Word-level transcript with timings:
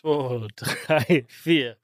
zwei, 0.00 0.48
drei, 0.56 1.24
vier. 1.28 1.76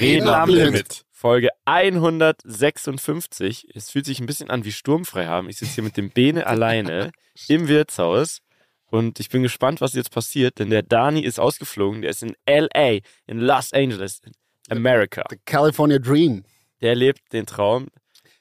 Reden 0.00 0.28
am 0.28 0.50
Limit. 0.50 1.04
Folge 1.10 1.48
156. 1.64 3.68
Es 3.74 3.90
fühlt 3.90 4.06
sich 4.06 4.20
ein 4.20 4.26
bisschen 4.26 4.50
an 4.50 4.64
wie 4.64 4.72
sturmfrei 4.72 5.26
haben. 5.26 5.48
Ich 5.48 5.58
sitze 5.58 5.74
hier 5.74 5.84
mit 5.84 5.96
dem 5.96 6.10
Bene 6.10 6.46
alleine 6.46 7.12
im 7.48 7.68
Wirtshaus 7.68 8.40
und 8.86 9.20
ich 9.20 9.30
bin 9.30 9.42
gespannt, 9.42 9.80
was 9.80 9.94
jetzt 9.94 10.10
passiert, 10.10 10.58
denn 10.58 10.68
der 10.70 10.82
Dani 10.82 11.20
ist 11.20 11.38
ausgeflogen. 11.38 12.02
Der 12.02 12.10
ist 12.10 12.22
in 12.22 12.34
LA, 12.48 12.98
in 13.26 13.38
Los 13.38 13.72
Angeles, 13.72 14.20
in 14.24 14.32
America. 14.76 15.24
The 15.30 15.38
California 15.44 15.98
Dream. 15.98 16.44
Der 16.80 16.96
lebt 16.96 17.32
den 17.32 17.46
Traum, 17.46 17.86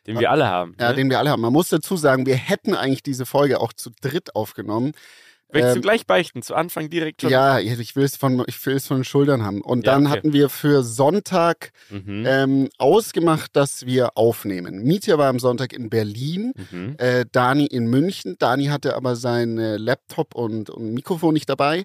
den 0.07 0.19
wir 0.19 0.31
alle 0.31 0.47
haben. 0.47 0.75
Ja, 0.79 0.89
ne? 0.89 0.95
den 0.95 1.09
wir 1.09 1.19
alle 1.19 1.29
haben. 1.29 1.41
Man 1.41 1.53
muss 1.53 1.69
dazu 1.69 1.95
sagen, 1.95 2.25
wir 2.25 2.35
hätten 2.35 2.75
eigentlich 2.75 3.03
diese 3.03 3.25
Folge 3.25 3.59
auch 3.59 3.73
zu 3.73 3.91
dritt 4.01 4.35
aufgenommen. 4.35 4.93
Möchtest 5.53 5.75
du 5.75 5.79
ähm, 5.79 5.81
gleich 5.83 6.05
beichten? 6.07 6.41
Zu 6.41 6.55
Anfang 6.55 6.89
direkt 6.89 7.21
schon? 7.21 7.29
Ja, 7.29 7.59
ich 7.59 7.95
will 7.95 8.03
es 8.03 8.15
von, 8.17 8.43
ich 8.47 8.65
will 8.65 8.75
es 8.75 8.87
von 8.87 8.97
den 8.97 9.03
Schultern 9.03 9.43
haben. 9.43 9.61
Und 9.61 9.85
Ja, 9.85 9.93
dann 9.93 10.07
okay. 10.07 10.17
hatten 10.17 10.33
wir 10.33 10.49
für 10.49 10.83
Sonntag 10.83 11.71
Mhm. 11.89 12.23
ähm, 12.27 12.69
ausgemacht, 12.77 13.55
dass 13.55 13.85
wir 13.85 14.17
aufnehmen. 14.17 14.83
Mietja 14.83 15.17
war 15.17 15.29
am 15.29 15.39
Sonntag 15.39 15.73
in 15.73 15.89
Berlin, 15.89 16.53
Mhm. 16.71 16.95
äh, 16.97 17.25
Dani 17.31 17.65
in 17.65 17.87
München. 17.87 18.35
Dani 18.39 18.65
hatte 18.65 18.95
aber 18.95 19.15
sein 19.15 19.57
äh, 19.57 19.77
Laptop 19.77 20.35
und, 20.35 20.69
und 20.69 20.93
Mikrofon 20.93 21.33
nicht 21.33 21.49
dabei. 21.49 21.83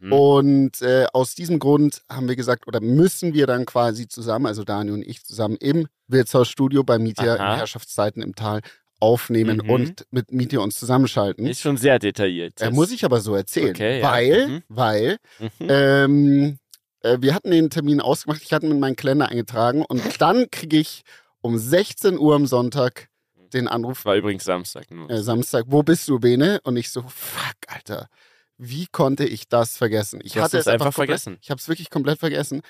Mhm. 0.00 0.12
Und 0.12 0.82
äh, 0.82 1.06
aus 1.12 1.34
diesem 1.34 1.58
Grund 1.58 2.02
haben 2.08 2.28
wir 2.28 2.36
gesagt, 2.36 2.66
oder 2.68 2.80
müssen 2.80 3.34
wir 3.34 3.46
dann 3.46 3.66
quasi 3.66 4.06
zusammen, 4.08 4.46
also 4.46 4.64
Dani 4.64 4.90
und 4.92 5.02
ich 5.02 5.24
zusammen 5.24 5.56
im 5.60 5.88
Wirtshausstudio 6.06 6.84
bei 6.84 6.98
Mietja 6.98 7.34
Aha. 7.34 7.52
in 7.52 7.58
Herrschaftszeiten 7.58 8.22
im 8.22 8.34
Tal 8.34 8.60
aufnehmen 9.00 9.58
Mhm. 9.64 9.70
und 9.70 10.06
mit 10.10 10.32
Mietja 10.32 10.60
uns 10.60 10.78
zusammenschalten. 10.78 11.46
Ist 11.46 11.60
schon 11.60 11.76
sehr 11.76 11.98
detailliert. 11.98 12.60
Äh, 12.60 12.70
muss 12.70 12.90
ich 12.90 13.04
aber 13.04 13.20
so 13.20 13.34
erzählen, 13.34 13.70
Okay, 13.70 14.00
ja. 14.00 14.10
weil, 14.10 14.48
Mhm. 14.48 14.62
weil 14.68 15.16
Mhm. 15.38 15.48
ähm, 15.68 16.58
äh, 17.02 17.18
wir 17.20 17.34
hatten 17.34 17.50
den 17.50 17.70
Termin 17.70 18.00
ausgemacht, 18.00 18.42
ich 18.42 18.52
hatte 18.52 18.66
ihn 18.66 18.72
in 18.72 18.80
meinen 18.80 18.96
Kalender 18.96 19.28
eingetragen 19.28 19.84
und 19.88 20.02
dann 20.22 20.50
kriege 20.50 20.78
ich 20.78 21.02
um 21.40 21.56
16 21.58 22.18
Uhr 22.18 22.34
am 22.34 22.46
Sonntag 22.46 23.08
den 23.52 23.68
Anruf, 23.68 24.04
War 24.04 24.16
übrigens 24.16 24.44
Samstag 24.44 24.90
nur. 24.90 25.08
äh, 25.08 25.22
Samstag, 25.22 25.64
wo 25.68 25.82
bist 25.82 26.06
du, 26.08 26.18
Bene? 26.18 26.60
Und 26.64 26.76
ich 26.76 26.90
so, 26.90 27.02
fuck, 27.02 27.54
Alter, 27.68 28.08
wie 28.58 28.86
konnte 28.90 29.24
ich 29.24 29.48
das 29.48 29.76
vergessen? 29.76 30.20
Ich 30.24 30.32
Du 30.32 30.40
hatte 30.42 30.58
es 30.58 30.66
einfach 30.66 30.86
komplett, 30.86 31.06
vergessen. 31.08 31.38
Ich 31.40 31.50
habe 31.50 31.58
es 31.60 31.68
wirklich 31.68 31.88
komplett 31.90 32.18
vergessen. 32.18 32.60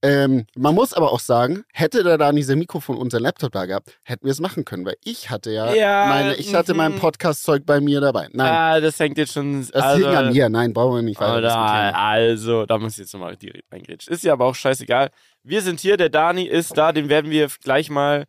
Ähm, 0.00 0.46
man 0.56 0.76
muss 0.76 0.94
aber 0.94 1.12
auch 1.12 1.18
sagen, 1.18 1.64
hätte 1.72 2.04
da 2.04 2.16
da 2.16 2.30
dieser 2.30 2.54
Mikrofon 2.54 2.96
und 2.96 3.10
sein 3.10 3.22
Laptop 3.22 3.50
da 3.50 3.66
gehabt, 3.66 3.98
hätten 4.04 4.24
wir 4.24 4.30
es 4.30 4.40
machen 4.40 4.64
können, 4.64 4.84
weil 4.86 4.96
ich 5.02 5.28
hatte 5.28 5.50
ja, 5.50 5.74
Ja, 5.74 6.06
meine, 6.06 6.36
ich 6.36 6.54
hatte 6.54 6.74
mein 6.74 6.92
mhm. 6.92 6.98
Podcast-Zeug 6.98 7.66
bei 7.66 7.80
mir 7.80 8.00
dabei. 8.00 8.28
Nein, 8.32 8.48
Ah, 8.48 8.80
das 8.80 9.00
hängt 9.00 9.18
jetzt 9.18 9.32
schon. 9.32 9.60
das 9.60 9.72
also, 9.72 10.06
hing 10.06 10.16
an 10.16 10.32
mir. 10.32 10.48
Nein, 10.48 10.72
brauchen 10.72 10.96
wir 10.96 11.02
nicht 11.02 11.20
weiter 11.20 11.38
Oder, 11.38 11.96
also, 11.96 12.64
da 12.64 12.78
muss 12.78 12.92
ich 12.92 12.98
jetzt 12.98 13.12
nochmal 13.12 13.36
direkt 13.36 13.72
reingrätschen. 13.72 14.12
Ist 14.12 14.22
ja 14.22 14.34
aber 14.34 14.44
auch 14.44 14.54
scheißegal. 14.54 15.10
Wir 15.42 15.62
sind 15.62 15.80
hier, 15.80 15.96
der 15.96 16.10
Dani 16.10 16.44
ist 16.44 16.76
da, 16.76 16.92
den 16.92 17.08
werden 17.08 17.30
wir 17.32 17.48
gleich 17.62 17.90
mal 17.90 18.26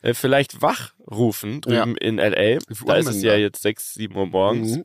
äh, 0.00 0.14
vielleicht 0.14 0.60
wachrufen 0.60 1.60
drüben 1.60 1.96
in 1.96 2.18
L.A. 2.18 2.58
Da 2.84 2.96
ist 2.96 3.08
es 3.08 3.22
ja 3.22 3.36
jetzt 3.36 3.62
6, 3.62 3.94
7 3.94 4.16
Uhr 4.16 4.26
morgens. 4.26 4.78
Mhm. 4.78 4.84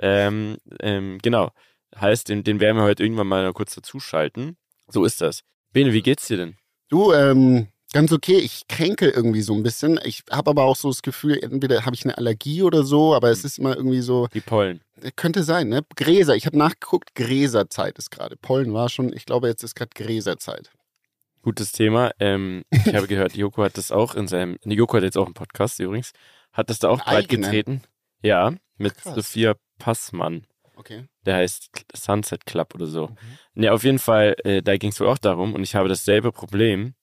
Ähm, 0.00 0.56
ähm, 0.80 1.18
genau. 1.22 1.50
Heißt, 1.98 2.28
den, 2.28 2.42
den 2.42 2.58
werden 2.58 2.76
wir 2.76 2.84
heute 2.84 3.04
irgendwann 3.04 3.28
mal 3.28 3.52
kurz 3.52 3.74
dazuschalten. 3.74 4.56
So 4.88 5.04
ist 5.04 5.20
das. 5.20 5.42
Bene, 5.72 5.92
wie 5.92 6.02
geht's 6.02 6.26
dir 6.26 6.36
denn? 6.36 6.56
Du, 6.88 7.12
ähm, 7.12 7.68
ganz 7.92 8.12
okay. 8.12 8.38
Ich 8.38 8.66
kränke 8.68 9.08
irgendwie 9.08 9.42
so 9.42 9.54
ein 9.54 9.62
bisschen. 9.62 10.00
Ich 10.04 10.22
habe 10.30 10.50
aber 10.50 10.64
auch 10.64 10.76
so 10.76 10.88
das 10.88 11.02
Gefühl, 11.02 11.38
entweder 11.42 11.84
habe 11.84 11.94
ich 11.94 12.04
eine 12.04 12.16
Allergie 12.16 12.62
oder 12.62 12.82
so, 12.84 13.14
aber 13.14 13.30
es 13.30 13.44
ist 13.44 13.58
immer 13.58 13.76
irgendwie 13.76 14.00
so, 14.00 14.26
Die 14.28 14.40
Pollen. 14.40 14.80
äh, 15.02 15.10
könnte 15.14 15.42
sein, 15.42 15.68
ne? 15.68 15.84
Gräser. 15.96 16.34
Ich 16.36 16.46
habe 16.46 16.56
nachgeguckt, 16.58 17.14
Gräserzeit 17.14 17.98
ist 17.98 18.10
gerade. 18.10 18.36
Pollen 18.36 18.72
war 18.72 18.88
schon, 18.88 19.12
ich 19.12 19.26
glaube, 19.26 19.48
jetzt 19.48 19.62
ist 19.62 19.74
gerade 19.74 19.90
Gräserzeit. 19.94 20.70
Gutes 21.42 21.72
Thema. 21.72 22.10
Ähm, 22.18 22.62
ich 22.70 22.94
habe 22.94 23.06
gehört, 23.06 23.32
Joko 23.36 23.62
hat 23.62 23.76
das 23.78 23.92
auch 23.92 24.14
in 24.14 24.26
seinem. 24.26 24.58
Nee, 24.64 24.74
Joko 24.74 24.96
hat 24.96 25.04
jetzt 25.04 25.16
auch 25.18 25.26
einen 25.26 25.34
Podcast 25.34 25.78
übrigens. 25.80 26.12
Hat 26.52 26.70
das 26.70 26.78
da 26.78 26.88
auch 26.88 27.04
breit 27.04 27.28
getreten. 27.28 27.82
Ja, 28.22 28.52
mit 28.78 28.96
Krass. 28.96 29.14
Sophia 29.14 29.54
Passmann. 29.78 30.44
Okay. 30.78 31.06
Der 31.26 31.36
heißt 31.36 31.86
Sunset 31.92 32.46
Club 32.46 32.72
oder 32.74 32.86
so. 32.86 33.08
Mhm. 33.08 33.16
Ne, 33.54 33.72
auf 33.72 33.82
jeden 33.82 33.98
Fall, 33.98 34.36
äh, 34.44 34.62
da 34.62 34.76
ging 34.76 34.90
es 34.90 35.00
wohl 35.00 35.08
auch 35.08 35.18
darum 35.18 35.54
und 35.54 35.64
ich 35.64 35.74
habe 35.74 35.88
dasselbe 35.88 36.30
Problem. 36.30 36.94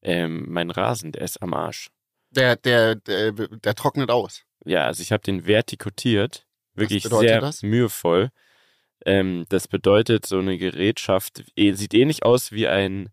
Ähm, 0.00 0.46
mein 0.48 0.70
Rasen, 0.70 1.12
der 1.12 1.22
ist 1.22 1.42
am 1.42 1.52
Arsch. 1.52 1.90
Der, 2.30 2.56
der, 2.56 2.94
der, 2.94 3.32
der 3.32 3.74
trocknet 3.74 4.10
aus. 4.10 4.44
Ja, 4.64 4.86
also 4.86 5.02
ich 5.02 5.12
habe 5.12 5.22
den 5.22 5.46
vertikutiert. 5.46 6.46
Wirklich 6.74 7.02
sehr 7.04 7.40
das? 7.42 7.62
mühevoll. 7.62 8.30
Ähm, 9.04 9.44
das 9.50 9.68
bedeutet, 9.68 10.24
so 10.24 10.38
eine 10.38 10.56
Gerätschaft 10.56 11.44
eh, 11.54 11.72
sieht 11.74 11.92
ähnlich 11.92 12.24
aus 12.24 12.50
wie 12.50 12.66
ein 12.66 13.10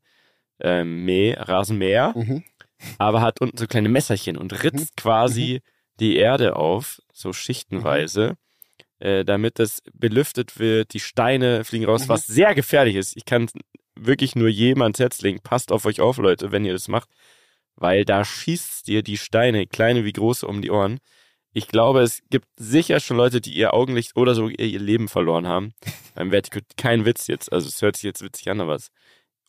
ähm, 0.61 1.03
Mäh, 1.03 1.33
Rasenmäher, 1.37 2.13
Mhm. 2.15 2.43
aber 2.97 3.19
hat 3.21 3.41
unten 3.41 3.57
so 3.57 3.67
kleine 3.67 3.89
Messerchen 3.89 4.37
und 4.37 4.63
ritzt 4.63 4.95
quasi 4.95 5.61
die 5.99 6.15
Erde 6.15 6.55
auf, 6.55 7.01
so 7.11 7.33
schichtenweise, 7.33 8.37
äh, 8.99 9.25
damit 9.25 9.59
das 9.59 9.81
belüftet 9.93 10.59
wird, 10.59 10.93
die 10.93 10.99
Steine 10.99 11.63
fliegen 11.63 11.85
raus, 11.85 12.03
Mhm. 12.05 12.09
was 12.09 12.27
sehr 12.27 12.53
gefährlich 12.55 12.95
ist. 12.95 13.15
Ich 13.17 13.25
kann 13.25 13.47
wirklich 13.95 14.35
nur 14.35 14.47
jedem 14.49 14.81
ans 14.81 14.99
Herz 14.99 15.21
legen, 15.21 15.39
passt 15.41 15.71
auf 15.71 15.85
euch 15.85 15.99
auf, 16.01 16.17
Leute, 16.17 16.51
wenn 16.51 16.65
ihr 16.65 16.73
das 16.73 16.87
macht, 16.87 17.09
weil 17.75 18.05
da 18.05 18.23
schießt 18.25 18.87
dir 18.87 19.03
die 19.03 19.17
Steine, 19.17 19.67
kleine 19.67 20.05
wie 20.05 20.13
große, 20.13 20.45
um 20.47 20.61
die 20.61 20.71
Ohren. 20.71 20.99
Ich 21.51 21.67
glaube, 21.67 22.01
es 22.01 22.21
gibt 22.29 22.47
sicher 22.57 22.99
schon 22.99 23.17
Leute, 23.17 23.41
die 23.41 23.53
ihr 23.53 23.73
Augenlicht 23.73 24.15
oder 24.15 24.35
so 24.35 24.49
ihr, 24.49 24.79
Leben 24.79 25.07
verloren 25.07 25.47
haben. 25.47 25.73
Beim 26.13 26.29
Vertigo, 26.29 26.59
kein 26.77 27.05
Witz 27.05 27.27
jetzt, 27.27 27.51
also 27.51 27.67
es 27.67 27.81
hört 27.81 27.95
sich 27.95 28.03
jetzt 28.03 28.21
witzig 28.21 28.49
an, 28.49 28.61
aber 28.61 28.75
es 28.75 28.89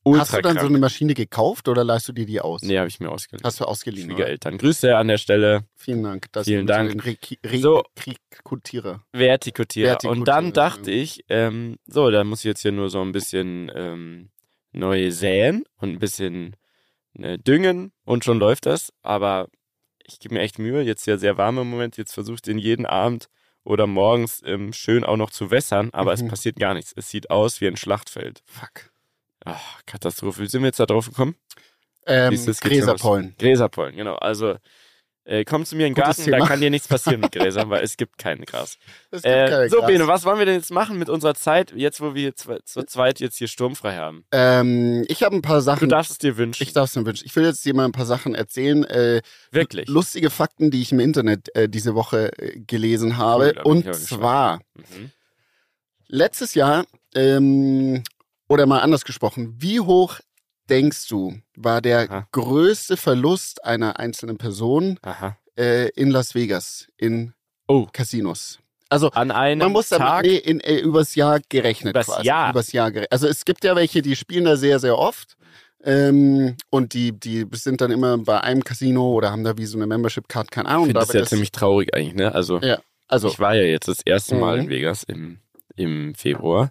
ultra 0.04 0.20
Hast 0.22 0.32
du 0.34 0.40
dann 0.42 0.52
so 0.54 0.58
krank. 0.60 0.70
eine 0.70 0.78
Maschine 0.78 1.14
gekauft 1.14 1.68
oder 1.68 1.84
leihst 1.84 2.08
du 2.08 2.12
dir 2.12 2.26
die 2.26 2.40
aus? 2.40 2.62
Nee, 2.62 2.78
habe 2.78 2.88
ich 2.88 3.00
mir 3.00 3.10
ausgeliehen. 3.10 3.44
Hast 3.44 3.60
du 3.60 3.64
ausgeliehen? 3.64 4.06
Oder? 4.08 4.16
Schwiegereltern. 4.16 4.58
Grüße 4.58 4.96
an 4.96 5.08
der 5.08 5.18
Stelle. 5.18 5.64
Vielen 5.76 6.02
Dank. 6.02 6.32
Dass 6.32 6.46
Vielen 6.46 6.66
du 6.66 6.72
Dank. 6.72 6.90
Den 6.90 7.00
Re 7.00 7.16
Re 7.44 7.58
So. 7.58 7.82
Rekrutierer. 8.06 9.02
Vertikutierer. 9.12 9.90
Vertikutierer, 9.90 10.18
Und 10.18 10.26
dann 10.28 10.52
dachte 10.52 10.90
ja. 10.90 11.02
ich, 11.02 11.24
ähm, 11.28 11.76
so, 11.86 12.10
da 12.10 12.24
muss 12.24 12.40
ich 12.40 12.44
jetzt 12.46 12.62
hier 12.62 12.72
nur 12.72 12.90
so 12.90 13.00
ein 13.02 13.12
bisschen 13.12 13.70
ähm, 13.74 14.30
neu 14.72 15.10
säen 15.10 15.64
und 15.76 15.90
ein 15.90 15.98
bisschen 15.98 16.56
äh, 17.18 17.38
düngen 17.38 17.92
und 18.04 18.24
schon 18.24 18.38
läuft 18.38 18.66
das. 18.66 18.92
Aber 19.02 19.48
ich 20.06 20.18
gebe 20.18 20.34
mir 20.34 20.40
echt 20.40 20.58
Mühe, 20.58 20.82
jetzt 20.82 21.06
ja 21.06 21.18
sehr 21.18 21.36
warm 21.38 21.58
im 21.58 21.68
Moment, 21.70 21.96
jetzt 21.96 22.12
versuche 22.14 22.36
ich 22.36 22.42
den 22.42 22.58
jeden 22.58 22.86
Abend 22.86 23.28
oder 23.62 23.86
morgens 23.86 24.40
ähm, 24.44 24.72
schön 24.72 25.04
auch 25.04 25.16
noch 25.16 25.30
zu 25.30 25.50
wässern, 25.50 25.90
aber 25.92 26.12
es 26.12 26.22
Mhm. 26.22 26.28
passiert 26.28 26.56
gar 26.56 26.74
nichts. 26.74 26.92
Es 26.96 27.10
sieht 27.10 27.30
aus 27.30 27.60
wie 27.60 27.66
ein 27.68 27.76
Schlachtfeld. 27.76 28.42
Fuck. 28.46 28.89
Ach, 29.44 29.80
Katastrophe. 29.86 30.42
Wie 30.42 30.46
sind 30.46 30.62
wir 30.62 30.68
jetzt 30.68 30.80
da 30.80 30.86
drauf 30.86 31.06
gekommen? 31.08 31.34
Ähm, 32.06 32.34
du. 32.34 32.52
Gräserpollen. 32.60 33.34
Gräserpollen, 33.38 33.96
genau. 33.96 34.16
Also 34.16 34.56
äh, 35.24 35.44
komm 35.44 35.64
zu 35.66 35.76
mir 35.76 35.86
in 35.86 35.94
den 35.94 36.02
Gutes 36.02 36.16
Garten, 36.16 36.30
da 36.30 36.36
Thema. 36.38 36.48
kann 36.48 36.60
dir 36.60 36.70
nichts 36.70 36.88
passieren 36.88 37.20
mit 37.20 37.30
Gräsern, 37.32 37.68
weil 37.70 37.84
es 37.84 37.96
gibt 37.96 38.18
kein 38.18 38.40
Gras. 38.42 38.78
Es 39.10 39.22
gibt 39.22 39.32
Äh, 39.34 39.68
so, 39.68 39.78
Gras. 39.78 39.86
Bene, 39.86 40.06
was 40.08 40.24
wollen 40.24 40.38
wir 40.38 40.46
denn 40.46 40.56
jetzt 40.56 40.72
machen 40.72 40.98
mit 40.98 41.08
unserer 41.08 41.34
Zeit, 41.34 41.72
jetzt 41.76 42.00
wo 42.00 42.14
wir 42.14 42.34
zu, 42.34 42.58
zu 42.64 42.82
zweit 42.84 43.20
jetzt 43.20 43.36
hier 43.36 43.46
sturmfrei 43.48 43.96
haben? 43.96 44.24
Ähm, 44.32 45.04
ich 45.08 45.22
habe 45.22 45.36
ein 45.36 45.42
paar 45.42 45.58
Du 45.58 45.62
Sachen. 45.62 45.88
darfst 45.88 46.10
es 46.12 46.18
dir 46.18 46.36
wünschen. 46.36 46.62
Ich 46.62 46.72
darf 46.72 46.88
es 46.88 46.96
mir 46.96 47.04
wünschen. 47.06 47.26
Ich 47.26 47.36
will 47.36 47.44
jetzt 47.44 47.64
dir 47.64 47.74
mal 47.74 47.84
ein 47.84 47.92
paar 47.92 48.06
Sachen 48.06 48.34
erzählen. 48.34 48.82
Äh, 48.84 49.20
Wirklich. 49.52 49.88
Lustige 49.88 50.30
Fakten, 50.30 50.70
die 50.70 50.80
ich 50.80 50.90
im 50.90 51.00
Internet 51.00 51.54
äh, 51.54 51.68
diese 51.68 51.94
Woche 51.94 52.32
äh, 52.38 52.58
gelesen 52.60 53.16
habe. 53.18 53.52
Da 53.52 53.62
bin 53.62 53.70
Und 53.70 53.94
zwar 53.94 54.60
Mhm. 54.74 55.10
letztes 56.08 56.54
Jahr, 56.54 56.86
ähm, 57.14 58.02
oder 58.50 58.66
mal 58.66 58.80
anders 58.80 59.04
gesprochen, 59.04 59.54
wie 59.58 59.80
hoch 59.80 60.18
denkst 60.68 61.08
du, 61.08 61.34
war 61.56 61.80
der 61.80 62.10
Aha. 62.10 62.28
größte 62.32 62.96
Verlust 62.96 63.64
einer 63.64 63.98
einzelnen 63.98 64.38
Person 64.38 64.98
äh, 65.56 65.88
in 65.90 66.10
Las 66.10 66.34
Vegas, 66.34 66.88
in 66.96 67.32
Oh. 67.68 67.86
Casinos? 67.92 68.58
Also 68.88 69.10
An 69.12 69.30
einem 69.30 69.60
man 69.60 69.70
muss 69.72 69.88
Tag. 69.90 70.00
damit, 70.00 70.26
nee, 70.26 70.36
in, 70.38 70.58
äh, 70.58 70.78
übers 70.78 71.14
Jahr 71.14 71.38
gerechnet. 71.48 71.92
Übers 71.94 72.06
quasi. 72.06 72.26
Jahr? 72.26 72.50
Übers 72.50 72.72
Jahr 72.72 72.90
gerechnet. 72.90 73.12
Also 73.12 73.28
es 73.28 73.44
gibt 73.44 73.62
ja 73.62 73.76
welche, 73.76 74.02
die 74.02 74.16
spielen 74.16 74.44
da 74.44 74.56
sehr, 74.56 74.80
sehr 74.80 74.98
oft. 74.98 75.36
Ähm, 75.84 76.56
und 76.70 76.92
die, 76.92 77.12
die 77.12 77.46
sind 77.52 77.80
dann 77.80 77.92
immer 77.92 78.18
bei 78.18 78.40
einem 78.40 78.64
Casino 78.64 79.12
oder 79.12 79.30
haben 79.30 79.44
da 79.44 79.56
wie 79.56 79.66
so 79.66 79.78
eine 79.78 79.86
Membership-Card, 79.86 80.50
keine 80.50 80.68
Ahnung. 80.68 80.88
ich 80.88 80.94
das 80.94 81.08
wird 81.14 81.22
ja 81.24 81.28
ziemlich 81.28 81.52
traurig 81.52 81.94
eigentlich, 81.94 82.14
ne? 82.14 82.34
Also, 82.34 82.58
Ja, 82.58 82.80
also, 83.06 83.28
ich 83.28 83.38
war 83.38 83.54
ja 83.54 83.62
jetzt 83.62 83.86
das 83.88 84.00
erste 84.04 84.34
Mal 84.34 84.56
Mhm. 84.56 84.62
in 84.64 84.68
Vegas 84.70 85.04
im, 85.04 85.38
im 85.76 86.14
Februar. 86.16 86.70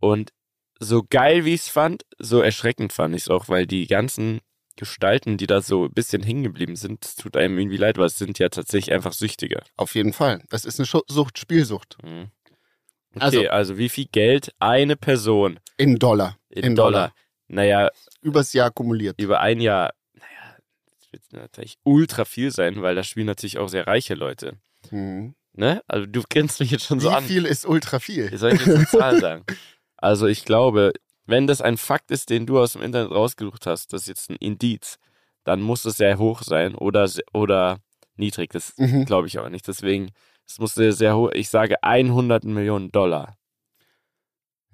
Und 0.00 0.32
so 0.80 1.02
geil 1.08 1.44
wie 1.44 1.54
ich 1.54 1.62
es 1.62 1.68
fand, 1.68 2.04
so 2.18 2.40
erschreckend 2.40 2.92
fand 2.92 3.14
ich 3.14 3.22
es 3.22 3.28
auch, 3.28 3.48
weil 3.48 3.66
die 3.66 3.86
ganzen 3.86 4.40
Gestalten, 4.76 5.36
die 5.36 5.46
da 5.46 5.60
so 5.62 5.84
ein 5.84 5.92
bisschen 5.92 6.22
hängen 6.22 6.42
geblieben 6.42 6.74
sind, 6.76 7.04
es 7.04 7.14
tut 7.14 7.36
einem 7.36 7.58
irgendwie 7.58 7.76
leid, 7.76 7.96
weil 7.96 8.06
es 8.06 8.18
sind 8.18 8.38
ja 8.40 8.48
tatsächlich 8.48 8.92
einfach 8.92 9.12
Süchtige. 9.12 9.62
auf 9.76 9.94
jeden 9.94 10.12
Fall. 10.12 10.42
Das 10.50 10.64
ist 10.64 10.80
eine 10.80 10.86
Sucht, 10.86 11.38
Spielsucht. 11.38 11.96
Mhm. 12.02 12.30
Okay, 13.14 13.24
Also- 13.24 13.48
also, 13.50 13.78
wie 13.78 13.88
viel 13.88 14.06
Geld 14.06 14.52
eine 14.58 14.96
Person 14.96 15.60
In 15.76 15.96
Dollar. 16.00 16.36
in, 16.48 16.64
In 16.64 16.74
Dollar. 16.74 16.90
Dollar. 16.90 17.14
Naja, 17.46 17.90
Übers 18.22 18.52
Jahr 18.52 18.72
kumuliert. 18.72 19.20
über 19.20 19.40
ein 19.40 19.60
Jahr, 19.60 19.92
naja, 20.14 20.56
wird 21.12 21.22
natürlich 21.32 21.76
ultra 21.84 22.24
viel 22.24 22.50
sein, 22.50 22.82
weil 22.82 22.96
da 22.96 23.04
spielen 23.04 23.26
natürlich 23.26 23.58
auch 23.58 23.68
sehr 23.68 23.86
reiche 23.86 24.14
Leute. 24.14 24.56
Mhm. 24.90 25.36
Ne? 25.52 25.82
Also 25.86 26.06
du 26.06 26.22
grinst 26.28 26.58
mich 26.58 26.72
jetzt 26.72 26.84
schon 26.86 26.98
so 26.98 27.10
Wie 27.10 27.14
an. 27.14 27.22
viel 27.24 27.44
ist 27.44 27.64
ultra 27.64 28.00
viel? 28.00 28.32
Wie 28.32 28.36
soll 28.36 28.54
ich 28.54 28.66
jetzt 28.66 28.76
eine 28.76 28.86
Zahl 28.88 29.20
sagen? 29.20 29.44
Also 30.04 30.26
ich 30.26 30.44
glaube, 30.44 30.92
wenn 31.26 31.46
das 31.46 31.62
ein 31.62 31.78
Fakt 31.78 32.10
ist, 32.10 32.28
den 32.28 32.44
du 32.46 32.60
aus 32.60 32.74
dem 32.74 32.82
Internet 32.82 33.10
rausgesucht 33.10 33.66
hast, 33.66 33.92
das 33.94 34.02
ist 34.02 34.08
jetzt 34.08 34.30
ein 34.30 34.36
Indiz, 34.36 34.98
dann 35.44 35.62
muss 35.62 35.84
es 35.86 35.96
sehr 35.96 36.18
hoch 36.18 36.42
sein 36.42 36.74
oder, 36.74 37.08
oder 37.32 37.78
niedrig. 38.16 38.50
Das 38.52 38.74
Mhm. 38.76 39.06
glaube 39.06 39.28
ich 39.28 39.38
aber 39.38 39.48
nicht. 39.48 39.66
Deswegen, 39.66 40.10
es 40.46 40.58
muss 40.58 40.74
sehr, 40.74 40.92
sehr 40.92 41.16
hoch. 41.16 41.30
Ich 41.32 41.48
sage 41.48 41.82
100 41.82 42.44
Millionen 42.44 42.92
Dollar. 42.92 43.38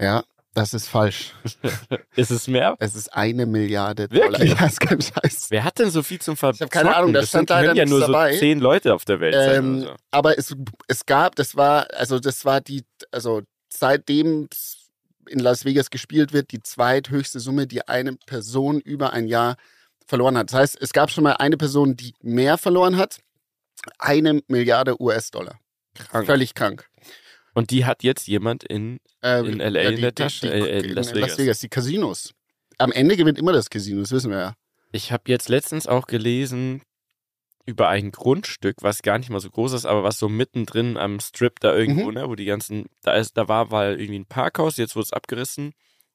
Ja, 0.01 0.25
das 0.55 0.75
ist 0.75 0.89
falsch. 0.89 1.33
Ist 2.17 2.33
es 2.33 2.49
mehr? 2.49 2.75
Es 2.81 2.97
ist 2.97 3.15
eine 3.15 3.47
Milliarde 3.47 4.11
Wirklich? 4.11 4.51
Dollar. 4.51 4.61
Ja, 4.63 4.67
ist 4.67 4.81
kein 4.81 5.01
Scheiß. 5.01 5.47
Wer 5.51 5.63
hat 5.63 5.79
denn 5.79 5.91
so 5.91 6.03
viel 6.03 6.21
zum 6.21 6.37
Verzocken? 6.37 6.65
hab 6.67 6.73
keine 6.73 6.97
Ahnung, 6.97 7.13
da 7.13 7.21
das 7.21 7.29
stand 7.29 7.51
leider 7.51 7.75
ja 7.75 7.85
nur 7.87 8.01
so 8.01 8.07
dabei. 8.07 8.37
zehn 8.37 8.59
Leute 8.59 8.93
auf 8.95 9.05
der 9.05 9.21
Welt 9.21 9.37
Ähm, 9.39 9.83
so. 9.83 9.95
aber 10.11 10.37
es, 10.39 10.57
es 10.89 11.07
gab, 11.07 11.37
das 11.37 11.55
war, 11.55 11.87
also 11.95 12.19
das 12.19 12.45
war 12.45 12.61
die, 12.61 12.83
also 13.13 13.43
seitdem 13.73 14.49
es 14.51 14.80
in 15.29 15.39
Las 15.39 15.65
Vegas 15.65 15.91
gespielt 15.91 16.33
wird, 16.33 16.53
die 16.53 16.63
zweithöchste 16.63 17.41
Summe, 17.41 17.67
die 17.67 17.87
eine 17.87 18.17
Person 18.27 18.81
über 18.81 19.13
ein 19.13 19.27
Jahr 19.27 19.57
verloren 20.07 20.37
hat. 20.37 20.53
Das 20.53 20.59
heißt, 20.59 20.79
es 20.81 20.93
gab 20.93 21.11
schon 21.11 21.25
mal 21.25 21.35
eine 21.35 21.57
Person, 21.57 21.97
die 21.97 22.15
mehr 22.21 22.59
verloren 22.59 22.97
hat. 22.97 23.19
Eine 23.99 24.41
Milliarde 24.49 25.01
US-Dollar. 25.01 25.59
Krank. 25.95 26.27
Völlig 26.27 26.55
krank. 26.55 26.89
Und 27.55 27.71
die 27.71 27.85
hat 27.85 28.03
jetzt 28.03 28.29
jemand 28.29 28.65
in 28.65 29.01
Ähm, 29.23 29.47
In 29.47 29.59
LA 29.59 29.81
in 29.81 30.01
der 30.01 30.15
Tasche? 30.15 30.53
Äh, 30.53 30.81
in 30.81 30.95
Las 30.95 31.15
Vegas. 31.15 31.61
die 31.61 31.69
Casinos. 31.69 32.33
Am 32.79 32.93
Ende 32.93 33.17
gewinnt 33.17 33.39
immer 33.39 33.53
das 33.53 33.69
Casino, 33.69 34.01
das 34.01 34.13
wissen 34.13 34.31
wir 34.31 34.39
ja. 34.39 34.55
Ich 34.93 35.13
habe 35.13 35.25
jetzt 35.27 35.49
letztens 35.49 35.87
auch 35.87 36.07
gelesen 36.07 36.83
über 37.71 37.89
ein 37.89 38.11
Grundstück, 38.11 38.77
was 38.83 39.03
gar 39.03 39.19
nicht 39.19 39.31
mal 39.31 39.41
so 39.41 39.49
groß 39.51 39.73
ist, 39.73 39.87
aber 39.87 40.03
was 40.03 40.19
so 40.19 40.29
mittendrin 40.29 40.97
am 40.97 41.21
Strip 41.21 41.61
da 41.61 41.75
irgendwo, 41.75 42.09
Mhm. 42.09 42.15
ne, 42.15 42.29
wo 42.29 42.35
die 42.35 42.45
ganzen, 42.45 42.87
da 43.03 43.15
ist, 43.15 43.37
da 43.37 43.49
war 43.49 43.67
mal 43.71 43.93
irgendwie 43.99 44.19
ein 44.21 44.27
Parkhaus, 44.27 44.77
jetzt 44.77 44.97
wurde 44.97 45.05
es 45.05 45.13
abgerissen. 45.13 45.73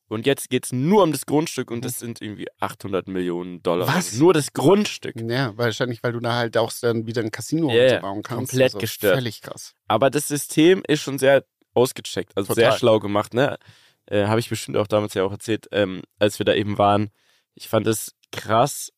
Und 0.07 0.28
jetzt 0.28 0.52
geht 0.52 0.66
es 0.66 0.72
nur 0.72 1.02
um 1.02 1.12
das 1.12 1.25
Grundstück 1.25 1.72
und 1.72 1.84
das 1.84 1.98
sind 1.98 2.22
irgendwie 2.22 2.46
800 2.60 3.07
Millionen 3.07 3.63
Dollar. 3.63 3.88
Was? 3.88 3.96
Also 3.96 4.24
nur 4.24 4.34
das 4.36 4.54
Grundstück. 4.54 5.16
Ja, 5.19 5.57
wahrscheinlich, 5.57 6.04
weil 6.04 6.12
du 6.12 6.19
da 6.19 6.36
halt 6.36 6.57
auch 6.57 6.72
dann 6.80 7.07
wieder 7.07 7.24
ein 7.24 7.31
Casino 7.31 7.72
ja, 7.72 8.00
bauen 8.02 8.22
kannst. 8.22 8.52
komplett 8.52 8.66
also 8.75 8.78
gestört. 8.78 9.16
Völlig 9.16 9.42
krass. 9.42 9.74
Aber 9.88 10.12
das 10.12 10.28
System 10.28 10.84
ist 10.88 11.02
schon 11.02 11.18
sehr 11.18 11.44
ausgecheckt, 11.74 12.34
also 12.36 12.54
Total. 12.54 12.72
sehr 12.72 12.78
schlau 12.80 13.00
gemacht, 13.00 13.34
ne? 13.34 13.57
Äh, 14.06 14.28
Habe 14.28 14.40
ich 14.40 14.50
bestimmt 14.50 14.78
auch 14.78 14.86
damals 14.86 15.16
ja 15.16 15.24
auch 15.24 15.31
erzählt, 15.31 15.68
ähm, 15.72 16.04
als 16.19 16.38
wir 16.38 16.46
da 16.46 16.54
eben 16.54 16.78
waren. 16.78 17.10
Ich 17.56 17.68
fand 17.68 17.88
es 17.88 18.13
krass 18.31 18.92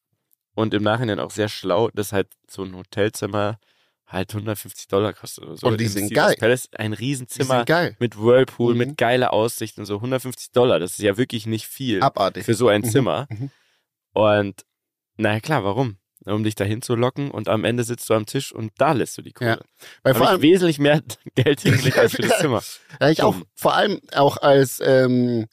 und 0.57 0.73
im 0.73 0.81
Nachhinein 0.83 1.19
auch 1.19 1.29
sehr 1.31 1.49
schlau, 1.49 1.89
dass 1.93 2.11
halt 2.13 2.27
so 2.49 2.63
ein 2.63 2.75
Hotelzimmer 2.75 3.59
halt 4.07 4.33
150 4.33 4.87
Dollar 4.87 5.13
kostet 5.13 5.43
oder 5.43 5.55
so. 5.57 5.67
Und 5.67 5.79
die 5.79 5.87
sind 5.87 6.11
geil. 6.13 6.35
Palace, 6.39 6.69
ein 6.75 6.93
Riesenzimmer 6.93 7.63
mit 7.99 8.17
Whirlpool, 8.17 8.73
Mhm. 8.73 8.77
mit 8.79 8.97
geiler 8.97 9.33
Aussicht 9.33 9.77
und 9.77 9.85
so 9.85 9.95
150 10.01 10.51
Dollar. 10.51 10.79
Das 10.79 10.91
ist 10.93 10.99
ja 11.01 11.17
wirklich 11.17 11.45
nicht 11.45 11.67
viel 11.67 12.01
Abartig. 12.01 12.43
für 12.45 12.53
so 12.55 12.69
ein 12.69 12.81
Mhm, 12.81 12.89
Zimmer. 12.89 13.27
mhm. 13.29 13.51
Und 14.13 14.65
naja, 15.17 15.39
klar, 15.39 15.63
warum? 15.63 15.97
Um 16.25 16.43
dich 16.43 16.55
dahin 16.55 16.81
zu 16.81 16.95
locken 16.95 17.31
und 17.31 17.47
am 17.47 17.63
Ende 17.63 17.83
sitzt 17.83 18.09
du 18.09 18.13
am 18.15 18.25
Tisch 18.25 18.51
und 18.51 18.71
da 18.79 18.91
lässt 18.93 19.17
du 19.17 19.21
die 19.21 19.31
Kohle. 19.33 19.49
Ja. 19.51 19.59
Weil 20.03 20.15
vor 20.15 20.27
allem, 20.27 20.37
ich 20.43 20.49
wesentlich 20.51 20.79
mehr 20.79 21.01
Geld 21.35 21.61
hingelegt 21.61 21.97
als 21.97 22.13
für 22.15 22.21
das 22.23 22.37
Zimmer. 22.39 22.63
ja, 22.99 23.09
ich 23.09 23.21
auch, 23.23 23.35
vor 23.55 23.75
allem 23.75 24.01
auch 24.13 24.37
als, 24.37 24.81
ähm, 24.83 25.45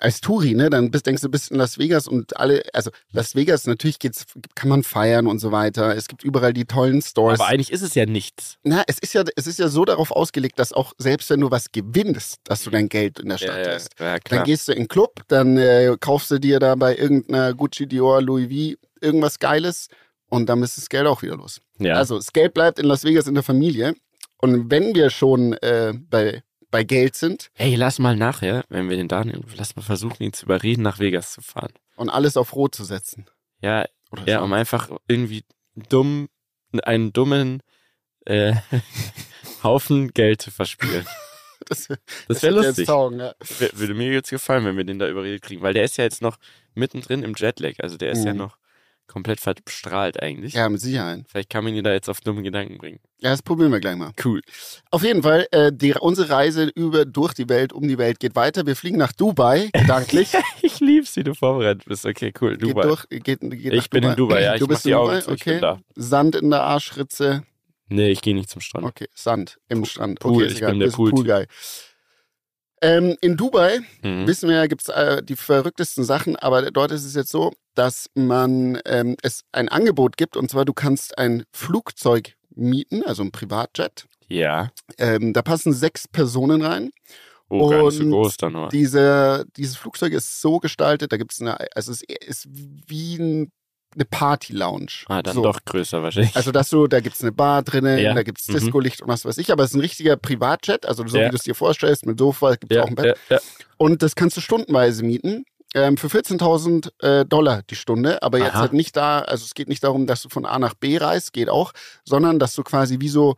als 0.00 0.20
Touri, 0.20 0.54
ne, 0.54 0.70
dann 0.70 0.90
bist, 0.90 1.06
denkst 1.06 1.22
du, 1.22 1.28
bist 1.28 1.50
in 1.50 1.56
Las 1.56 1.78
Vegas 1.78 2.08
und 2.08 2.36
alle, 2.36 2.62
also 2.72 2.90
Las 3.12 3.34
Vegas, 3.34 3.66
natürlich 3.66 3.98
geht's, 3.98 4.24
kann 4.54 4.68
man 4.68 4.82
feiern 4.82 5.26
und 5.26 5.38
so 5.38 5.52
weiter. 5.52 5.96
Es 5.96 6.08
gibt 6.08 6.24
überall 6.24 6.52
die 6.52 6.64
tollen 6.64 7.02
Stores. 7.02 7.40
Aber 7.40 7.48
eigentlich 7.48 7.72
ist 7.72 7.82
es 7.82 7.94
ja 7.94 8.06
nichts. 8.06 8.56
Na, 8.62 8.82
es 8.86 8.98
ist 8.98 9.14
ja, 9.14 9.24
es 9.36 9.46
ist 9.46 9.58
ja 9.58 9.68
so 9.68 9.84
darauf 9.84 10.10
ausgelegt, 10.10 10.58
dass 10.58 10.72
auch 10.72 10.92
selbst 10.98 11.30
wenn 11.30 11.40
du 11.40 11.50
was 11.50 11.72
gewinnst, 11.72 12.40
dass 12.44 12.64
du 12.64 12.70
dein 12.70 12.88
Geld 12.88 13.18
in 13.18 13.28
der 13.28 13.38
Stadt 13.38 13.58
ja, 13.58 13.72
lässt. 13.72 13.98
ja, 13.98 14.18
Dann 14.18 14.44
gehst 14.44 14.68
du 14.68 14.72
in 14.72 14.78
den 14.84 14.88
Club, 14.88 15.22
dann 15.28 15.56
äh, 15.56 15.96
kaufst 16.00 16.30
du 16.30 16.38
dir 16.38 16.58
da 16.58 16.74
bei 16.74 16.96
irgendeiner 16.96 17.54
Gucci, 17.54 17.86
Dior, 17.86 18.22
Louis 18.22 18.46
V 18.74 18.78
irgendwas 19.00 19.38
Geiles 19.38 19.88
und 20.28 20.48
dann 20.48 20.62
ist 20.62 20.76
das 20.76 20.88
Geld 20.88 21.06
auch 21.06 21.22
wieder 21.22 21.36
los. 21.36 21.60
ja. 21.78 21.94
Also 21.94 22.16
das 22.16 22.32
Geld 22.32 22.54
bleibt 22.54 22.78
in 22.78 22.86
Las 22.86 23.04
Vegas 23.04 23.26
in 23.26 23.34
der 23.34 23.42
Familie. 23.42 23.94
Und 24.38 24.70
wenn 24.70 24.94
wir 24.94 25.08
schon 25.10 25.54
äh, 25.54 25.94
bei, 26.10 26.42
bei 26.76 26.84
Geld 26.84 27.14
sind 27.16 27.50
Ey, 27.54 27.74
lass 27.74 27.98
mal 27.98 28.16
nachher, 28.16 28.62
wenn 28.68 28.90
wir 28.90 28.96
den 28.98 29.08
Daniel, 29.08 29.40
lass 29.56 29.76
mal 29.76 29.82
versuchen, 29.82 30.22
ihn 30.22 30.32
zu 30.34 30.44
überreden, 30.44 30.82
nach 30.82 30.98
Vegas 30.98 31.32
zu 31.32 31.40
fahren. 31.40 31.72
und 31.96 32.10
alles 32.10 32.36
auf 32.36 32.54
Rot 32.54 32.74
zu 32.74 32.84
setzen. 32.84 33.24
Ja, 33.62 33.86
Oder 34.10 34.28
ja, 34.28 34.38
so. 34.40 34.44
um 34.44 34.52
einfach 34.52 34.90
irgendwie 35.08 35.42
dumm, 35.74 36.28
einen 36.82 37.14
dummen 37.14 37.62
äh, 38.26 38.52
Haufen 39.62 40.12
Geld 40.12 40.42
zu 40.42 40.50
verspielen. 40.50 41.06
das, 41.66 41.88
Das 42.28 42.42
wäre 42.42 42.54
lustig. 42.54 42.86
Taugen, 42.86 43.20
ja. 43.20 43.34
Würde 43.72 43.94
mir 43.94 44.12
jetzt 44.12 44.28
gefallen, 44.30 44.64
wenn 44.66 44.76
wir 44.76 44.84
den 44.84 44.98
da 44.98 45.08
überredet 45.08 45.42
kriegen, 45.42 45.62
weil 45.62 45.72
der 45.74 45.84
ist 45.84 45.96
ja 45.96 46.04
jetzt 46.04 46.20
noch 46.20 46.36
mittendrin 46.74 47.22
im 47.22 47.32
Jetlag, 47.36 47.74
also 47.78 47.96
der 47.96 48.10
ist 48.12 48.24
ja 48.24 48.32
Mhm. 48.32 48.38
noch 48.40 48.58
komplett 49.06 49.40
verstrahlt 49.40 50.22
eigentlich. 50.22 50.54
ja, 50.54 50.68
mit 50.68 50.80
Sicherheit. 50.80 51.24
Vielleicht 51.28 51.50
kann 51.50 51.64
man 51.64 51.74
ihn 51.74 51.84
da 51.84 51.92
jetzt 51.92 52.08
auf 52.08 52.20
dumme 52.20 52.42
Gedanken 52.42 52.78
bringen. 52.78 52.98
Ja, 53.18 53.30
das 53.30 53.42
probieren 53.42 53.72
wir 53.72 53.80
gleich 53.80 53.96
mal. 53.96 54.12
Cool. 54.24 54.42
Auf 54.90 55.02
jeden 55.02 55.22
Fall, 55.22 55.46
äh, 55.50 55.72
die, 55.72 55.94
unsere 55.94 56.28
Reise 56.30 56.64
über 56.74 57.04
durch 57.04 57.32
die 57.34 57.48
Welt, 57.48 57.72
um 57.72 57.86
die 57.88 57.98
Welt 57.98 58.20
geht 58.20 58.36
weiter. 58.36 58.66
Wir 58.66 58.76
fliegen 58.76 58.98
nach 58.98 59.12
Dubai, 59.12 59.70
gedanklich. 59.72 60.32
Ich 60.62 60.80
lieb's, 60.80 61.16
wie 61.16 61.24
du 61.24 61.34
vorbereitet 61.34 61.84
bist. 61.86 62.04
Okay, 62.04 62.32
cool. 62.40 62.56
geht 62.56 62.62
Dubai. 62.62 62.82
durch, 62.82 63.06
geht, 63.08 63.40
geht 63.40 63.72
Ich 63.72 63.88
bin 63.90 64.02
in 64.04 64.16
Dubai, 64.16 64.42
ja. 64.42 64.54
Ich 64.54 64.60
Du 64.60 64.66
mach 64.66 64.70
bist 64.74 64.86
in 64.86 64.94
Augen 64.94 65.20
Dubai, 65.20 65.34
ich 65.34 65.46
okay. 65.46 65.78
Sand 65.94 66.36
in 66.36 66.50
der 66.50 66.62
Arschritze. 66.62 67.42
Nee, 67.88 68.08
ich 68.10 68.20
gehe 68.20 68.34
nicht 68.34 68.50
zum 68.50 68.60
Strand. 68.60 68.84
Okay, 68.84 69.06
Sand 69.14 69.58
im 69.68 69.84
Strand. 69.84 70.18
Pool, 70.18 70.34
Okay, 70.34 70.46
ist 70.46 70.52
ich 70.52 70.58
egal. 70.58 70.70
bin 70.72 70.80
der 70.80 70.86
Bist 70.86 70.96
Pool-Typ. 70.96 71.48
Ähm, 72.82 73.16
in 73.20 73.36
Dubai 73.36 73.80
Mhm. 74.02 74.26
wissen 74.26 74.48
wir, 74.48 74.68
gibt 74.68 74.82
es 74.82 74.88
äh, 74.88 75.22
die 75.22 75.36
verrücktesten 75.36 76.04
Sachen, 76.04 76.36
aber 76.36 76.70
dort 76.70 76.92
ist 76.92 77.04
es 77.04 77.14
jetzt 77.14 77.30
so, 77.30 77.52
dass 77.74 78.10
man 78.14 78.80
ähm, 78.84 79.16
es 79.22 79.42
ein 79.52 79.68
Angebot 79.68 80.16
gibt 80.16 80.36
und 80.36 80.50
zwar 80.50 80.64
du 80.64 80.72
kannst 80.72 81.18
ein 81.18 81.44
Flugzeug 81.52 82.34
mieten, 82.54 83.02
also 83.02 83.22
ein 83.22 83.32
Privatjet. 83.32 84.06
Ja. 84.28 84.70
Ähm, 84.98 85.32
da 85.32 85.42
passen 85.42 85.72
sechs 85.72 86.08
Personen 86.08 86.62
rein. 86.62 86.90
Oh, 87.48 87.68
gar 87.70 87.84
nicht 87.84 87.98
so 87.98 88.04
Und 88.04 88.10
groß 88.10 88.36
dann 88.38 88.52
nur. 88.54 88.68
Diese, 88.68 89.46
dieses 89.56 89.76
Flugzeug 89.76 90.12
ist 90.12 90.40
so 90.40 90.58
gestaltet, 90.58 91.12
da 91.12 91.16
gibt 91.16 91.32
es 91.32 91.40
eine, 91.40 91.56
also 91.74 91.92
es 91.92 92.02
ist 92.02 92.48
wie 92.50 93.16
ein, 93.16 93.52
eine 93.96 94.04
Party-Lounge. 94.04 95.04
Ah, 95.08 95.22
dann 95.22 95.34
so. 95.34 95.42
doch 95.42 95.64
größer 95.64 96.02
wahrscheinlich. 96.02 96.36
Also, 96.36 96.52
dass 96.52 96.68
du, 96.68 96.86
da 96.86 97.00
gibt's 97.00 97.22
eine 97.22 97.32
Bar 97.32 97.62
drinnen, 97.62 97.98
Ja. 97.98 98.14
da 98.14 98.22
gibt's 98.22 98.46
Mhm. 98.48 98.54
Disco-Licht 98.54 99.02
und 99.02 99.08
was 99.08 99.24
weiß 99.24 99.38
ich, 99.38 99.50
aber 99.50 99.64
es 99.64 99.70
ist 99.70 99.76
ein 99.76 99.80
richtiger 99.80 100.16
Privatjet, 100.16 100.86
also 100.86 101.06
so 101.06 101.16
Ja. 101.18 101.26
wie 101.26 101.30
du 101.30 101.36
es 101.36 101.42
dir 101.42 101.54
vorstellst, 101.54 102.06
mit 102.06 102.18
Sofa, 102.18 102.54
gibt's 102.56 102.74
ja, 102.76 102.82
auch 102.82 102.88
ein 102.88 102.94
Bett. 102.94 103.18
Und 103.78 104.02
das 104.02 104.14
kannst 104.14 104.36
du 104.36 104.40
stundenweise 104.40 105.02
mieten. 105.02 105.44
Ähm, 105.74 105.96
für 105.98 106.06
14.000 106.08 106.90
äh, 107.02 107.26
Dollar 107.26 107.62
die 107.68 107.74
Stunde, 107.74 108.22
aber 108.22 108.38
jetzt 108.38 108.52
Aha. 108.54 108.60
halt 108.60 108.72
nicht 108.72 108.96
da, 108.96 109.18
also 109.18 109.44
es 109.44 109.52
geht 109.52 109.68
nicht 109.68 109.84
darum, 109.84 110.06
dass 110.06 110.22
du 110.22 110.28
von 110.30 110.46
A 110.46 110.58
nach 110.58 110.74
B 110.74 110.96
reist, 110.96 111.32
geht 111.34 111.50
auch, 111.50 111.72
sondern 112.04 112.38
dass 112.38 112.54
du 112.54 112.62
quasi 112.62 113.00
wie 113.00 113.08
so 113.08 113.34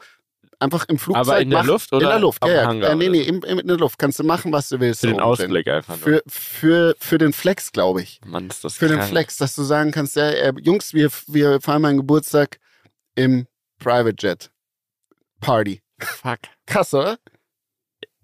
einfach 0.60 0.86
im 0.88 0.98
Flugzeug 0.98 1.20
Aber 1.26 1.40
in 1.40 1.50
der 1.50 1.60
mach- 1.60 1.66
Luft 1.66 1.92
in 1.92 1.98
oder 1.98 2.08
der 2.08 2.18
Luft, 2.18 2.42
am 2.42 2.48
ja, 2.50 2.56
ja. 2.56 2.66
Hangar 2.66 2.90
Äh, 2.90 2.94
nee, 2.96 3.08
nee, 3.08 3.22
im, 3.22 3.42
in 3.42 3.66
der 3.66 3.76
Luft 3.76 3.98
kannst 3.98 4.18
du 4.18 4.24
machen, 4.24 4.52
was 4.52 4.68
du 4.68 4.80
willst. 4.80 5.00
Für 5.00 5.06
den 5.08 5.20
oben 5.20 5.36
drin. 5.36 5.46
Ausblick 5.46 5.68
einfach 5.68 5.96
nur. 5.96 6.04
Für, 6.04 6.22
für, 6.26 6.96
für 6.98 7.18
den 7.18 7.32
Flex, 7.32 7.72
glaube 7.72 8.02
ich. 8.02 8.20
Mann, 8.26 8.48
ist 8.48 8.64
das 8.64 8.76
Für 8.76 8.88
den 8.88 8.98
krank. 8.98 9.10
Flex, 9.10 9.36
dass 9.36 9.54
du 9.54 9.62
sagen 9.62 9.90
kannst, 9.92 10.16
ja, 10.16 10.28
äh, 10.30 10.52
Jungs, 10.60 10.94
wir, 10.94 11.10
wir 11.28 11.60
feiern 11.60 11.82
meinen 11.82 11.98
Geburtstag 11.98 12.58
im 13.14 13.46
Private 13.78 14.16
Jet. 14.18 14.50
Party. 15.40 15.80
Fuck. 16.00 16.38
Krass, 16.66 16.92
oder? 16.94 17.18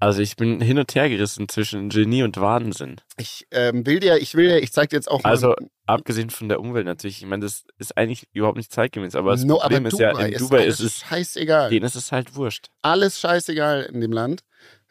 Also 0.04 0.20
ich 0.20 0.36
bin 0.36 0.60
hin 0.60 0.78
und 0.78 0.94
her 0.94 1.08
gerissen 1.08 1.48
zwischen 1.48 1.88
Genie 1.88 2.24
und 2.24 2.38
Wahnsinn. 2.38 2.96
Ich 3.16 3.46
ähm, 3.50 3.86
will 3.86 4.00
dir, 4.00 4.18
ich 4.18 4.34
will 4.34 4.48
dir, 4.48 4.62
ich 4.62 4.70
zeig 4.70 4.90
dir 4.90 4.96
jetzt 4.96 5.10
auch 5.10 5.22
mal. 5.22 5.30
Also 5.30 5.54
abgesehen 5.86 6.28
von 6.28 6.50
der 6.50 6.60
Umwelt 6.60 6.84
natürlich. 6.84 7.22
Ich 7.22 7.26
meine, 7.26 7.42
das 7.42 7.64
ist 7.78 7.96
eigentlich 7.96 8.28
überhaupt 8.34 8.58
nicht 8.58 8.70
zeitgemäß. 8.70 9.14
Aber 9.14 9.30
das 9.30 9.44
no, 9.46 9.56
Problem 9.56 9.86
aber 9.86 9.88
ist 9.88 9.98
ja, 9.98 10.10
in 10.10 10.36
Dubai 10.36 10.58
alles 10.60 10.80
ist 10.80 10.86
es, 10.86 10.98
scheißegal. 11.08 11.70
denen 11.70 11.86
ist 11.86 11.94
es 11.94 12.12
halt 12.12 12.36
wurscht. 12.36 12.66
Alles 12.82 13.18
scheißegal 13.18 13.84
in 13.84 14.02
dem 14.02 14.12
Land. 14.12 14.42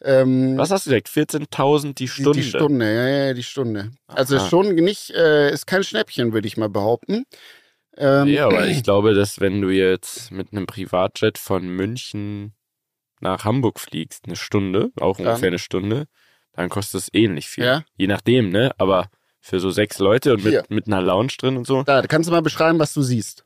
Ähm, 0.01 0.57
Was 0.57 0.71
hast 0.71 0.87
du 0.87 0.89
gesagt? 0.89 1.09
14.000 1.09 1.89
die 1.89 1.93
die, 1.93 2.07
Stunde? 2.07 2.31
die 2.33 2.43
Stunde, 2.43 2.85
ja, 2.91 3.07
ja, 3.07 3.33
die 3.35 3.43
Stunde. 3.43 3.91
Also 4.07 4.37
Aha. 4.37 4.49
schon 4.49 4.73
nicht, 4.73 5.11
äh, 5.11 5.53
ist 5.53 5.67
kein 5.67 5.83
Schnäppchen, 5.83 6.33
würde 6.33 6.47
ich 6.47 6.57
mal 6.57 6.69
behaupten. 6.69 7.25
Ähm, 7.97 8.29
Ja, 8.29 8.47
aber 8.47 8.65
ich 8.67 8.81
glaube, 8.83 9.13
dass 9.13 9.39
wenn 9.39 9.61
du 9.61 9.69
jetzt 9.69 10.31
mit 10.31 10.51
einem 10.51 10.65
Privatjet 10.65 11.37
von 11.37 11.67
München 11.67 12.55
nach 13.23 13.45
Hamburg 13.45 13.79
fliegst, 13.79 14.25
eine 14.25 14.35
Stunde, 14.35 14.91
auch 14.99 15.17
Dann? 15.17 15.27
ungefähr 15.27 15.47
eine 15.47 15.59
Stunde, 15.59 16.07
dann 16.53 16.69
kostet 16.69 17.01
es 17.01 17.09
ähnlich 17.13 17.47
viel. 17.47 17.65
Ja. 17.65 17.83
Je 17.97 18.07
nachdem, 18.07 18.49
ne? 18.49 18.71
Aber 18.77 19.09
für 19.39 19.59
so 19.59 19.71
sechs 19.71 19.97
Leute 19.99 20.33
und 20.33 20.41
Hier. 20.41 20.61
mit, 20.61 20.69
mit 20.69 20.87
einer 20.87 21.01
Lounge 21.01 21.33
drin 21.37 21.57
und 21.57 21.65
so. 21.65 21.83
Da, 21.83 22.01
kannst 22.03 22.29
du 22.29 22.31
mal 22.31 22.41
beschreiben, 22.41 22.79
was 22.79 22.93
du 22.93 23.01
siehst. 23.01 23.43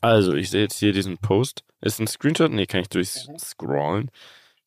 Also, 0.00 0.34
ich 0.34 0.50
sehe 0.50 0.62
jetzt 0.62 0.78
hier 0.78 0.92
diesen 0.92 1.18
Post. 1.18 1.64
Ist 1.80 2.00
ein 2.00 2.06
Screenshot? 2.06 2.52
Nee, 2.52 2.66
kann 2.66 2.80
ich 2.80 2.88
durchscrollen. 2.88 4.10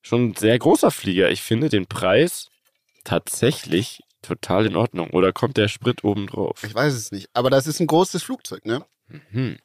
Schon 0.01 0.29
ein 0.29 0.35
sehr 0.35 0.57
großer 0.57 0.91
Flieger. 0.91 1.29
Ich 1.29 1.41
finde 1.41 1.69
den 1.69 1.87
Preis 1.87 2.49
tatsächlich 3.03 4.01
total 4.21 4.65
in 4.65 4.75
Ordnung. 4.75 5.11
Oder 5.11 5.31
kommt 5.33 5.57
der 5.57 5.67
Sprit 5.67 6.03
oben 6.03 6.27
drauf? 6.27 6.63
Ich 6.63 6.73
weiß 6.73 6.93
es 6.93 7.11
nicht. 7.11 7.29
Aber 7.33 7.49
das 7.49 7.67
ist 7.67 7.79
ein 7.79 7.87
großes 7.87 8.23
Flugzeug, 8.23 8.65
ne? 8.65 8.85
Hm. 9.31 9.57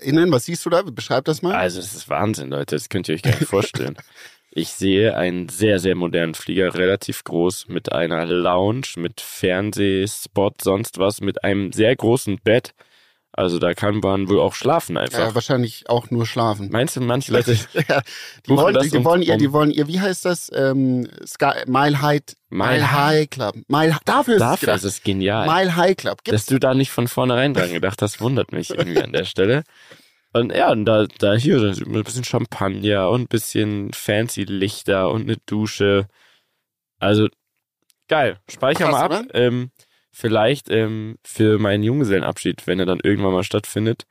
Innen? 0.00 0.30
Was 0.32 0.46
siehst 0.46 0.64
du 0.66 0.70
da? 0.70 0.82
Beschreib 0.82 1.24
das 1.24 1.42
mal. 1.42 1.54
Also, 1.54 1.80
das 1.80 1.94
ist 1.94 2.08
Wahnsinn, 2.08 2.50
Leute. 2.50 2.76
Das 2.76 2.88
könnt 2.88 3.08
ihr 3.08 3.14
euch 3.14 3.22
gar 3.22 3.34
nicht 3.38 3.48
vorstellen. 3.48 3.96
Ich 4.58 4.70
sehe 4.70 5.14
einen 5.14 5.50
sehr, 5.50 5.78
sehr 5.78 5.94
modernen 5.94 6.32
Flieger, 6.32 6.72
relativ 6.72 7.24
groß, 7.24 7.68
mit 7.68 7.92
einer 7.92 8.24
Lounge, 8.24 8.86
mit 8.96 9.20
Fernsehspot, 9.20 10.62
sonst 10.62 10.96
was, 10.96 11.20
mit 11.20 11.44
einem 11.44 11.72
sehr 11.72 11.94
großen 11.94 12.38
Bett. 12.42 12.72
Also 13.32 13.58
da 13.58 13.74
kann 13.74 13.98
man 13.98 14.28
wohl 14.30 14.40
auch 14.40 14.54
schlafen 14.54 14.96
einfach. 14.96 15.18
ja, 15.18 15.34
wahrscheinlich 15.34 15.90
auch 15.90 16.10
nur 16.10 16.24
schlafen. 16.24 16.70
Meinst 16.70 16.96
du, 16.96 17.02
manche 17.02 17.32
Leute 17.32 17.52
ja, 17.88 18.00
die, 18.46 18.50
wollen, 18.56 18.80
die, 18.80 18.88
die 18.88 19.04
wollen 19.04 19.20
ihr, 19.20 19.36
die 19.36 19.52
wollen 19.52 19.70
ihr, 19.70 19.88
wie 19.88 20.00
heißt 20.00 20.24
das? 20.24 20.50
Ähm, 20.54 21.06
Sky, 21.26 21.52
Mile 21.66 22.00
High, 22.00 22.22
Mile, 22.48 22.70
Mile 22.70 22.92
High 22.92 23.28
Club. 23.28 23.56
Mile, 23.68 23.98
dafür 24.06 24.36
ist 24.36 24.42
es 24.42 24.48
dafür 24.48 24.74
ist 24.74 24.84
es 24.84 25.02
genial. 25.02 25.46
Mile 25.46 25.76
High 25.76 25.96
Club. 25.96 26.24
Gibt's 26.24 26.44
dass 26.44 26.46
du 26.46 26.58
da 26.58 26.72
nicht 26.72 26.90
von 26.90 27.08
vornherein 27.08 27.52
dran 27.52 27.72
gedacht 27.72 28.00
hast, 28.00 28.22
wundert 28.22 28.52
mich 28.52 28.70
irgendwie 28.70 29.02
an 29.02 29.12
der 29.12 29.24
Stelle. 29.26 29.64
Und 30.32 30.52
ja, 30.54 30.70
und 30.70 30.86
da, 30.86 31.06
da 31.18 31.34
hier 31.34 31.60
da 31.60 31.68
ist 31.68 31.82
ein 31.82 32.04
bisschen 32.04 32.24
Champagner 32.24 33.10
und 33.10 33.22
ein 33.22 33.28
bisschen 33.28 33.92
fancy 33.92 34.44
Lichter 34.44 35.10
und 35.10 35.22
eine 35.22 35.36
Dusche. 35.44 36.08
Also 36.98 37.28
geil. 38.08 38.38
Speicher 38.48 38.88
Krass, 38.88 38.92
mal 38.92 39.12
ab. 39.12 39.26
Ähm, 39.34 39.70
vielleicht 40.16 40.70
ähm, 40.70 41.18
für 41.22 41.58
meinen 41.58 41.82
Junggesellenabschied, 41.82 42.66
wenn 42.66 42.80
er 42.80 42.86
dann 42.86 43.00
irgendwann 43.02 43.34
mal 43.34 43.44
stattfindet, 43.44 44.06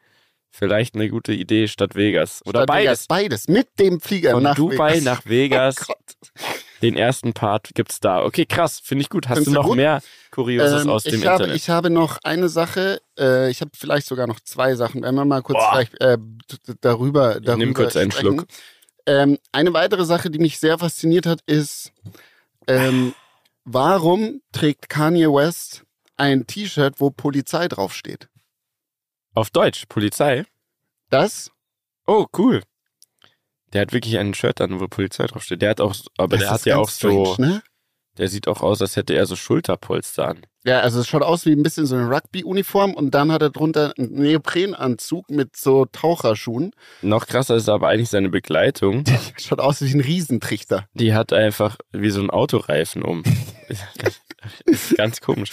vielleicht 0.51 0.93
eine 0.93 1.09
gute 1.09 1.33
Idee 1.33 1.67
statt 1.67 1.95
Vegas. 1.95 2.43
Oder 2.45 2.59
Statt 2.59 2.67
beides. 2.67 2.85
Vegas, 2.85 3.07
beides. 3.07 3.47
Mit 3.47 3.79
dem 3.79 3.99
Flieger 3.99 4.31
Von 4.31 4.43
nach 4.43 4.55
Dubai 4.55 4.91
Vegas. 4.97 5.03
nach 5.03 5.25
Vegas. 5.25 5.75
Oh 5.89 5.93
Gott. 5.93 6.55
Den 6.81 6.97
ersten 6.97 7.33
Part 7.33 7.69
gibt's 7.73 7.99
da. 8.01 8.23
Okay, 8.23 8.45
krass, 8.45 8.79
finde 8.83 9.01
ich 9.01 9.09
gut. 9.09 9.27
Hast 9.29 9.37
Findest 9.37 9.55
du 9.55 9.59
noch 9.59 9.65
gut? 9.67 9.77
mehr 9.77 10.01
Kurioses 10.31 10.83
Ähm, 10.83 10.89
aus 10.89 11.03
dem 11.03 11.15
ich, 11.21 11.25
habe, 11.25 11.43
Internet? 11.43 11.55
ich 11.55 11.69
habe 11.69 11.89
noch 11.89 12.19
eine 12.23 12.49
Sache, 12.49 13.01
äh, 13.17 13.49
ich 13.49 13.61
habe 13.61 13.71
vielleicht 13.75 14.05
sogar 14.05 14.27
noch 14.27 14.39
zwei 14.41 14.75
Sachen. 14.75 15.01
Wenn 15.01 15.15
wir 15.15 15.25
mal 15.25 15.41
kurz 15.41 15.63
äh, 15.99 16.17
darüber, 16.81 17.39
darüber 17.39 17.57
nehm 17.57 17.73
kurz 17.73 17.95
einen 17.95 18.11
sprechen. 18.11 18.35
Schluck. 18.39 18.47
Ähm, 19.07 19.39
eine 19.53 19.73
weitere 19.73 20.05
Sache, 20.05 20.29
die 20.29 20.39
mich 20.39 20.59
sehr 20.59 20.77
fasziniert 20.77 21.25
hat, 21.25 21.39
ist, 21.47 21.91
ähm, 22.67 23.13
warum 23.63 24.41
trägt 24.51 24.89
Kanye 24.89 25.27
West 25.31 25.84
ein 26.17 26.47
T-Shirt, 26.47 26.99
wo 26.99 27.09
Polizei 27.09 27.67
draufsteht? 27.67 28.29
Auf 29.33 29.49
Deutsch, 29.49 29.85
Polizei. 29.87 30.45
Das, 31.09 31.51
Oh, 32.07 32.25
cool. 32.37 32.61
Der 33.73 33.81
hat 33.81 33.93
wirklich 33.93 34.17
ein 34.17 34.33
Shirt 34.33 34.61
an, 34.61 34.79
wo 34.79 34.87
Polizei 34.87 35.25
draufsteht. 35.25 35.61
Der 35.61 35.71
hat 35.71 35.81
auch, 35.81 35.95
aber 36.17 36.37
das 36.37 36.45
der 36.45 36.51
hat 36.51 36.65
ja 36.65 36.77
auch 36.77 36.89
strange, 36.89 37.25
so, 37.25 37.35
ne? 37.39 37.63
der 38.17 38.29
sieht 38.29 38.47
auch 38.47 38.61
aus, 38.61 38.81
als 38.81 38.95
hätte 38.95 39.13
er 39.13 39.25
so 39.25 39.35
Schulterpolster 39.35 40.27
an. 40.29 40.45
Ja, 40.63 40.79
also 40.79 41.01
es 41.01 41.07
schaut 41.07 41.21
aus 41.21 41.45
wie 41.45 41.51
ein 41.51 41.63
bisschen 41.63 41.85
so 41.85 41.95
eine 41.95 42.09
Rugby-Uniform 42.09 42.93
und 42.93 43.11
dann 43.11 43.31
hat 43.31 43.41
er 43.41 43.49
drunter 43.49 43.93
einen 43.97 44.13
Neoprenanzug 44.13 45.29
mit 45.29 45.57
so 45.57 45.85
Taucherschuhen. 45.85 46.71
Noch 47.01 47.27
krasser 47.27 47.55
ist 47.55 47.69
aber 47.69 47.89
eigentlich 47.89 48.09
seine 48.09 48.29
Begleitung. 48.29 49.03
Schaut 49.37 49.59
aus 49.59 49.81
wie 49.81 49.93
ein 49.93 49.99
Riesentrichter. 49.99 50.87
Die 50.93 51.13
hat 51.13 51.33
einfach 51.33 51.77
wie 51.91 52.09
so 52.09 52.21
ein 52.21 52.29
Autoreifen 52.29 53.03
um. 53.03 53.23
ganz 54.95 55.21
komisch. 55.21 55.51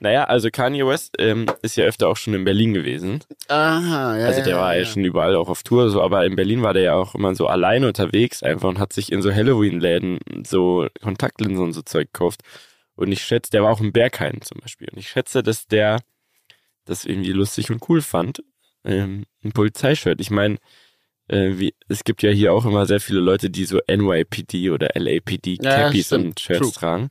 Naja, 0.00 0.24
also 0.24 0.50
Kanye 0.50 0.86
West 0.86 1.14
ähm, 1.18 1.46
ist 1.62 1.76
ja 1.76 1.84
öfter 1.84 2.08
auch 2.08 2.16
schon 2.16 2.34
in 2.34 2.44
Berlin 2.44 2.74
gewesen. 2.74 3.24
Aha, 3.48 4.18
ja. 4.18 4.26
Also 4.26 4.42
der 4.42 4.54
ja, 4.54 4.60
war 4.60 4.74
ja, 4.74 4.80
ja. 4.82 4.86
schon 4.86 5.04
überall 5.04 5.34
auch 5.36 5.48
auf 5.48 5.62
Tour, 5.62 5.88
so, 5.90 6.02
aber 6.02 6.26
in 6.26 6.36
Berlin 6.36 6.62
war 6.62 6.74
der 6.74 6.82
ja 6.82 6.94
auch 6.94 7.14
immer 7.14 7.34
so 7.34 7.46
alleine 7.46 7.86
unterwegs 7.88 8.42
einfach 8.42 8.68
und 8.68 8.78
hat 8.78 8.92
sich 8.92 9.10
in 9.10 9.22
so 9.22 9.32
Halloween-Läden 9.32 10.18
so 10.46 10.86
Kontaktlinsen 11.02 11.64
und 11.64 11.72
so 11.72 11.82
Zeug 11.82 12.12
gekauft. 12.12 12.42
Und 12.94 13.12
ich 13.12 13.22
schätze, 13.22 13.50
der 13.50 13.62
war 13.62 13.72
auch 13.72 13.80
im 13.80 13.92
Berghain 13.92 14.40
zum 14.42 14.58
Beispiel. 14.60 14.88
Und 14.90 14.98
ich 14.98 15.08
schätze, 15.08 15.42
dass 15.42 15.66
der 15.66 16.00
das 16.84 17.04
irgendwie 17.04 17.32
lustig 17.32 17.70
und 17.70 17.82
cool 17.88 18.00
fand. 18.00 18.42
Ähm, 18.84 19.24
ein 19.44 19.52
Polizeishirt. 19.52 20.20
Ich 20.20 20.30
meine, 20.30 20.56
äh, 21.28 21.52
wie, 21.58 21.74
es 21.88 22.04
gibt 22.04 22.22
ja 22.22 22.30
hier 22.30 22.52
auch 22.52 22.64
immer 22.64 22.86
sehr 22.86 23.00
viele 23.00 23.20
Leute, 23.20 23.50
die 23.50 23.64
so 23.64 23.80
NYPD 23.88 24.70
oder 24.70 24.90
LAPD 24.94 25.58
Ja, 25.60 25.82
Cappies 25.82 26.06
stimmt. 26.06 26.24
und 26.24 26.40
Shirts 26.40 26.60
True. 26.60 26.72
tragen. 26.72 27.10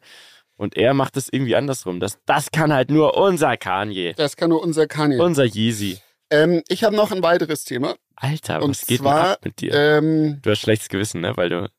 Und 0.57 0.77
er 0.77 0.93
macht 0.93 1.17
es 1.17 1.27
irgendwie 1.31 1.55
andersrum. 1.55 1.99
Das, 1.99 2.17
das 2.25 2.51
kann 2.51 2.71
halt 2.73 2.89
nur 2.89 3.17
unser 3.17 3.57
Kanye. 3.57 4.13
Das 4.15 4.37
kann 4.37 4.49
nur 4.49 4.61
unser 4.63 4.87
Kanye. 4.87 5.19
Unser 5.19 5.43
Yeezy. 5.45 5.99
Ähm, 6.29 6.63
ich 6.69 6.83
habe 6.83 6.95
noch 6.95 7.11
ein 7.11 7.21
weiteres 7.23 7.65
Thema. 7.65 7.95
Alter, 8.15 8.61
Und 8.63 8.71
was 8.71 8.85
geht 8.87 8.99
denn 8.99 9.05
zwar, 9.05 9.31
ab 9.33 9.39
mit 9.43 9.59
dir? 9.59 9.73
Ähm, 9.73 10.39
Du 10.41 10.49
hast 10.51 10.59
schlechtes 10.59 10.87
Gewissen, 10.89 11.21
ne? 11.21 11.35
Weil 11.35 11.49
du, 11.49 11.61
weil 11.61 11.69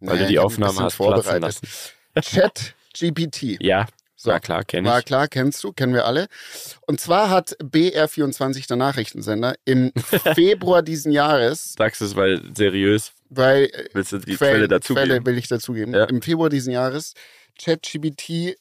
naja, 0.00 0.22
du 0.22 0.26
die 0.28 0.38
Aufnahme 0.38 0.80
hast 0.80 0.96
platzen 0.96 1.40
lassen. 1.42 1.68
Chat 2.20 2.74
GPT. 2.98 3.58
Ja, 3.62 3.86
So. 4.16 4.30
war 4.30 4.40
klar, 4.40 4.64
kenne 4.64 4.88
War 4.88 5.00
ich. 5.00 5.04
klar, 5.04 5.28
kennst 5.28 5.62
du, 5.62 5.72
kennen 5.72 5.92
wir 5.94 6.06
alle. 6.06 6.26
Und 6.86 7.00
zwar 7.00 7.28
hat 7.30 7.56
BR24, 7.62 8.66
der 8.66 8.76
Nachrichtensender, 8.78 9.54
im 9.64 9.92
Februar 10.34 10.82
diesen 10.82 11.12
Jahres, 11.12 11.74
Sagst 11.76 12.00
du 12.00 12.06
es, 12.06 12.16
weil 12.16 12.40
seriös 12.56 13.12
weil 13.34 13.64
äh, 13.64 13.88
willst 13.94 14.12
du 14.12 14.18
die 14.18 14.36
Quellen- 14.36 14.54
Quelle 14.54 14.68
dazu 14.68 14.94
Quelle 14.94 15.14
geben? 15.14 15.26
will 15.26 15.38
ich 15.38 15.48
dazugeben, 15.48 15.94
Ja. 15.94 16.04
im 16.04 16.20
Februar 16.20 16.50
diesen 16.50 16.70
Jahres 16.72 17.14
ChatGPT 17.62 18.56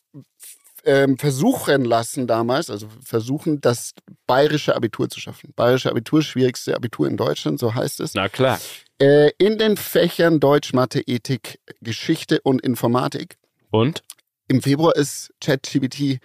ähm, 0.83 1.17
versuchen 1.17 1.85
lassen 1.85 2.25
damals, 2.27 2.69
also 2.69 2.87
versuchen, 3.03 3.61
das 3.61 3.93
bayerische 4.25 4.75
Abitur 4.75 5.09
zu 5.09 5.19
schaffen. 5.19 5.53
Bayerische 5.55 5.89
Abitur, 5.91 6.21
schwierigste 6.23 6.75
Abitur 6.75 7.07
in 7.07 7.17
Deutschland, 7.17 7.59
so 7.59 7.75
heißt 7.75 7.99
es. 7.99 8.13
Na 8.15 8.29
klar. 8.29 8.59
Äh, 8.99 9.31
in 9.37 9.57
den 9.57 9.77
Fächern 9.77 10.39
Deutsch, 10.39 10.73
Mathe, 10.73 11.01
Ethik, 11.01 11.59
Geschichte 11.81 12.41
und 12.41 12.61
Informatik. 12.61 13.37
Und? 13.69 14.03
Im 14.47 14.61
Februar 14.61 14.95
ist 14.95 15.31
ChatGPT 15.39 16.19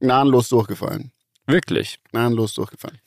gnadenlos 0.00 0.48
durchgefallen. 0.48 1.12
Wirklich. 1.46 2.00
Gnadenlos 2.10 2.54
durchgefallen. 2.54 2.98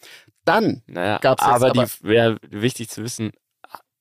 Dann, 0.46 0.82
Naja, 0.88 1.18
Gab's 1.20 1.44
jetzt 1.44 1.52
aber, 1.54 1.70
aber- 1.72 1.86
die 1.86 2.08
wäre 2.08 2.38
wichtig 2.50 2.90
zu 2.90 3.04
wissen, 3.04 3.32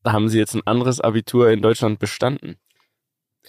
haben 0.07 0.28
sie 0.28 0.38
jetzt 0.38 0.55
ein 0.55 0.67
anderes 0.67 1.00
Abitur 1.00 1.50
in 1.50 1.61
Deutschland 1.61 1.99
bestanden? 1.99 2.57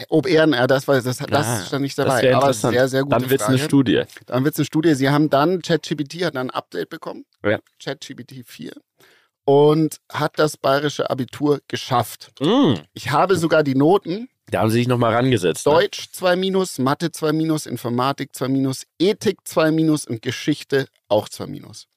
Ob 0.08 0.27
Ehren, 0.27 0.51
das, 0.68 0.88
war, 0.88 1.01
das, 1.01 1.18
das 1.18 1.46
Ah, 1.46 1.65
stand 1.65 1.82
nicht 1.82 1.98
das 1.98 2.06
dabei. 2.06 2.22
wär 2.24 2.38
aber 2.38 2.53
sehr, 2.53 2.88
sehr 2.88 3.03
gute 3.03 3.18
Dann 3.20 3.29
wird 3.29 3.41
es 3.41 3.48
eine 3.48 3.58
Studie. 3.60 4.03
Dann 4.25 4.44
wird 4.46 4.56
es 4.56 4.60
eine 4.60 4.65
Studie. 4.65 4.94
Sie 4.96 5.10
haben 5.10 5.29
dann, 5.29 5.62
ChatGPT 5.62 6.24
hat 6.24 6.36
dann 6.36 6.48
ein 6.50 6.56
Update 6.56 6.89
bekommen. 6.89 7.25
Ja. 7.44 7.60
ChatGPT 7.84 8.44
4. 8.46 8.72
Und 9.46 9.98
hat 10.12 10.38
das 10.38 10.58
bayerische 10.58 11.10
Abitur 11.10 11.60
geschafft. 11.68 12.32
Mm, 12.39 12.75
Ich 12.94 13.12
habe 13.12 13.36
sogar 13.36 13.63
die 13.63 13.75
Noten. 13.75 14.29
da 14.51 14.60
haben 14.62 14.70
sie 14.70 14.77
sich 14.77 14.88
nochmal 14.88 15.13
rangesetzt. 15.15 15.65
Ne? 15.65 15.74
Deutsch 15.74 16.12
2 16.12 16.36
minus, 16.36 16.77
Mathe 16.77 17.12
2 17.12 17.34
minus, 17.34 17.65
Informatik 17.65 18.36
2 18.36 18.48
minus, 18.48 18.84
Ethik 19.00 19.39
2 19.46 19.72
minus 19.72 20.06
und 20.06 20.22
Geschichte 20.22 20.88
auch 21.08 21.27
2 21.29 21.48
minus. 21.48 21.88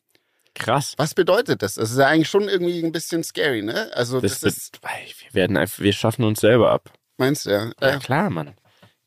Krass. 0.54 0.94
Was 0.98 1.14
bedeutet 1.14 1.62
das? 1.62 1.74
Das 1.74 1.90
ist 1.90 1.98
ja 1.98 2.06
eigentlich 2.08 2.28
schon 2.28 2.48
irgendwie 2.48 2.82
ein 2.84 2.92
bisschen 2.92 3.22
scary, 3.24 3.62
ne? 3.62 3.90
Also 3.94 4.20
das, 4.20 4.40
Das, 4.40 4.52
ist, 4.54 4.80
wir 4.82 5.34
werden 5.34 5.56
einfach, 5.56 5.78
wir 5.82 5.92
schaffen 5.94 6.24
uns 6.24 6.40
selber 6.40 6.70
ab. 6.70 6.90
Meinst 7.16 7.46
du 7.46 7.50
ja? 7.50 7.72
Ja 7.80 7.96
Äh, 7.96 7.98
klar, 7.98 8.30
Mann. 8.30 8.54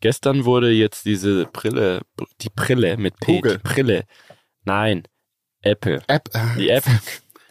Gestern 0.01 0.45
wurde 0.45 0.71
jetzt 0.71 1.05
diese 1.05 1.45
Brille, 1.45 2.01
die 2.41 2.49
Brille 2.49 2.97
mit 2.97 3.17
P, 3.19 3.35
Google. 3.37 3.57
die 3.57 3.63
Brille. 3.73 4.03
Nein, 4.63 5.03
Apple. 5.61 6.01
App. 6.07 6.29
Die 6.57 6.69
App, 6.69 6.83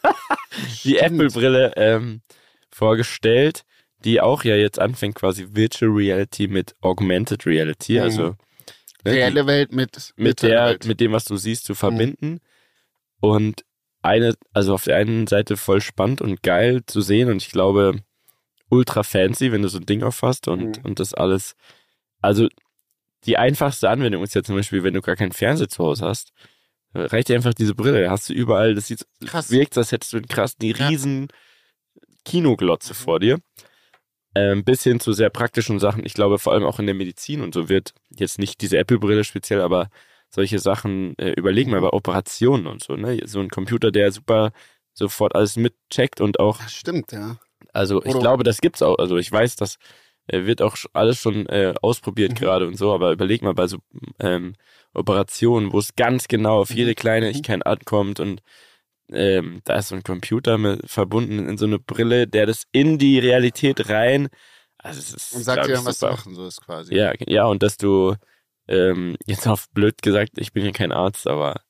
die. 0.85 0.99
Apple-Brille 0.99 1.73
ähm, 1.77 2.21
vorgestellt, 2.71 3.65
die 4.05 4.21
auch 4.21 4.45
ja 4.45 4.57
jetzt 4.57 4.79
anfängt 4.79 5.15
quasi 5.17 5.49
Virtual 5.53 5.91
Reality 5.91 6.47
mit 6.49 6.75
Augmented 6.81 7.47
Reality, 7.47 7.95
Mhm. 7.95 8.03
also 8.03 8.23
ne, 8.29 8.37
die, 9.05 9.11
Reelle 9.11 9.47
Welt 9.47 9.73
mit, 9.73 10.13
mit 10.17 10.43
der, 10.43 10.67
Welt. 10.67 10.87
mit 10.87 11.01
dem, 11.01 11.13
was 11.13 11.25
du 11.25 11.37
siehst, 11.37 11.65
zu 11.65 11.75
verbinden. 11.75 12.41
Und 13.21 13.65
eine, 14.03 14.35
also 14.53 14.75
auf 14.75 14.85
der 14.85 14.97
einen 14.97 15.27
Seite 15.27 15.57
voll 15.57 15.81
spannend 15.81 16.21
und 16.21 16.43
geil 16.43 16.83
zu 16.87 17.01
sehen 17.01 17.31
und 17.31 17.39
ich 17.43 17.51
glaube 17.51 18.01
ultra 18.71 19.03
fancy, 19.03 19.53
wenn 19.53 19.63
du 19.63 19.69
so 19.69 19.79
ein 19.79 19.87
Ding 19.87 20.03
aufhast 20.03 20.49
und, 20.49 20.79
Mhm. 20.79 20.85
und 20.85 21.01
das 21.01 21.15
alles. 21.15 21.55
Also 22.23 22.49
die 23.27 23.39
einfachste 23.39 23.89
Anwendung 23.91 24.23
ist 24.23 24.35
ja 24.35 24.43
zum 24.43 24.57
Beispiel, 24.57 24.83
wenn 24.83 24.95
du 24.95 25.01
gar 25.01 25.17
keinen 25.17 25.33
Fernseher 25.33 25.69
zu 25.69 25.85
Hause 25.85 26.07
hast, 26.07 26.33
reicht 26.95 27.29
dir 27.29 27.37
einfach 27.37 27.55
diese 27.55 27.75
Brille, 27.75 28.03
da 28.03 28.11
hast 28.11 28.29
du 28.29 28.33
überall, 28.35 28.75
das 28.75 28.87
sieht, 28.89 29.07
Krass. 29.27 29.51
wirkt, 29.51 29.77
als 29.79 29.93
hättest 29.93 30.13
du 30.13 30.19
einen 30.19 30.29
krass, 30.29 30.57
die 30.57 30.73
Ja. 30.73 30.89
riesen 30.89 31.29
Kinoglotze 32.25 32.95
vor 32.95 33.21
dir. 33.21 33.39
Ähm, 34.37 34.65
bis 34.65 34.83
hin 34.83 34.99
zu 34.99 35.13
sehr 35.13 35.31
praktischen 35.31 35.79
Sachen. 35.79 36.05
Ich 36.05 36.15
glaube, 36.15 36.39
vor 36.41 36.53
allem 36.53 36.65
auch 36.65 36.81
in 36.81 36.87
der 36.87 36.95
Medizin 36.97 37.41
und 37.41 37.55
so 37.55 37.69
wird 37.69 37.95
jetzt 38.11 38.39
nicht 38.41 38.61
diese 38.63 38.79
Apple-Brille 38.79 39.23
speziell, 39.23 39.61
aber 39.61 39.89
solche 40.29 40.59
Sachen, 40.59 41.17
äh, 41.19 41.31
überlegen 41.33 41.71
mal 41.71 41.81
bei 41.81 41.93
Operationen 41.93 42.67
und 42.67 42.83
so, 42.83 42.97
ne? 42.97 43.21
So 43.27 43.39
ein 43.39 43.49
Computer, 43.49 43.93
der 43.93 44.11
super 44.11 44.51
sofort 44.93 45.37
alles 45.37 45.55
mitcheckt 45.57 46.21
und 46.21 46.41
auch, 46.41 46.59
Das 46.59 46.75
stimmt, 46.75 47.13
ja. 47.13 47.37
Also 47.75 48.03
ich 48.03 48.11
Oder- 48.13 48.21
glaube, 48.21 48.45
das 48.45 48.61
gibt's 48.63 48.81
auch. 48.83 48.97
Also 48.99 49.17
ich 49.19 49.31
weiß, 49.31 49.57
das 49.57 49.77
äh, 50.27 50.47
wird 50.47 50.63
auch 50.63 50.77
alles 50.95 51.19
schon 51.21 51.47
äh, 51.47 51.75
ausprobiert 51.83 52.33
Mhm. 52.33 52.37
gerade 52.37 52.67
und 52.67 52.77
so, 52.79 52.95
aber 52.95 53.13
überleg 53.13 53.43
mal 53.43 53.53
bei 53.55 53.67
so 53.67 53.79
ähm, 54.21 54.55
Operationen, 54.95 55.73
wo 55.73 55.79
es 55.79 55.95
ganz 55.97 56.29
genau 56.29 56.61
auf 56.61 56.71
jede 56.71 56.91
Mhm. 56.93 56.95
Kleinigkeit 56.97 57.67
ankommt 57.67 58.21
und 58.21 58.41
ähm, 59.13 59.61
da 59.65 59.77
ist 59.77 59.89
so 59.89 59.97
ein 59.97 60.03
Computer 60.03 60.57
mit, 60.57 60.89
verbunden 60.91 61.47
in 61.49 61.59
so 61.59 61.67
eine 61.67 61.79
Brille, 61.79 62.27
der 62.27 62.47
das 62.47 62.65
in 62.73 62.97
die 62.99 63.19
Realität 63.19 63.91
rein. 63.91 64.29
Also 64.79 64.99
es 65.01 65.13
ist, 65.13 65.33
Und 65.35 65.43
sagt 65.43 65.67
dir 65.67 65.73
dann, 65.75 65.85
was 65.85 65.99
super. 66.01 66.13
machen, 66.13 66.35
so 66.35 66.47
ist 66.47 66.63
quasi. 66.63 66.95
Ja, 66.95 67.13
ja, 67.27 67.45
und 67.45 67.63
dass 67.63 67.77
du 67.77 68.15
ähm, 68.67 69.17
jetzt 69.27 69.47
auf 69.47 69.69
blöd 69.71 70.01
gesagt, 70.01 70.33
ich 70.39 70.53
bin 70.55 70.65
ja 70.65 70.71
kein 70.73 70.91
Arzt, 70.93 71.27
aber 71.27 71.61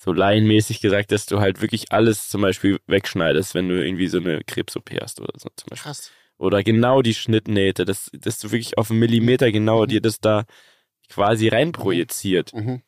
so 0.00 0.12
laienmäßig 0.12 0.80
gesagt, 0.80 1.10
dass 1.12 1.26
du 1.26 1.40
halt 1.40 1.60
wirklich 1.60 1.90
alles 1.92 2.28
zum 2.28 2.40
Beispiel 2.42 2.78
wegschneidest, 2.86 3.54
wenn 3.54 3.68
du 3.68 3.84
irgendwie 3.84 4.06
so 4.06 4.18
eine 4.18 4.42
Krebs-OP 4.44 4.90
hast 5.00 5.20
oder 5.20 5.32
so 5.36 5.48
zum 5.56 5.70
Beispiel. 5.70 5.90
Krass. 5.90 6.12
Oder 6.38 6.62
genau 6.62 7.02
die 7.02 7.14
Schnittnähte, 7.14 7.84
dass, 7.84 8.08
dass 8.12 8.38
du 8.38 8.52
wirklich 8.52 8.78
auf 8.78 8.90
einen 8.90 9.00
Millimeter 9.00 9.50
genau 9.50 9.82
Mhm. 9.82 9.88
dir 9.88 10.00
das 10.00 10.20
da 10.20 10.44
quasi 11.10 11.48
reinprojiziert. 11.48 12.54
Mhm. 12.54 12.82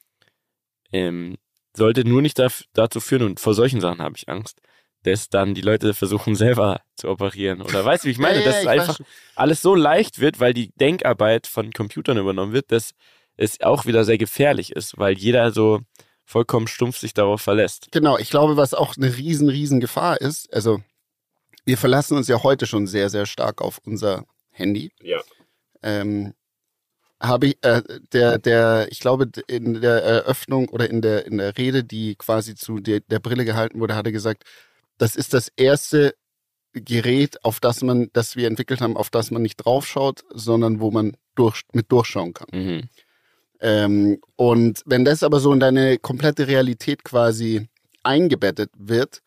Ähm, 0.93 1.37
sollte 1.77 2.05
nur 2.05 2.23
nicht 2.23 2.39
daf- 2.39 2.65
dazu 2.73 3.01
führen, 3.01 3.23
und 3.23 3.41
vor 3.41 3.55
solchen 3.55 3.81
Sachen 3.81 4.01
habe 4.03 4.17
ich 4.17 4.29
Angst, 4.29 4.61
dass 5.03 5.29
dann 5.29 5.55
die 5.55 5.61
Leute 5.63 5.95
versuchen 5.95 6.35
selber 6.37 6.81
zu 6.97 7.09
operieren. 7.09 7.63
Oder 7.63 7.85
weißt 7.85 8.05
du, 8.05 8.09
wie 8.09 8.13
ich 8.13 8.19
meine? 8.19 8.39
Ja, 8.41 8.45
ja, 8.45 8.47
dass 8.53 8.61
es 8.61 8.67
einfach 8.67 9.01
weiß. 9.01 9.07
alles 9.35 9.63
so 9.63 9.75
leicht 9.75 10.21
wird, 10.21 10.41
weil 10.41 10.55
die 10.55 10.71
Denkarbeit 10.77 11.47
von 11.47 11.73
Computern 11.73 12.19
übernommen 12.19 12.53
wird, 12.53 12.71
dass 12.73 12.93
es 13.37 13.61
auch 13.63 13.87
wieder 13.87 14.05
sehr 14.05 14.19
gefährlich 14.19 14.73
ist, 14.73 14.99
weil 14.99 15.17
jeder 15.17 15.51
so 15.53 15.81
vollkommen 16.31 16.69
stumpf 16.69 16.99
sich 16.99 17.13
darauf 17.13 17.43
verlässt. 17.43 17.89
Genau, 17.91 18.17
ich 18.17 18.31
glaube, 18.31 18.57
was 18.57 18.73
auch 18.73 18.97
eine 18.97 19.17
riesen, 19.17 19.49
riesen 19.49 19.81
Gefahr 19.81 20.21
ist, 20.21 20.53
also 20.55 20.81
wir 21.65 21.77
verlassen 21.77 22.17
uns 22.17 22.29
ja 22.29 22.43
heute 22.43 22.67
schon 22.67 22.87
sehr, 22.87 23.11
sehr 23.11 23.27
stark 23.27 23.61
auf 23.61 23.81
unser 23.85 24.25
Handy. 24.51 24.93
Ja. 25.03 25.21
Ähm, 25.83 26.35
habe 27.21 27.49
ich, 27.49 27.59
äh, 27.63 27.83
der, 28.13 28.39
der, 28.39 28.87
ich 28.91 29.01
glaube, 29.01 29.29
in 29.49 29.81
der 29.81 30.03
Eröffnung 30.05 30.69
oder 30.69 30.89
in 30.89 31.03
der, 31.03 31.27
in 31.27 31.39
der 31.39 31.59
Rede, 31.59 31.83
die 31.83 32.15
quasi 32.15 32.55
zu 32.55 32.79
der, 32.79 33.01
der 33.01 33.19
Brille 33.19 33.45
gehalten 33.45 33.81
wurde, 33.81 33.97
hat 33.97 34.07
er 34.07 34.13
gesagt, 34.13 34.45
das 34.99 35.17
ist 35.17 35.35
das 35.35 35.49
erste 35.57 36.15
Gerät, 36.73 37.45
auf 37.45 37.59
das 37.59 37.83
man, 37.83 38.09
das 38.13 38.37
wir 38.37 38.47
entwickelt 38.47 38.81
haben, 38.81 38.97
auf 38.97 39.11
das 39.11 39.33
man 39.33 39.43
nicht 39.43 39.57
draufschaut, 39.57 40.23
sondern 40.31 40.79
wo 40.79 40.93
man 40.93 41.17
durch, 41.35 41.63
mit 41.73 41.91
durchschauen 41.91 42.35
kann. 42.35 42.49
Mhm. 42.53 42.89
Ähm, 43.61 44.19
und 44.37 44.83
wenn 44.87 45.05
das 45.05 45.23
aber 45.23 45.41
so 45.41 45.53
in 45.53 45.61
deine 45.61 45.99
komplette 45.99 46.47
Realität 46.49 47.05
quasi 47.05 47.69
eingebettet 48.03 48.71
wird, 48.79 49.21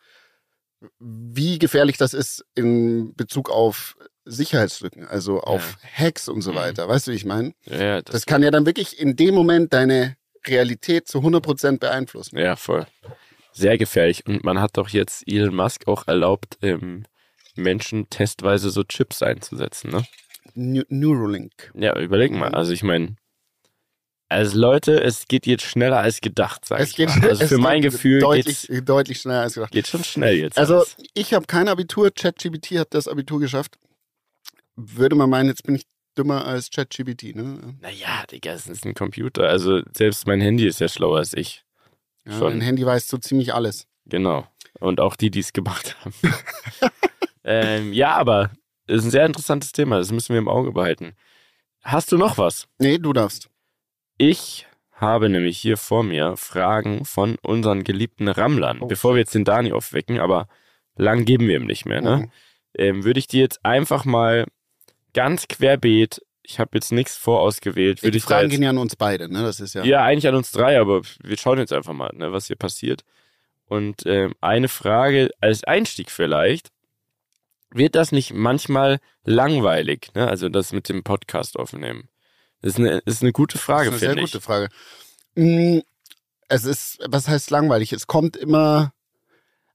wie 0.98 1.58
gefährlich 1.58 1.96
das 1.96 2.12
ist 2.14 2.44
in 2.54 3.14
Bezug 3.14 3.50
auf 3.50 3.96
Sicherheitslücken, 4.26 5.06
also 5.06 5.40
auf 5.40 5.76
Hacks 5.82 6.28
und 6.28 6.42
so 6.42 6.52
Mhm. 6.52 6.56
weiter. 6.56 6.88
Weißt 6.88 7.06
du, 7.06 7.12
wie 7.12 7.16
ich 7.16 7.24
meine? 7.24 7.52
Ja, 7.66 7.76
ja, 7.82 8.02
das, 8.02 8.12
Das 8.12 8.26
kann 8.26 8.42
ja 8.42 8.50
dann 8.50 8.66
wirklich 8.66 8.98
in 8.98 9.16
dem 9.16 9.34
Moment 9.34 9.72
deine 9.72 10.16
Realität 10.46 11.08
zu 11.08 11.20
100% 11.22 11.78
beeinflussen. 11.80 12.38
ja, 12.38 12.56
voll. 12.56 12.86
Sehr 13.52 13.78
gefährlich. 13.78 14.26
Und 14.26 14.42
man 14.44 14.60
hat 14.60 14.76
doch 14.76 14.88
jetzt 14.88 15.22
Elon 15.30 15.54
Musk 15.54 15.86
auch 15.86 16.08
erlaubt, 16.08 16.58
ähm, 16.60 17.04
Menschen 17.54 18.10
testweise 18.10 18.70
so 18.70 18.82
Chips 18.82 19.22
einzusetzen, 19.22 19.90
ne? 19.92 20.04
Neu- 20.54 20.82
Neuralink. 20.88 21.70
Ja, 21.74 21.96
überleg 21.98 22.32
mal. 22.32 22.52
Also 22.54 22.72
ich 22.72 22.82
meine, 22.82 23.16
also 24.28 24.58
Leute, 24.58 25.02
es 25.02 25.26
geht 25.28 25.46
jetzt 25.46 25.64
schneller 25.64 26.00
als 26.00 26.20
gedacht, 26.20 26.64
sag 26.64 26.80
Es 26.80 26.90
ich 26.90 26.96
geht, 26.96 27.08
mal. 27.08 27.28
Also 27.28 27.46
für 27.46 27.58
mein 27.58 27.82
Gefühl 27.82 28.20
deutlich, 28.20 28.66
geht's, 28.66 28.84
deutlich 28.84 29.20
schneller 29.20 29.42
als 29.42 29.54
gedacht. 29.54 29.72
geht 29.72 29.86
schon 29.86 30.04
schnell 30.04 30.36
jetzt. 30.36 30.58
Also 30.58 30.76
alles. 30.76 30.96
ich 31.14 31.34
habe 31.34 31.46
kein 31.46 31.68
Abitur, 31.68 32.10
ChatGPT 32.10 32.78
hat 32.78 32.94
das 32.94 33.06
Abitur 33.06 33.40
geschafft. 33.40 33.78
Würde 34.76 35.14
man 35.14 35.30
meinen, 35.30 35.48
jetzt 35.48 35.62
bin 35.62 35.76
ich 35.76 35.84
dümmer 36.16 36.46
als 36.46 36.70
ChatGPT, 36.70 37.36
ne? 37.36 37.76
Naja, 37.80 38.24
Digga, 38.30 38.52
es 38.52 38.66
ist 38.66 38.84
ein 38.84 38.94
Computer. 38.94 39.48
Also 39.48 39.82
selbst 39.92 40.26
mein 40.26 40.40
Handy 40.40 40.66
ist 40.66 40.80
ja 40.80 40.88
schlauer 40.88 41.18
als 41.18 41.34
ich. 41.34 41.64
Ja, 42.24 42.32
Schon. 42.38 42.54
Mein 42.54 42.60
Handy 42.62 42.84
weiß 42.84 43.08
so 43.08 43.18
ziemlich 43.18 43.54
alles. 43.54 43.86
Genau. 44.06 44.46
Und 44.80 45.00
auch 45.00 45.16
die, 45.16 45.30
die 45.30 45.40
es 45.40 45.52
gemacht 45.52 45.96
haben. 46.00 46.14
ähm, 47.44 47.92
ja, 47.92 48.16
aber 48.16 48.50
es 48.86 48.98
ist 48.98 49.04
ein 49.04 49.10
sehr 49.10 49.26
interessantes 49.26 49.72
Thema. 49.72 49.98
Das 49.98 50.10
müssen 50.10 50.32
wir 50.32 50.38
im 50.38 50.48
Auge 50.48 50.72
behalten. 50.72 51.14
Hast 51.82 52.12
du 52.12 52.16
noch 52.16 52.38
was? 52.38 52.66
Nee, 52.78 52.98
du 52.98 53.12
darfst. 53.12 53.48
Ich 54.18 54.66
habe 54.92 55.28
nämlich 55.28 55.58
hier 55.58 55.76
vor 55.76 56.02
mir 56.02 56.36
Fragen 56.36 57.04
von 57.04 57.36
unseren 57.42 57.84
geliebten 57.84 58.28
Rammlern. 58.28 58.80
Oh, 58.80 58.86
Bevor 58.86 59.14
wir 59.14 59.20
jetzt 59.20 59.34
den 59.34 59.44
Dani 59.44 59.72
aufwecken, 59.72 60.20
aber 60.20 60.48
lang 60.96 61.24
geben 61.24 61.48
wir 61.48 61.56
ihm 61.56 61.66
nicht 61.66 61.84
mehr, 61.84 62.00
ne? 62.00 62.16
Mhm. 62.16 62.30
Ähm, 62.76 63.04
würde 63.04 63.18
ich 63.18 63.26
dir 63.26 63.40
jetzt 63.40 63.64
einfach 63.64 64.04
mal 64.04 64.46
ganz 65.12 65.48
querbeet, 65.48 66.20
ich 66.42 66.58
habe 66.58 66.70
jetzt 66.74 66.92
nichts 66.92 67.16
vorausgewählt, 67.16 68.02
würde 68.02 68.12
Die 68.12 68.18
ich 68.18 68.24
Fragen 68.24 68.50
gehen 68.50 68.62
ja 68.62 68.70
an 68.70 68.78
uns 68.78 68.96
beide, 68.96 69.32
ne? 69.32 69.42
Das 69.42 69.60
ist 69.60 69.74
ja. 69.74 69.84
ja, 69.84 70.04
eigentlich 70.04 70.28
an 70.28 70.34
uns 70.34 70.52
drei, 70.52 70.78
aber 70.78 71.02
wir 71.22 71.36
schauen 71.36 71.58
jetzt 71.58 71.72
einfach 71.72 71.94
mal, 71.94 72.10
ne, 72.14 72.32
was 72.32 72.46
hier 72.46 72.56
passiert. 72.56 73.02
Und 73.66 74.04
ähm, 74.04 74.34
eine 74.40 74.68
Frage 74.68 75.30
als 75.40 75.64
Einstieg 75.64 76.10
vielleicht. 76.10 76.68
Wird 77.70 77.96
das 77.96 78.12
nicht 78.12 78.32
manchmal 78.32 79.00
langweilig, 79.24 80.10
ne? 80.14 80.28
Also 80.28 80.48
das 80.48 80.72
mit 80.72 80.88
dem 80.88 81.02
Podcast 81.02 81.58
aufnehmen? 81.58 82.08
Das 82.64 82.72
ist 82.74 82.78
eine, 82.78 82.98
ist 83.04 83.20
eine 83.22 83.32
gute 83.32 83.58
Frage, 83.58 83.90
eine 83.90 83.98
finde 83.98 84.14
sehr 84.14 84.24
ich. 84.24 84.32
gute 84.32 84.40
Frage. 84.40 84.68
Mm, 85.34 85.80
Es 86.48 86.64
ist, 86.64 86.98
was 87.06 87.28
heißt 87.28 87.50
langweilig? 87.50 87.92
Es 87.92 88.06
kommt 88.06 88.36
immer 88.36 88.92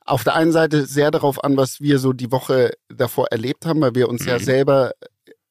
auf 0.05 0.23
der 0.23 0.35
einen 0.35 0.51
Seite 0.51 0.85
sehr 0.87 1.11
darauf 1.11 1.43
an, 1.43 1.55
was 1.55 1.81
wir 1.81 1.99
so 1.99 2.13
die 2.13 2.31
Woche 2.31 2.71
davor 2.87 3.27
erlebt 3.31 3.65
haben, 3.67 3.81
weil 3.81 3.93
wir 3.93 4.09
uns 4.09 4.25
ja 4.25 4.35
Mhm. 4.39 4.43
selber 4.43 4.93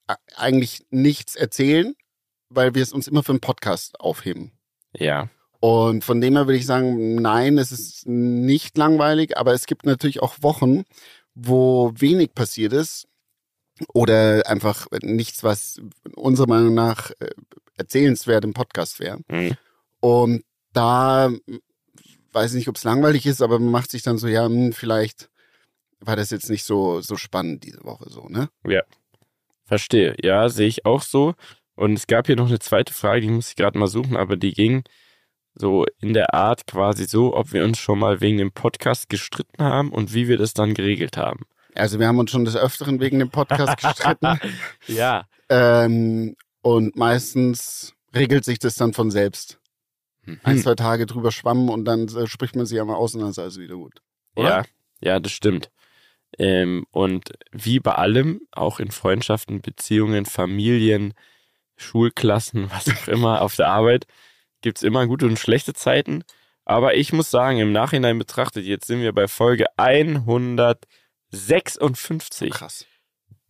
äh, 0.09 0.14
eigentlich 0.37 0.85
nichts 0.90 1.37
erzählen, 1.37 1.94
weil 2.48 2.74
wir 2.74 2.83
es 2.83 2.92
uns 2.92 3.07
immer 3.07 3.22
für 3.22 3.33
einen 3.33 3.40
Podcast 3.40 4.01
aufheben. 4.01 4.51
Ja, 4.92 5.29
Und 5.61 6.03
von 6.05 6.20
dem 6.20 6.35
her 6.35 6.46
würde 6.46 6.59
ich 6.59 6.66
sagen, 6.66 7.16
nein, 7.16 7.59
es 7.59 7.70
ist 7.70 8.07
nicht 8.07 8.77
langweilig, 8.79 9.37
aber 9.37 9.53
es 9.53 9.66
gibt 9.66 9.87
natürlich 9.87 10.22
auch 10.22 10.37
Wochen, 10.40 10.85
wo 11.35 11.92
wenig 11.94 12.35
passiert 12.35 12.72
ist 12.72 13.07
oder 13.93 14.47
einfach 14.47 14.87
nichts, 15.03 15.43
was 15.45 15.81
unserer 16.14 16.49
Meinung 16.49 16.75
nach 16.75 17.11
äh, 17.21 17.31
erzählenswert 17.77 18.45
im 18.45 18.55
Podcast 18.55 19.01
wäre. 19.01 19.21
Mhm. 19.29 19.57
Und 20.01 20.45
da 20.73 21.31
weiß 22.33 22.53
ich 22.53 22.57
nicht, 22.57 22.69
ob 22.69 22.77
es 22.77 22.85
langweilig 22.85 23.27
ist, 23.27 23.43
aber 23.43 23.59
man 23.59 23.71
macht 23.71 23.91
sich 23.91 24.03
dann 24.03 24.19
so, 24.19 24.29
ja, 24.29 24.47
hm, 24.47 24.73
vielleicht 24.73 25.31
war 26.01 26.17
das 26.17 26.31
jetzt 26.31 26.51
nicht 26.51 26.64
so, 26.64 27.01
so 27.01 27.17
spannend 27.17 27.64
diese 27.64 27.85
Woche 27.85 28.09
so, 28.09 28.29
ne? 28.29 28.49
verstehe. 29.64 30.14
Ja, 30.23 30.49
sehe 30.49 30.69
ich 30.69 30.87
auch 30.87 31.03
so. 31.03 31.35
Und 31.75 31.93
es 31.95 32.07
gab 32.07 32.27
hier 32.27 32.37
noch 32.37 32.49
eine 32.49 32.59
zweite 32.59 32.93
Frage, 32.93 33.21
die 33.21 33.29
muss 33.29 33.51
ich 33.51 33.57
gerade 33.57 33.79
mal 33.79 33.87
suchen, 33.87 34.17
aber 34.17 34.37
die 34.37 34.53
ging 34.53 34.83
so 35.55 35.85
in 36.01 36.14
der 36.14 36.35
Art 36.35 36.67
quasi 36.67 37.05
so, 37.05 37.37
ob 37.37 37.53
wir 37.53 37.64
uns 37.64 37.79
schon 37.79 37.99
mal 37.99 38.21
wegen 38.21 38.38
dem 38.38 38.53
Podcast 38.53 39.09
gestritten 39.09 39.62
haben 39.62 39.91
und 39.91 40.14
wie 40.14 40.29
wir 40.29 40.38
das 40.38 40.55
dann 40.55 40.75
geregelt 40.75 41.17
haben. 41.17 41.47
Also 41.74 41.98
wir 41.98 42.07
haben 42.09 42.18
uns 42.18 42.31
schon 42.31 42.44
des 42.44 42.57
Öfteren 42.57 43.00
wegen 43.00 43.18
dem 43.18 43.31
Podcast 43.31 43.76
gestritten. 43.83 44.38
Ja. 44.87 45.26
Ähm, 45.48 46.37
und 46.62 46.96
meistens 46.96 47.94
regelt 48.14 48.44
sich 48.44 48.59
das 48.59 48.74
dann 48.74 48.92
von 48.92 49.11
selbst. 49.11 49.59
Ein, 50.42 50.57
Hm. 50.57 50.62
zwei 50.62 50.74
Tage 50.74 51.07
drüber 51.07 51.33
schwammen 51.33 51.68
und 51.70 51.85
dann 51.87 52.09
äh, 52.09 52.26
spricht 52.26 52.54
man 52.57 52.66
sich 52.66 52.78
einmal 52.81 52.96
aus 52.96 53.14
und 53.14 53.20
dann 53.20 53.31
ist 53.31 53.38
alles 53.38 53.59
wieder 53.59 53.76
gut. 53.76 54.02
Oder? 54.37 54.48
Ja, 54.48 54.64
ja, 55.00 55.20
das 55.20 55.33
stimmt. 55.33 55.70
Ähm, 56.38 56.85
und 56.90 57.31
wie 57.52 57.81
bei 57.81 57.92
allem, 57.92 58.42
auch 58.52 58.81
in 58.81 58.90
Freundschaften, 58.90 59.62
Beziehungen, 59.62 60.26
Familien, 60.26 61.14
Schulklassen, 61.76 62.70
was 62.70 62.88
auch 62.90 63.09
immer, 63.09 63.40
auf 63.40 63.57
der 63.57 63.68
Arbeit, 63.68 64.07
gibt 64.61 64.78
es 64.78 64.83
immer 64.83 65.07
gute 65.07 65.26
und 65.26 65.38
schlechte 65.38 65.72
Zeiten. 65.72 66.24
Aber 66.66 66.94
ich 66.96 67.14
muss 67.14 67.31
sagen, 67.31 67.59
im 67.59 67.72
Nachhinein 67.72 68.18
betrachtet, 68.18 68.66
jetzt 68.66 68.87
sind 68.87 69.00
wir 69.00 69.12
bei 69.14 69.26
Folge 69.28 69.64
156. 71.33 72.51
Krass. 72.51 72.87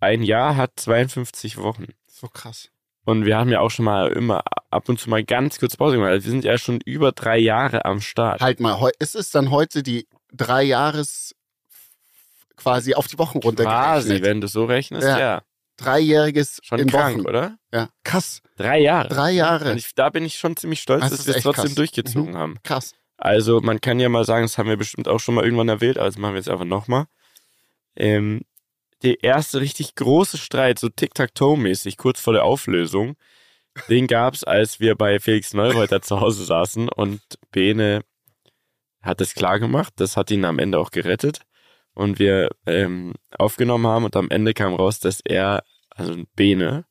Ein 0.01 0.23
Jahr 0.23 0.57
hat 0.57 0.73
52 0.77 1.57
Wochen. 1.59 1.87
So 2.07 2.29
krass. 2.29 2.69
Und 3.05 3.25
wir 3.25 3.39
haben 3.39 3.49
ja 3.51 3.61
auch 3.61 3.71
schon 3.71 3.85
mal 3.87 4.13
immer 4.13 4.43
ab 4.71 4.89
und 4.89 5.01
zu 5.01 5.09
mal 5.09 5.25
ganz 5.25 5.59
kurz 5.59 5.77
Pause 5.77 5.97
gemacht. 5.97 6.11
Also 6.11 6.27
wir 6.27 6.31
sind 6.33 6.45
ja 6.45 6.59
schon 6.59 6.81
über 6.85 7.13
drei 7.13 7.39
Jahre 7.39 7.85
am 7.85 8.01
Start. 8.01 8.41
Halt 8.43 8.61
mal, 8.61 8.91
ist 8.99 9.15
es 9.17 9.31
dann 9.31 9.51
heute 9.51 9.83
die 9.83 10.07
drei 10.33 10.63
Jahres 10.63 11.35
quasi 12.57 12.95
auf 12.95 13.07
die 13.07 13.19
Wochen 13.19 13.39
runtergerechnet? 13.39 13.85
Quasi, 13.85 14.23
wenn 14.23 14.41
du 14.41 14.49
so 14.49 14.65
rechnest, 14.67 15.07
Ja. 15.07 15.19
ja. 15.19 15.43
Dreijähriges 15.79 16.59
Schon 16.65 16.81
in 16.81 16.91
krank, 16.91 17.19
Wochen. 17.19 17.27
oder? 17.29 17.57
Ja, 17.73 17.89
krass. 18.03 18.43
Drei 18.57 18.81
Jahre. 18.81 19.09
Drei 19.09 19.31
Jahre. 19.31 19.71
Und 19.71 19.79
ich, 19.79 19.95
da 19.95 20.11
bin 20.11 20.25
ich 20.25 20.35
schon 20.37 20.57
ziemlich 20.57 20.81
stolz, 20.83 21.03
Das 21.03 21.11
dass 21.13 21.27
wir 21.29 21.37
es 21.37 21.43
trotzdem 21.45 21.67
krass. 21.67 21.75
durchgezogen 21.77 22.33
Mhm. 22.33 22.37
haben. 22.37 22.57
Krass. 22.65 22.95
Also 23.17 23.61
man 23.61 23.81
kann 23.81 24.01
ja 24.01 24.09
mal 24.09 24.25
sagen, 24.25 24.43
das 24.45 24.59
haben 24.59 24.69
wir 24.69 24.77
bestimmt 24.77 25.07
auch 25.09 25.21
schon 25.21 25.37
mal 25.37 25.45
irgendwann 25.45 25.69
erwähnt, 25.69 25.97
aber 25.97 26.07
das 26.07 26.19
machen 26.19 26.33
wir 26.35 26.39
jetzt 26.41 26.51
einfach 26.51 26.65
nochmal. 26.65 27.07
Ähm, 27.99 28.43
der 29.03 29.23
erste 29.23 29.61
richtig 29.61 29.95
große 29.95 30.39
Streit, 30.39 30.79
so 30.79 30.89
Tic-Tac-Toe-mäßig, 30.89 31.97
kurz 31.97 32.21
vor 32.21 32.33
der 32.33 32.45
Auflösung, 32.45 33.17
den 33.89 34.07
gab's, 34.07 34.43
als 34.45 34.81
wir 34.81 34.97
bei 34.97 35.21
Felix 35.21 35.55
Neureuter 35.55 36.03
zu 36.03 36.21
Hause 36.21 36.45
saßen 36.45 36.89
und 36.89 37.21
Bene 37.53 38.03
hat 39.03 39.21
es 39.21 39.35
klar 39.35 39.61
gemacht, 39.61 39.93
das 39.97 40.17
hat 40.17 40.31
ihn 40.31 40.45
am 40.45 40.59
Ende 40.59 40.79
auch 40.79 40.91
gerettet 40.91 41.43
und 41.95 42.19
wir 42.19 42.51
ähm, 42.67 43.15
aufgenommen 43.37 43.87
haben 43.87 44.05
und 44.05 44.17
am 44.17 44.31
Ende 44.31 44.55
kam 44.55 44.75
raus, 44.75 44.99
dass 44.99 45.21
er, 45.25 45.63
also 45.91 46.17
Bene, 46.35 46.87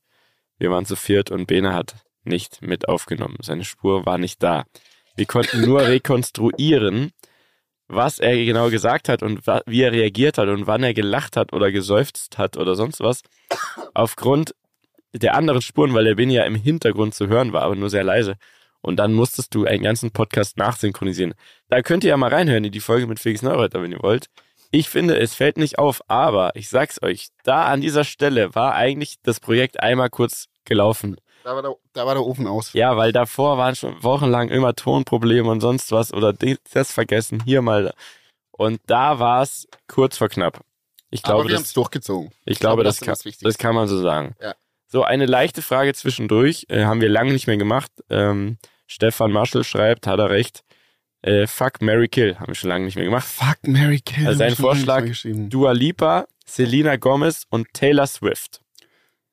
wir 0.58 0.70
waren 0.70 0.86
zu 0.86 0.96
viert 0.96 1.30
und 1.30 1.46
Bene 1.46 1.74
hat 1.74 1.96
nicht 2.24 2.62
mit 2.62 2.88
aufgenommen. 2.88 3.36
Seine 3.40 3.64
Spur 3.64 4.06
war 4.06 4.18
nicht 4.18 4.42
da. 4.42 4.64
Wir 5.14 5.26
konnten 5.26 5.62
nur 5.62 5.86
rekonstruieren, 5.86 7.12
was 7.88 8.18
er 8.18 8.36
genau 8.36 8.70
gesagt 8.70 9.08
hat 9.08 9.22
und 9.22 9.46
wie 9.66 9.82
er 9.82 9.92
reagiert 9.92 10.38
hat 10.38 10.48
und 10.48 10.66
wann 10.66 10.82
er 10.82 10.94
gelacht 10.94 11.36
hat 11.36 11.52
oder 11.52 11.72
geseufzt 11.72 12.38
hat 12.38 12.56
oder 12.56 12.74
sonst 12.74 13.00
was. 13.00 13.22
Aufgrund 13.94 14.54
der 15.14 15.34
anderen 15.34 15.62
Spuren, 15.62 15.94
weil 15.94 16.04
der 16.04 16.14
Bene 16.14 16.34
ja 16.34 16.44
im 16.44 16.54
Hintergrund 16.54 17.14
zu 17.14 17.28
hören 17.28 17.52
war, 17.52 17.62
aber 17.62 17.76
nur 17.76 17.90
sehr 17.90 18.04
leise. 18.04 18.36
Und 18.80 18.96
dann 18.96 19.14
musstest 19.14 19.54
du 19.54 19.64
einen 19.64 19.82
ganzen 19.82 20.12
Podcast 20.12 20.56
nachsynchronisieren. 20.56 21.34
Da 21.68 21.82
könnt 21.82 22.04
ihr 22.04 22.10
ja 22.10 22.16
mal 22.16 22.32
reinhören 22.32 22.64
in 22.64 22.72
die 22.72 22.80
Folge 22.80 23.06
mit 23.06 23.18
Felix 23.18 23.42
Neureuter, 23.42 23.82
wenn 23.82 23.90
ihr 23.90 24.02
wollt. 24.02 24.26
Ich 24.70 24.88
finde, 24.88 25.18
es 25.18 25.34
fällt 25.34 25.56
nicht 25.56 25.78
auf, 25.78 26.02
aber 26.08 26.54
ich 26.54 26.68
sag's 26.68 27.02
euch, 27.02 27.28
da 27.42 27.64
an 27.66 27.80
dieser 27.80 28.04
Stelle 28.04 28.54
war 28.54 28.74
eigentlich 28.74 29.16
das 29.22 29.40
Projekt 29.40 29.80
einmal 29.80 30.10
kurz 30.10 30.48
gelaufen. 30.64 31.16
Da 31.48 31.54
war 31.54 31.62
der, 31.62 31.76
da 31.94 32.04
war 32.04 32.12
der 32.12 32.26
Ofen 32.26 32.46
aus. 32.46 32.74
Ja, 32.74 32.98
weil 32.98 33.10
davor 33.10 33.56
waren 33.56 33.74
schon 33.74 34.02
wochenlang 34.02 34.50
immer 34.50 34.74
Tonprobleme 34.74 35.48
und 35.48 35.62
sonst 35.62 35.90
was 35.92 36.12
oder 36.12 36.34
das 36.34 36.92
vergessen, 36.92 37.42
hier 37.42 37.62
mal. 37.62 37.94
Und 38.50 38.82
da 38.86 39.18
war 39.18 39.40
es 39.40 39.66
kurz 39.86 40.18
vor 40.18 40.28
knapp. 40.28 40.60
Ich 41.08 41.22
glaube, 41.22 41.40
Aber 41.40 41.48
wir 41.48 41.54
haben 41.56 41.62
das, 41.62 41.68
es 41.68 41.72
durchgezogen. 41.72 42.32
ich 42.44 42.58
glaube, 42.58 42.84
das, 42.84 42.96
ist 42.96 43.00
kann, 43.00 43.16
das 43.24 43.38
das 43.38 43.56
kann 43.56 43.74
man 43.74 43.88
so 43.88 43.98
sagen. 43.98 44.34
Ja. 44.42 44.56
So, 44.88 45.04
eine 45.04 45.24
leichte 45.24 45.62
Frage 45.62 45.94
zwischendurch, 45.94 46.66
äh, 46.68 46.84
haben 46.84 47.00
wir 47.00 47.08
lange 47.08 47.32
nicht 47.32 47.46
mehr 47.46 47.56
gemacht. 47.56 47.92
Ähm, 48.10 48.58
Stefan 48.86 49.32
Marschall 49.32 49.64
schreibt, 49.64 50.06
hat 50.06 50.18
er 50.18 50.28
recht. 50.28 50.64
Äh, 51.22 51.46
fuck 51.46 51.80
Mary 51.80 52.08
Kill, 52.08 52.38
haben 52.38 52.48
wir 52.48 52.56
schon 52.56 52.68
lange 52.68 52.84
nicht 52.84 52.96
mehr 52.96 53.06
gemacht. 53.06 53.26
Fuck 53.26 53.56
Mary 53.62 54.00
Kill. 54.00 54.26
Also 54.26 54.40
hab 54.44 54.48
ein 54.48 54.52
ich 54.52 54.58
schon 54.58 54.84
lange 54.84 55.08
nicht 55.08 55.22
Vorschlag. 55.22 55.48
Dua 55.48 55.72
Lipa, 55.72 56.26
Selena 56.44 56.96
Gomez 56.96 57.46
und 57.48 57.72
Taylor 57.72 58.06
Swift. 58.06 58.60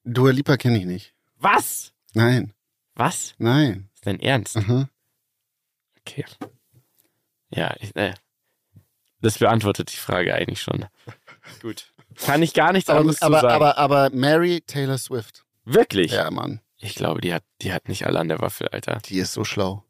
Dua 0.06 0.32
Lipa 0.32 0.56
kenne 0.56 0.78
ich 0.78 0.86
nicht. 0.86 1.14
Was? 1.40 1.92
Nein, 2.16 2.54
Was? 2.96 3.36
nein. 3.38 3.90
Ist 3.94 4.08
dein 4.08 4.20
Ernst? 4.20 4.56
Aha. 4.56 4.90
Okay. 6.00 6.26
Ja, 7.50 7.76
ich, 7.80 7.96
äh, 7.96 8.14
das 9.22 9.38
beantwortet 9.40 9.92
die 9.92 9.98
Frage 9.98 10.34
eigentlich 10.34 10.62
schon. 10.62 10.86
Gut. 11.62 11.92
Kann 12.16 12.42
ich 12.42 12.54
gar 12.54 12.72
nichts 12.72 12.90
Aber, 12.90 13.00
anderes 13.02 13.22
aber, 13.22 13.38
zu 13.38 13.42
sagen. 13.42 13.54
aber, 13.54 13.78
aber 13.78 14.10
Mary 14.12 14.62
Taylor 14.66 14.98
Swift. 14.98 15.44
Wirklich? 15.66 16.12
Ja, 16.14 16.32
Mann. 16.32 16.62
Ich 16.78 16.96
glaube, 16.96 17.20
die 17.20 17.34
hat, 17.34 17.44
die 17.62 17.74
hat 17.74 17.90
nicht 17.90 18.06
alle 18.06 18.20
an 18.20 18.30
der 18.30 18.40
Waffel, 18.40 18.68
Alter. 18.70 19.00
Die 19.06 19.18
ist 19.18 19.34
so 19.34 19.44
schlau. 19.44 19.84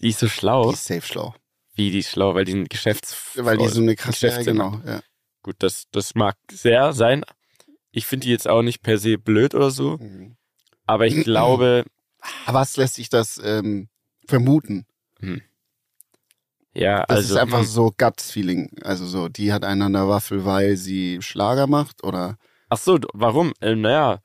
Die 0.00 0.08
ist 0.08 0.18
so 0.18 0.28
schlau. 0.28 0.68
Die 0.68 0.74
ist 0.74 0.84
safe 0.84 1.02
schlau. 1.06 1.34
Wie 1.74 1.90
die 1.90 2.00
ist 2.00 2.10
schlau, 2.10 2.34
weil 2.34 2.44
die 2.44 2.52
ein 2.52 2.68
Geschäfts... 2.68 3.16
Weil 3.36 3.56
die 3.56 3.68
so 3.68 3.80
eine 3.80 3.96
krasse, 3.96 4.28
ja, 4.28 4.42
genau. 4.42 4.78
Ja. 4.84 5.00
Gut, 5.42 5.56
das, 5.60 5.84
das 5.90 6.14
mag 6.14 6.36
sehr 6.50 6.92
sein. 6.92 7.24
Ich 7.92 8.06
finde 8.06 8.26
die 8.26 8.30
jetzt 8.30 8.48
auch 8.48 8.62
nicht 8.62 8.82
per 8.82 8.98
se 8.98 9.16
blöd 9.16 9.54
oder 9.54 9.70
so. 9.70 9.96
Mhm. 9.98 10.36
Aber 10.92 11.06
ich 11.06 11.24
glaube, 11.24 11.84
was 12.46 12.76
lässt 12.76 12.94
sich 12.96 13.08
das 13.08 13.40
ähm, 13.42 13.88
vermuten? 14.26 14.84
ja, 16.74 17.04
Das 17.06 17.18
also... 17.18 17.34
ist 17.34 17.40
einfach 17.40 17.60
hm, 17.60 17.66
so 17.66 17.94
Guts-Feeling. 17.96 18.70
Also 18.82 19.06
so, 19.06 19.28
die 19.28 19.54
hat 19.54 19.64
einen 19.64 19.82
an 19.82 19.94
der 19.94 20.08
Waffel, 20.08 20.44
weil 20.44 20.76
sie 20.76 21.22
Schlager 21.22 21.66
macht 21.66 22.04
oder 22.04 22.36
Ach 22.68 22.76
so, 22.76 22.98
warum? 23.14 23.54
Äh, 23.60 23.74
naja, 23.74 24.20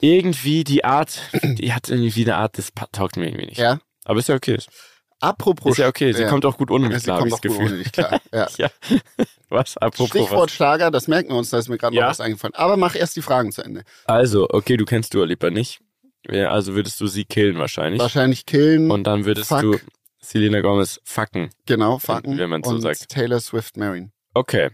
irgendwie 0.00 0.64
die 0.64 0.84
Art, 0.84 1.20
die 1.42 1.72
hat 1.72 1.88
irgendwie 1.88 2.24
eine 2.24 2.36
Art, 2.36 2.58
das 2.58 2.72
taugt 2.92 3.16
mir 3.16 3.26
irgendwie 3.26 3.46
nicht. 3.46 3.58
ja. 3.58 3.80
Aber 4.04 4.20
ist 4.20 4.28
ja 4.28 4.36
okay. 4.36 4.58
Apropos 5.20 5.72
Ist 5.72 5.78
ja 5.78 5.88
okay. 5.88 6.12
Sie 6.12 6.22
ja. 6.22 6.28
kommt 6.28 6.44
auch 6.44 6.56
gut 6.56 6.70
ohne 6.70 6.88
mich 6.88 7.02
klar, 7.02 7.16
hab 7.16 7.28
kommt 7.28 7.32
ich 7.32 7.40
das 7.40 7.40
Gefühl. 7.42 7.66
ohne 7.66 7.78
dich 7.78 7.92
klar. 7.92 8.20
Ja. 8.32 8.46
Ja. 8.58 8.68
Was? 9.48 9.76
Apropos 9.76 10.10
Stichwort 10.10 10.50
was? 10.50 10.52
Schlager, 10.52 10.90
das 10.90 11.08
merken 11.08 11.30
wir 11.30 11.36
uns, 11.36 11.50
da 11.50 11.58
ist 11.58 11.68
mir 11.68 11.78
gerade 11.78 11.96
Ja. 11.96 12.02
noch 12.04 12.10
was 12.10 12.20
eingefallen. 12.20 12.54
Aber 12.54 12.76
mach 12.76 12.94
erst 12.94 13.16
die 13.16 13.22
Fragen 13.22 13.50
zu 13.50 13.62
Ende. 13.62 13.82
Also, 14.04 14.46
okay, 14.50 14.76
du 14.76 14.84
kennst 14.84 15.14
Dua 15.14 15.24
Lipa 15.24 15.50
nicht. 15.50 15.80
Ja, 16.30 16.50
also 16.50 16.74
würdest 16.74 17.00
du 17.00 17.06
sie 17.06 17.24
killen 17.24 17.58
wahrscheinlich. 17.58 18.00
Wahrscheinlich 18.00 18.44
killen, 18.46 18.90
Und 18.90 19.04
dann 19.04 19.24
würdest 19.24 19.48
Fuck. 19.48 19.60
du 19.62 19.78
Selena 20.20 20.60
Gomez 20.60 21.00
fucken. 21.04 21.50
genau, 21.66 21.98
fucken 21.98 22.36
wenn 22.38 22.50
man 22.50 22.62
so 22.62 22.70
und 22.70 22.82
sagt. 22.82 23.08
Taylor 23.08 23.40
Swift 23.40 23.76
marryen. 23.76 24.12
Okay. 24.34 24.70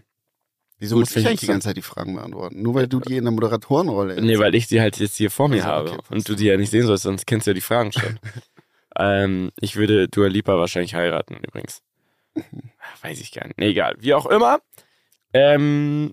Wieso 0.78 0.96
Gut, 0.96 1.02
muss 1.02 1.16
ich 1.16 1.26
eigentlich 1.26 1.40
die 1.40 1.46
ganze 1.46 1.68
Zeit 1.68 1.76
die 1.76 1.82
Fragen 1.82 2.14
beantworten? 2.16 2.60
Nur 2.60 2.74
weil 2.74 2.88
du 2.88 2.98
die 3.00 3.16
in 3.16 3.24
der 3.24 3.30
Moderatorenrolle 3.32 4.20
Nee, 4.20 4.38
weil 4.38 4.54
ich 4.56 4.66
sie 4.66 4.80
halt 4.80 4.98
jetzt 4.98 5.16
hier 5.16 5.30
vor 5.30 5.48
mir 5.48 5.64
Also, 5.64 5.68
habe 5.68 5.90
okay, 5.92 6.14
und 6.14 6.28
du 6.28 6.34
die 6.34 6.46
ja 6.46 6.56
nicht 6.56 6.70
sehen 6.70 6.86
sollst, 6.86 7.04
sonst 7.04 7.26
kennst 7.26 7.46
du 7.46 7.50
ja 7.52 7.54
die 7.54 7.60
Fragen 7.60 7.92
schon. 7.92 8.18
ähm, 8.98 9.50
ich 9.60 9.76
würde 9.76 10.08
Dua 10.08 10.28
Lipa 10.28 10.56
wahrscheinlich 10.58 10.94
heiraten 10.94 11.36
übrigens. 11.36 11.82
Weiß 13.02 13.20
ich 13.20 13.32
gar 13.32 13.46
nicht. 13.46 13.58
Nee, 13.58 13.68
egal. 13.70 13.94
Wie 13.98 14.14
auch 14.14 14.26
immer. 14.26 14.60
Ähm, 15.32 16.12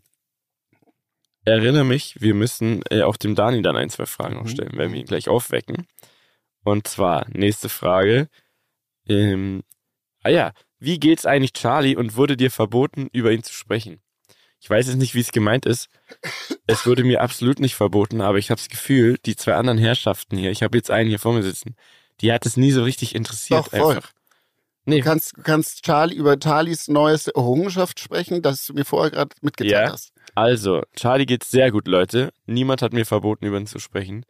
erinnere 1.45 1.85
mich, 1.85 2.21
wir 2.21 2.33
müssen 2.33 2.81
äh, 2.89 3.01
auch 3.03 3.17
dem 3.17 3.35
Dani 3.35 3.61
dann 3.61 3.77
ein, 3.77 3.89
zwei 3.89 4.05
Fragen 4.05 4.35
noch 4.35 4.43
Mhm. 4.43 4.49
stellen, 4.49 4.71
wenn 4.75 4.91
wir 4.93 4.99
ihn 4.99 5.05
gleich 5.05 5.29
aufwecken. 5.29 5.87
Und 6.63 6.87
zwar, 6.87 7.25
nächste 7.29 7.69
Frage. 7.69 8.27
Ähm, 9.07 9.63
ah 10.23 10.29
ja, 10.29 10.53
wie 10.79 10.99
geht's 10.99 11.25
eigentlich 11.25 11.53
Charlie 11.53 11.95
und 11.95 12.15
wurde 12.15 12.37
dir 12.37 12.51
verboten, 12.51 13.09
über 13.13 13.31
ihn 13.31 13.43
zu 13.43 13.53
sprechen? 13.53 14.01
Ich 14.59 14.69
weiß 14.69 14.87
jetzt 14.87 14.97
nicht, 14.97 15.15
wie 15.15 15.21
es 15.21 15.31
gemeint 15.31 15.65
ist. 15.65 15.89
Es 16.67 16.85
wurde 16.85 17.03
mir 17.03 17.21
absolut 17.21 17.59
nicht 17.59 17.73
verboten, 17.73 18.21
aber 18.21 18.37
ich 18.37 18.51
habe 18.51 18.59
das 18.59 18.69
Gefühl, 18.69 19.17
die 19.25 19.35
zwei 19.35 19.55
anderen 19.55 19.79
Herrschaften 19.79 20.37
hier, 20.37 20.51
ich 20.51 20.61
habe 20.61 20.77
jetzt 20.77 20.91
einen 20.91 21.09
hier 21.09 21.17
vor 21.17 21.33
mir 21.33 21.41
sitzen, 21.41 21.75
die 22.21 22.31
hat 22.31 22.45
es 22.45 22.57
nie 22.57 22.71
so 22.71 22.83
richtig 22.83 23.15
interessiert. 23.15 23.65
Doch, 23.65 23.69
voll. 23.71 23.95
einfach. 23.97 24.11
Nee, 24.85 24.99
Du 24.99 25.03
kannst, 25.03 25.35
kannst 25.43 25.83
Charlie 25.83 26.15
über 26.15 26.37
Charlies 26.41 26.87
neueste 26.87 27.35
Errungenschaft 27.35 27.99
sprechen, 27.99 28.41
das 28.41 28.65
du 28.65 28.73
mir 28.73 28.83
vorher 28.85 29.11
gerade 29.11 29.35
mitgeteilt 29.41 29.73
Ja. 29.87 29.91
hast. 29.93 30.11
also, 30.33 30.81
Charlie 30.95 31.27
geht's 31.27 31.51
sehr 31.51 31.71
gut, 31.71 31.87
Leute. 31.87 32.31
Niemand 32.47 32.81
hat 32.81 32.91
mir 32.93 33.05
verboten, 33.05 33.45
über 33.45 33.57
ihn 33.57 33.67
zu 33.67 33.77
sprechen. 33.79 34.25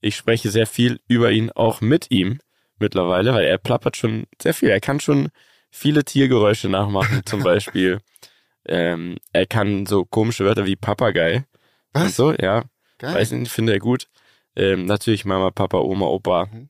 Ich 0.00 0.16
spreche 0.16 0.50
sehr 0.50 0.66
viel 0.66 1.00
über 1.06 1.30
ihn, 1.30 1.50
auch 1.52 1.80
mit 1.80 2.10
ihm 2.10 2.40
mittlerweile, 2.80 3.32
weil 3.32 3.44
er 3.44 3.58
plappert 3.58 3.96
schon 3.96 4.26
sehr 4.40 4.54
viel. 4.54 4.70
Er 4.70 4.80
kann 4.80 4.98
schon 4.98 5.28
viele 5.70 6.04
Tiergeräusche 6.04 6.68
nachmachen, 6.68 7.22
zum 7.24 7.42
Beispiel. 7.44 8.00
Ähm, 8.66 9.18
er 9.32 9.46
kann 9.46 9.86
so 9.86 10.04
komische 10.04 10.44
Wörter 10.44 10.66
wie 10.66 10.74
Papagei. 10.76 11.44
Und 11.94 12.04
Was? 12.06 12.16
so, 12.16 12.32
ja. 12.32 12.64
Geil. 12.98 13.14
Weiß 13.14 13.30
nicht, 13.32 13.52
finde 13.52 13.72
er 13.74 13.78
gut. 13.78 14.08
Ähm, 14.56 14.84
natürlich 14.86 15.24
Mama, 15.24 15.50
Papa, 15.52 15.78
Oma, 15.78 16.06
Opa 16.06 16.46
Mhm. 16.46 16.68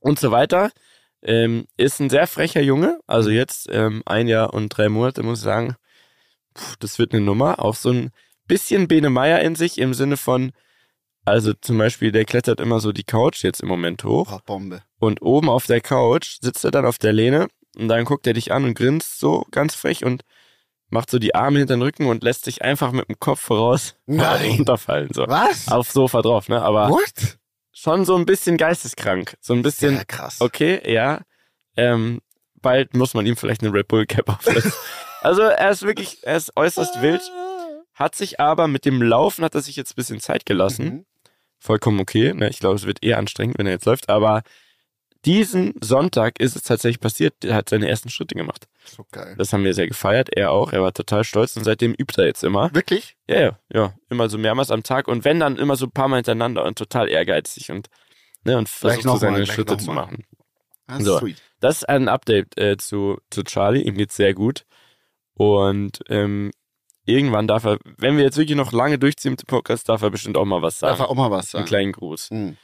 Und 0.00 0.18
so 0.18 0.30
weiter. 0.30 0.70
Ähm, 1.22 1.66
ist 1.76 2.00
ein 2.00 2.10
sehr 2.10 2.26
frecher 2.26 2.60
Junge. 2.60 3.00
Also 3.06 3.30
jetzt 3.30 3.68
ähm, 3.70 4.02
ein 4.06 4.28
Jahr 4.28 4.54
und 4.54 4.68
drei 4.68 4.88
Monate, 4.88 5.22
muss 5.22 5.38
ich 5.38 5.44
sagen. 5.44 5.74
Puh, 6.54 6.74
das 6.78 6.98
wird 6.98 7.12
eine 7.12 7.22
Nummer. 7.22 7.58
Auch 7.58 7.74
so 7.74 7.90
ein 7.90 8.10
bisschen 8.46 8.88
Bene 8.88 9.10
Meier 9.10 9.40
in 9.40 9.54
sich 9.54 9.78
im 9.78 9.94
Sinne 9.94 10.16
von, 10.16 10.52
also 11.24 11.52
zum 11.52 11.78
Beispiel, 11.78 12.12
der 12.12 12.24
klettert 12.24 12.60
immer 12.60 12.80
so 12.80 12.92
die 12.92 13.04
Couch 13.04 13.42
jetzt 13.44 13.62
im 13.62 13.68
Moment 13.68 14.04
hoch. 14.04 14.32
Oh, 14.32 14.40
Bombe. 14.46 14.82
Und 14.98 15.22
oben 15.22 15.48
auf 15.48 15.66
der 15.66 15.80
Couch 15.80 16.38
sitzt 16.40 16.64
er 16.64 16.70
dann 16.70 16.86
auf 16.86 16.98
der 16.98 17.12
Lehne 17.12 17.48
und 17.76 17.88
dann 17.88 18.04
guckt 18.04 18.26
er 18.26 18.32
dich 18.32 18.52
an 18.52 18.64
und 18.64 18.74
grinst 18.74 19.18
so 19.18 19.44
ganz 19.50 19.74
frech 19.74 20.04
und 20.04 20.22
macht 20.90 21.10
so 21.10 21.18
die 21.18 21.34
Arme 21.34 21.58
hinter 21.58 21.76
den 21.76 21.82
Rücken 21.82 22.06
und 22.06 22.22
lässt 22.22 22.44
sich 22.44 22.62
einfach 22.62 22.92
mit 22.92 23.08
dem 23.08 23.18
Kopf 23.18 23.40
voraus 23.40 23.96
Nein. 24.06 24.50
runterfallen. 24.58 25.10
So. 25.12 25.26
Was? 25.28 25.68
Aufs 25.68 25.92
Sofa 25.92 26.22
drauf, 26.22 26.48
ne? 26.48 26.62
Aber 26.62 26.88
What? 26.88 27.37
Schon 27.80 28.04
so 28.04 28.16
ein 28.16 28.26
bisschen 28.26 28.56
geisteskrank. 28.56 29.36
So 29.40 29.54
ein 29.54 29.62
bisschen, 29.62 29.96
Sehr 29.96 30.04
krass. 30.04 30.40
okay, 30.40 30.80
ja. 30.92 31.20
Ähm, 31.76 32.20
bald 32.60 32.94
muss 32.94 33.14
man 33.14 33.24
ihm 33.24 33.36
vielleicht 33.36 33.62
eine 33.62 33.72
Red 33.72 33.88
Bull 33.88 34.04
Cap 34.06 34.28
aufsetzen. 34.28 34.72
also 35.22 35.42
er 35.42 35.70
ist 35.70 35.82
wirklich, 35.82 36.18
er 36.22 36.36
ist 36.36 36.56
äußerst 36.56 37.02
wild. 37.02 37.22
Hat 37.94 38.14
sich 38.14 38.40
aber 38.40 38.68
mit 38.68 38.84
dem 38.84 39.02
Laufen 39.02 39.44
hat 39.44 39.54
er 39.54 39.60
sich 39.60 39.76
jetzt 39.76 39.92
ein 39.92 39.96
bisschen 39.96 40.20
Zeit 40.20 40.44
gelassen. 40.46 40.84
Mhm. 40.84 41.06
Vollkommen 41.58 42.00
okay. 42.00 42.32
Ne? 42.34 42.48
Ich 42.48 42.58
glaube, 42.58 42.76
es 42.76 42.86
wird 42.86 43.02
eher 43.02 43.18
anstrengend, 43.18 43.58
wenn 43.58 43.66
er 43.66 43.72
jetzt 43.72 43.86
läuft. 43.86 44.08
Aber 44.08 44.42
diesen 45.24 45.74
Sonntag 45.82 46.40
ist 46.40 46.56
es 46.56 46.62
tatsächlich 46.62 47.00
passiert. 47.00 47.44
Er 47.44 47.54
hat 47.56 47.68
seine 47.68 47.88
ersten 47.88 48.08
Schritte 48.08 48.34
gemacht. 48.34 48.66
So 48.84 49.04
geil. 49.10 49.34
Das 49.36 49.52
haben 49.52 49.64
wir 49.64 49.74
sehr 49.74 49.88
gefeiert. 49.88 50.28
Er 50.34 50.52
auch. 50.52 50.72
Er 50.72 50.82
war 50.82 50.92
total 50.92 51.24
stolz 51.24 51.56
und 51.56 51.64
seitdem 51.64 51.92
übt 51.94 52.20
er 52.20 52.26
jetzt 52.26 52.44
immer. 52.44 52.72
Wirklich? 52.74 53.16
Ja, 53.28 53.40
ja, 53.40 53.58
ja. 53.72 53.94
Immer 54.10 54.28
so 54.28 54.38
mehrmals 54.38 54.70
am 54.70 54.82
Tag 54.82 55.08
und 55.08 55.24
wenn 55.24 55.40
dann 55.40 55.56
immer 55.56 55.76
so 55.76 55.86
ein 55.86 55.90
paar 55.92 56.08
Mal 56.08 56.16
hintereinander 56.16 56.64
und 56.64 56.78
total 56.78 57.08
ehrgeizig 57.08 57.70
und, 57.70 57.88
ne, 58.44 58.56
und 58.56 58.68
versucht 58.68 59.02
so 59.02 59.08
mal, 59.10 59.18
seine 59.18 59.36
gleich 59.42 59.52
Schritte 59.52 59.76
zu 59.76 59.86
mal. 59.86 59.94
machen. 60.06 60.24
Das 60.86 60.98
ist 61.00 61.04
So. 61.04 61.18
sweet. 61.18 61.42
Das 61.60 61.76
ist 61.78 61.88
ein 61.88 62.08
Update 62.08 62.56
äh, 62.56 62.76
zu, 62.76 63.18
zu 63.30 63.42
Charlie. 63.42 63.82
Ihm 63.82 63.96
geht's 63.96 64.16
sehr 64.16 64.32
gut. 64.32 64.64
Und 65.34 66.00
ähm, 66.08 66.50
irgendwann 67.04 67.46
darf 67.46 67.64
er, 67.64 67.78
wenn 67.98 68.16
wir 68.16 68.24
jetzt 68.24 68.36
wirklich 68.38 68.56
noch 68.56 68.72
lange 68.72 68.98
durchziehen 68.98 69.32
mit 69.32 69.42
dem 69.42 69.46
Podcast, 69.46 69.88
darf 69.88 70.02
er 70.02 70.10
bestimmt 70.10 70.36
auch 70.36 70.44
mal 70.44 70.62
was 70.62 70.78
Darf 70.78 70.98
sagen. 70.98 71.08
er 71.08 71.10
auch 71.10 71.14
mal 71.16 71.30
was 71.30 71.54
Einen 71.54 71.60
sagen? 71.62 71.64
kleinen 71.66 71.92
Gruß. 71.92 72.30
Hm. 72.30 72.56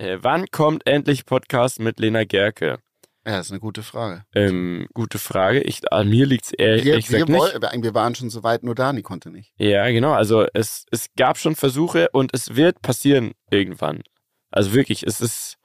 Äh, 0.00 0.18
wann 0.22 0.46
kommt 0.50 0.86
endlich 0.86 1.26
Podcast 1.26 1.78
mit 1.78 2.00
Lena 2.00 2.24
Gerke? 2.24 2.78
Ja, 3.26 3.36
das 3.36 3.46
ist 3.46 3.52
eine 3.52 3.60
gute 3.60 3.82
Frage. 3.82 4.24
Ähm, 4.34 4.88
gute 4.94 5.18
Frage. 5.18 5.60
Ich, 5.60 5.92
an 5.92 6.08
mir 6.08 6.24
liegt's 6.24 6.52
eher, 6.52 6.82
Wir, 6.82 6.96
ich 6.96 7.12
wir, 7.12 7.26
nicht. 7.26 7.38
woll- 7.38 7.52
wir 7.82 7.94
waren 7.94 8.14
schon 8.14 8.30
so 8.30 8.42
weit, 8.42 8.62
nur 8.62 8.74
Dani 8.74 9.02
konnte 9.02 9.30
nicht. 9.30 9.52
Ja, 9.58 9.86
genau. 9.90 10.14
Also 10.14 10.46
es, 10.54 10.86
es 10.90 11.08
gab 11.18 11.36
schon 11.36 11.54
Versuche 11.54 12.08
und 12.12 12.32
es 12.32 12.56
wird 12.56 12.80
passieren 12.80 13.32
irgendwann. 13.50 14.00
Also 14.50 14.72
wirklich, 14.72 15.02
es 15.02 15.20
ist, 15.20 15.58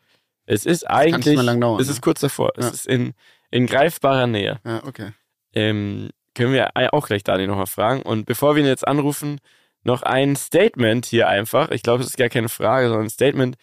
es 0.45 0.65
ist 0.65 0.84
eigentlich, 0.84 1.38
dauern, 1.39 1.80
es 1.80 1.88
ne? 1.88 1.93
ist 1.93 2.02
kurz 2.02 2.19
davor. 2.19 2.52
Es 2.58 2.65
Ja. 2.65 2.71
ist 2.71 2.88
in, 2.88 3.13
in 3.52 3.67
greifbarer 3.67 4.28
Nähe. 4.28 4.60
Ja, 4.65 4.84
okay. 4.84 5.13
Ähm, 5.54 6.10
können 6.34 6.52
wir 6.52 6.71
auch 6.93 7.08
gleich 7.08 7.24
Dani 7.24 7.48
nochmal 7.48 7.67
fragen. 7.67 8.02
Und 8.02 8.26
bevor 8.26 8.58
wir 8.58 8.63
ihn 8.63 8.67
jetzt 8.67 8.86
anrufen, 8.86 9.39
noch 9.84 10.04
ein 10.04 10.36
Statement 10.36 11.06
hier 11.06 11.30
einfach. 11.30 11.71
Ich 11.71 11.84
glaube, 11.84 12.04
es 12.04 12.10
ist 12.10 12.17
gar 12.17 12.28
keine 12.28 12.50
Frage, 12.50 12.88
sondern 12.89 13.06
ein 13.06 13.10
Statement. 13.10 13.56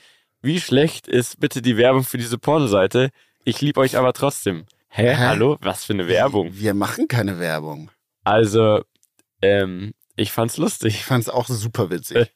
Wie 0.43 0.61
schlecht 0.61 1.07
ist 1.09 1.39
bitte 1.41 1.63
die 1.63 1.77
Werbung 1.77 2.03
für 2.03 2.19
diese 2.19 2.37
Pornoseite? 2.39 3.11
Ich 3.45 3.61
liebe 3.61 3.81
euch 3.81 3.97
aber 3.97 4.13
trotzdem. 4.13 4.65
Hä? 4.89 5.09
Hä? 5.15 5.17
Hallo? 5.17 5.57
Was 5.61 5.85
für 5.85 5.93
eine 5.93 6.09
Werbung? 6.09 6.51
Wir 6.53 6.75
machen 6.75 7.07
keine 7.09 7.39
Werbung. 7.39 7.91
Also, 8.25 8.83
ähm, 9.41 9.93
ich 10.17 10.33
fand's 10.33 10.57
lustig. 10.57 10.95
Ich 10.97 11.05
fand 11.05 11.23
es 11.23 11.31
auch 11.31 11.47
super 11.47 11.91
witzig. 11.91 12.29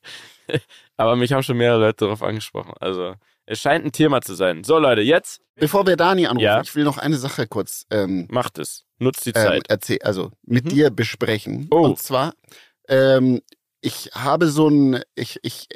Aber 0.97 1.16
mich 1.16 1.33
haben 1.33 1.42
schon 1.42 1.57
mehrere 1.59 1.81
Leute 1.81 2.05
darauf 2.07 2.23
angesprochen. 2.23 2.73
Also, 2.81 3.14
Es 3.45 3.61
scheint 3.61 3.85
ein 3.85 3.92
Thema 3.92 4.21
zu 4.23 4.35
sein. 4.35 4.64
So, 4.64 4.79
Leute, 4.79 5.03
jetzt 5.03 5.40
Bevor 5.57 5.87
wir 5.87 5.97
Dani 5.97 6.27
anrufen, 6.27 6.45
Ja. 6.45 6.61
ich 6.61 6.75
will 6.75 6.85
noch 6.85 6.99
eine 6.99 7.16
Sache 7.16 7.47
kurz 7.47 7.87
ähm, 7.90 8.27
macht 8.31 8.59
es. 8.59 8.85
Nutzt 8.99 9.25
die 9.27 9.31
ähm, 9.31 9.35
Zeit. 9.35 9.62
erzähl, 9.69 9.99
also 10.03 10.31
mit 10.45 10.64
Mhm. 10.66 10.69
dir 10.71 10.90
besprechen. 10.90 11.66
Oh. 11.71 11.81
Und 11.81 11.99
zwar, 11.99 12.35
ähm, 12.88 13.40
ich 13.81 14.11
habe 14.14 14.49
so 14.49 14.69
ein, 14.69 15.03
ich, 15.14 15.38
ich 15.42 15.69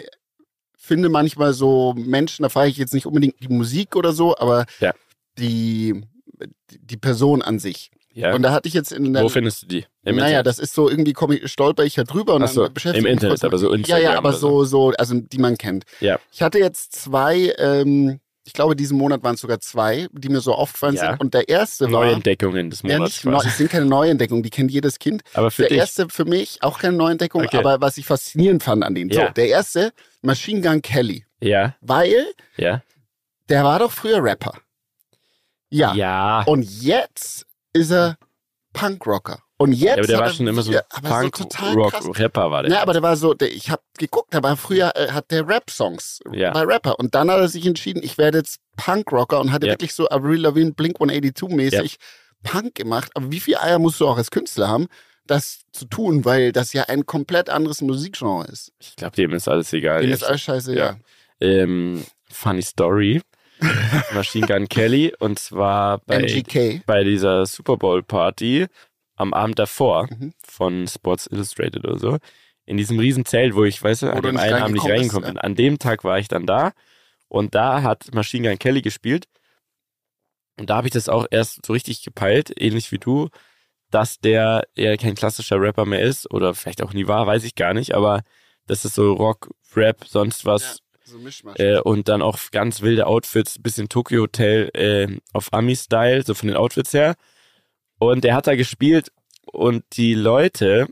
finde 0.90 1.08
manchmal 1.08 1.52
so 1.52 1.94
Menschen, 1.96 2.42
da 2.42 2.48
fahre 2.48 2.68
ich 2.68 2.76
jetzt 2.76 2.92
nicht 2.94 3.06
unbedingt 3.06 3.36
die 3.40 3.48
Musik 3.48 3.94
oder 3.96 4.12
so, 4.12 4.36
aber 4.36 4.66
Ja. 4.80 4.92
die, 5.38 6.02
die 6.80 6.96
Person 6.96 7.42
an 7.42 7.58
sich. 7.60 7.90
ja. 8.12 8.34
Und 8.34 8.42
da 8.42 8.50
hatte 8.52 8.66
ich 8.68 8.74
jetzt 8.74 8.90
in 8.92 9.12
der 9.12 9.22
Wo 9.22 9.28
findest 9.28 9.62
du 9.62 9.66
die? 9.68 9.86
Im 10.02 10.16
naja, 10.16 10.26
Internet? 10.40 10.46
das 10.46 10.58
ist 10.58 10.74
so 10.74 10.88
irgendwie 10.90 11.12
komme 11.12 11.36
ich, 11.36 11.52
stolper 11.52 11.84
ich 11.84 11.94
ja 11.96 12.02
drüber 12.04 12.34
und 12.34 12.48
so, 12.48 12.64
dann 12.64 12.74
beschäftige 12.74 12.98
im 12.98 13.04
mich 13.04 13.12
Internet, 13.12 13.34
mit- 13.42 13.44
aber 13.44 13.58
so 13.58 13.68
Ja, 13.70 13.74
Instagram 13.76 14.02
ja, 14.02 14.18
aber 14.18 14.28
oder 14.30 14.38
so. 14.38 14.64
so, 14.64 14.90
so, 14.90 14.96
also 14.98 15.14
die 15.20 15.38
man 15.38 15.56
kennt. 15.58 15.84
Ja. 16.00 16.18
Ich 16.32 16.42
hatte 16.42 16.58
jetzt 16.58 16.92
zwei, 16.96 17.54
ähm, 17.58 18.18
ich 18.50 18.54
glaube, 18.54 18.74
diesen 18.74 18.98
Monat 18.98 19.22
waren 19.22 19.36
es 19.36 19.40
sogar 19.42 19.60
zwei, 19.60 20.08
die 20.10 20.28
mir 20.28 20.40
so 20.40 20.52
aufgefallen 20.52 20.96
Ja. 20.96 21.10
sind. 21.12 21.20
Und 21.20 21.34
der 21.34 21.48
erste 21.48 21.84
war. 21.84 22.04
Neuentdeckungen 22.04 22.68
des 22.68 22.82
ja, 22.82 22.98
Monats. 22.98 23.12
nicht 23.14 23.24
neu, 23.24 23.30
quasi. 23.34 23.48
es 23.48 23.58
sind 23.58 23.70
keine 23.70 23.84
Neuentdeckungen, 23.86 24.42
die 24.42 24.50
kennt 24.50 24.72
jedes 24.72 24.98
Kind. 24.98 25.22
Aber 25.34 25.52
für 25.52 25.62
der 25.62 25.68
dich. 25.68 25.78
erste 25.78 26.08
für 26.08 26.24
mich 26.24 26.60
auch 26.64 26.80
keine 26.80 26.96
Neuentdeckung, 26.96 27.44
Okay. 27.44 27.58
aber 27.58 27.80
was 27.80 27.96
ich 27.96 28.06
faszinierend 28.06 28.64
fand 28.64 28.82
an 28.82 28.96
denen. 28.96 29.08
Ja. 29.10 29.28
So, 29.28 29.32
der 29.34 29.46
erste, 29.48 29.92
Machine 30.22 30.60
Gun 30.62 30.82
Kelly. 30.82 31.24
Ja, 31.40 31.76
Weil 31.80 32.26
ja. 32.56 32.82
der 33.48 33.62
war 33.62 33.78
doch 33.78 33.92
früher 33.92 34.20
Rapper. 34.22 34.54
Ja. 35.68 35.94
Ja. 35.94 36.42
Und 36.42 36.64
jetzt 36.82 37.46
ist 37.72 37.92
er 37.92 38.16
Punkrocker. 38.72 39.40
Und 39.60 39.72
jetzt. 39.72 39.82
Ja, 39.84 39.92
aber 39.98 40.06
der 40.06 40.18
war 40.20 40.30
schon 40.30 40.46
immer 40.46 40.62
so 40.62 40.72
Punk, 41.02 41.36
so 41.36 41.44
total 41.44 41.76
krass. 41.90 42.06
Rock, 42.06 42.18
Rapper 42.18 42.50
war 42.50 42.62
der. 42.62 42.72
Ja, 42.72 42.80
aber 42.80 42.94
der 42.94 43.02
war 43.02 43.14
so, 43.16 43.34
der, 43.34 43.52
ich 43.52 43.68
habe 43.70 43.82
geguckt, 43.98 44.32
der 44.32 44.42
war 44.42 44.56
früher, 44.56 44.90
äh, 44.96 45.08
hat 45.12 45.30
der 45.30 45.46
Rap-Songs, 45.46 46.20
Ja. 46.32 46.54
war 46.54 46.66
Rapper. 46.66 46.98
Und 46.98 47.14
dann 47.14 47.30
hat 47.30 47.38
er 47.40 47.48
sich 47.48 47.66
entschieden, 47.66 48.00
ich 48.02 48.16
werde 48.16 48.38
jetzt 48.38 48.60
Punkrocker 48.76 49.38
und 49.38 49.52
hatte 49.52 49.66
Ja. 49.66 49.74
wirklich 49.74 49.92
so 49.92 50.08
Avril 50.08 50.40
Lavigne, 50.40 50.72
Blink 50.72 50.98
182-mäßig 50.98 51.96
Punk 52.42 52.74
gemacht. 52.74 53.10
Aber 53.14 53.30
wie 53.30 53.40
viel 53.40 53.56
Eier 53.58 53.78
musst 53.78 54.00
du 54.00 54.08
auch 54.08 54.16
als 54.16 54.30
Künstler 54.30 54.68
haben, 54.68 54.86
das 55.26 55.60
zu 55.72 55.84
tun, 55.84 56.24
weil 56.24 56.52
das 56.52 56.72
ja 56.72 56.84
ein 56.84 57.04
komplett 57.04 57.50
anderes 57.50 57.82
Musikgenre 57.82 58.46
ist. 58.46 58.72
ich 58.78 58.96
glaube, 58.96 59.14
dem 59.16 59.32
ist 59.34 59.46
alles 59.46 59.70
egal. 59.74 60.00
Dem 60.00 60.10
ist 60.10 60.24
alles 60.24 60.40
scheiße, 60.40 60.74
Ja. 60.74 60.96
ja. 61.40 61.46
ähm, 61.46 62.02
funny 62.30 62.62
Story. 62.62 63.20
Machine 64.14 64.46
Gun 64.46 64.68
Kelly 64.70 65.12
und 65.18 65.38
zwar 65.38 65.98
bei, 66.06 66.20
MGK. 66.22 66.82
bei 66.86 67.04
dieser 67.04 67.44
Super 67.44 67.76
Bowl 67.76 68.02
Party 68.02 68.66
am 69.20 69.34
Abend 69.34 69.58
davor 69.58 70.06
Mhm. 70.10 70.32
von 70.42 70.86
Sports 70.88 71.26
Illustrated 71.26 71.84
oder 71.84 71.98
so. 71.98 72.18
In 72.66 72.76
diesem 72.76 72.98
riesen 72.98 73.24
Zelt, 73.24 73.54
wo 73.54 73.64
ich, 73.64 73.82
weißt 73.82 74.02
du, 74.02 74.12
an 74.12 74.22
dem 74.22 74.36
einen 74.36 74.62
Abend 74.62 74.74
nicht 74.74 74.88
reingekommen 74.88 75.28
bin. 75.34 75.38
An 75.38 75.54
dem 75.54 75.78
Tag 75.78 76.04
war 76.04 76.18
ich 76.18 76.28
dann 76.28 76.46
da 76.46 76.72
und 77.28 77.54
da 77.54 77.82
hat 77.82 78.14
Machine 78.14 78.48
Gun 78.48 78.58
Kelly 78.58 78.82
gespielt. 78.82 79.26
Und 80.58 80.70
da 80.70 80.76
habe 80.76 80.86
ich 80.88 80.92
das 80.92 81.08
auch 81.08 81.26
erst 81.30 81.64
so 81.66 81.72
richtig 81.72 82.02
gepeilt, 82.02 82.52
ähnlich 82.56 82.92
wie 82.92 82.98
du, 82.98 83.28
dass 83.90 84.20
der 84.20 84.66
eher 84.74 84.96
kein 84.98 85.14
klassischer 85.14 85.60
Rapper 85.60 85.84
mehr 85.86 86.02
ist 86.02 86.30
oder 86.32 86.54
vielleicht 86.54 86.82
auch 86.82 86.92
nie 86.92 87.06
war, 87.08 87.26
weiß 87.26 87.44
ich 87.44 87.54
gar 87.54 87.74
nicht, 87.74 87.94
aber 87.94 88.22
das 88.66 88.84
ist 88.84 88.94
so 88.94 89.14
Rock, 89.14 89.50
Rap, 89.74 90.04
sonst 90.06 90.44
was. 90.46 90.80
so 91.04 91.18
Mischmasch. 91.18 91.58
Äh, 91.58 91.80
und 91.80 92.08
dann 92.08 92.22
auch 92.22 92.38
ganz 92.52 92.82
wilde 92.82 93.06
Outfits, 93.06 93.60
bisschen 93.60 93.88
Tokyo 93.88 94.22
Hotel 94.22 94.70
äh, 94.74 95.18
auf 95.32 95.52
Ami-Style, 95.52 96.22
so 96.24 96.34
von 96.34 96.46
den 96.48 96.56
Outfits 96.56 96.92
her. 96.92 97.16
Und 98.00 98.24
der 98.24 98.34
hat 98.34 98.46
da 98.48 98.56
gespielt 98.56 99.12
und 99.44 99.84
die 99.96 100.14
Leute 100.14 100.88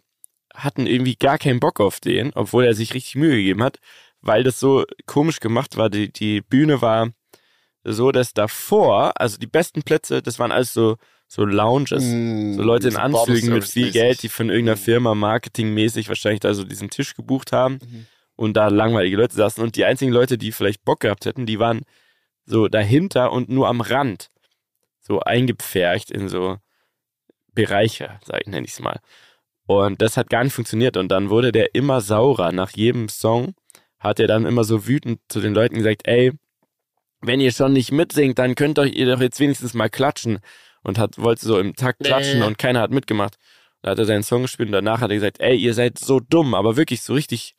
hatten 0.54 0.86
irgendwie 0.86 1.16
gar 1.16 1.38
keinen 1.38 1.58
Bock 1.58 1.80
auf 1.80 2.00
den, 2.00 2.32
obwohl 2.34 2.64
er 2.64 2.74
sich 2.74 2.94
richtig 2.94 3.16
Mühe 3.16 3.36
gegeben 3.36 3.62
hat, 3.62 3.78
weil 4.20 4.42
das 4.44 4.60
so 4.60 4.84
komisch 5.06 5.40
gemacht 5.40 5.76
war. 5.76 5.88
Die, 5.90 6.12
die 6.12 6.40
Bühne 6.42 6.80
war 6.82 7.10
so, 7.84 8.12
dass 8.12 8.34
davor, 8.34 9.12
also 9.20 9.38
die 9.38 9.46
besten 9.46 9.82
Plätze, 9.82 10.20
das 10.22 10.38
waren 10.38 10.52
alles 10.52 10.72
so, 10.74 10.96
so 11.28 11.44
Lounges, 11.44 12.02
Mm, 12.04 12.54
so 12.54 12.62
Leute 12.62 12.88
in 12.88 12.96
Anzügen 12.96 13.52
mit 13.54 13.64
viel. 13.64 13.90
Geld, 13.90 14.22
die 14.22 14.28
von 14.28 14.50
irgendeiner. 14.50 14.76
Firma 14.76 15.14
marketingmäßig 15.14 16.08
wahrscheinlich 16.08 16.40
da 16.40 16.52
so 16.54 16.64
diesen 16.64 16.90
Tisch 16.90 17.14
gebucht 17.14 17.52
haben 17.52 17.74
Mhm. 17.82 18.06
und 18.36 18.54
da 18.56 18.68
langweilige 18.68 19.16
Leute 19.16 19.34
saßen 19.34 19.62
und 19.62 19.76
die 19.76 19.84
einzigen 19.84 20.12
Leute, 20.12 20.36
die 20.38 20.52
vielleicht 20.52 20.84
Bock 20.84 21.00
gehabt 21.00 21.24
hätten, 21.26 21.46
die 21.46 21.58
waren 21.58 21.82
so 22.44 22.68
dahinter 22.68 23.30
und 23.32 23.48
nur 23.48 23.68
am 23.68 23.80
Rand, 23.80 24.30
so 25.00 25.20
eingepfercht 25.20 26.10
in 26.10 26.28
so 26.28 26.56
Bereiche, 27.62 28.18
sag 28.24 28.40
ich, 28.42 28.46
nenne 28.46 28.66
ich 28.66 28.72
es 28.72 28.80
mal. 28.80 29.00
Und 29.66 30.00
das 30.00 30.16
hat 30.16 30.30
gar 30.30 30.44
nicht 30.44 30.52
funktioniert 30.54 30.96
und 30.96 31.08
dann 31.08 31.28
wurde 31.28 31.52
der 31.52 31.74
immer 31.74 32.00
saurer. 32.00 32.52
Nach 32.52 32.70
jedem 32.70 33.08
Song 33.08 33.54
hat 33.98 34.20
er 34.20 34.26
dann 34.28 34.46
immer 34.46 34.64
so 34.64 34.86
wütend 34.86 35.20
zu 35.28 35.40
den 35.40 35.54
Leuten 35.54 35.74
gesagt, 35.76 36.02
ey, 36.06 36.32
wenn 37.20 37.40
ihr 37.40 37.50
schon 37.52 37.72
nicht 37.72 37.90
mitsingt, 37.92 38.38
dann 38.38 38.54
könnt 38.54 38.78
euch 38.78 38.94
ihr 38.94 39.06
doch 39.06 39.20
jetzt 39.20 39.40
wenigstens 39.40 39.74
mal 39.74 39.90
klatschen. 39.90 40.38
Und 40.82 40.96
hat, 40.98 41.18
wollte 41.18 41.44
so 41.44 41.58
im 41.58 41.74
Takt 41.74 41.98
klatschen 42.04 42.38
Nee. 42.38 42.46
und 42.46 42.56
keiner 42.56 42.80
hat 42.80 42.92
mitgemacht. 42.92 43.34
Da 43.82 43.90
hat 43.90 43.98
er 43.98 44.04
seinen 44.06 44.22
Song 44.22 44.42
gespielt 44.42 44.68
und 44.68 44.72
danach 44.72 45.00
hat 45.00 45.10
er 45.10 45.16
gesagt, 45.16 45.40
ey, 45.40 45.56
ihr 45.56 45.74
seid 45.74 45.98
so 45.98 46.20
dumm, 46.20 46.54
aber 46.54 46.76
wirklich 46.76 47.02
so 47.02 47.12
richtig, 47.14 47.54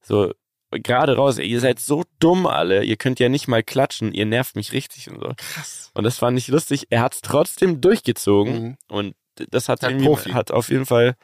so 0.00 0.32
gerade 0.70 1.16
raus, 1.16 1.38
ey, 1.38 1.46
ihr 1.46 1.60
seid 1.60 1.78
so 1.78 2.02
dumm 2.18 2.46
alle, 2.46 2.82
ihr 2.84 2.96
könnt 2.96 3.20
ja 3.20 3.28
nicht 3.28 3.46
mal 3.46 3.62
klatschen, 3.62 4.12
ihr 4.14 4.24
nervt 4.24 4.56
mich 4.56 4.72
richtig 4.72 5.10
und 5.10 5.20
so. 5.20 5.32
Krass. 5.36 5.90
Und 5.94 6.04
das 6.04 6.16
fand 6.18 6.38
ich 6.38 6.48
lustig. 6.48 6.86
Er 6.88 7.02
hat 7.02 7.14
es 7.14 7.20
trotzdem 7.20 7.80
durchgezogen 7.82 8.62
Mhm. 8.62 8.76
und 8.88 9.14
das 9.50 9.68
hat, 9.68 9.82
irgendwie, 9.82 10.06
Profi. 10.06 10.30
hat 10.30 10.50
auf 10.50 10.68
jeden 10.70 10.86
Fall, 10.86 11.14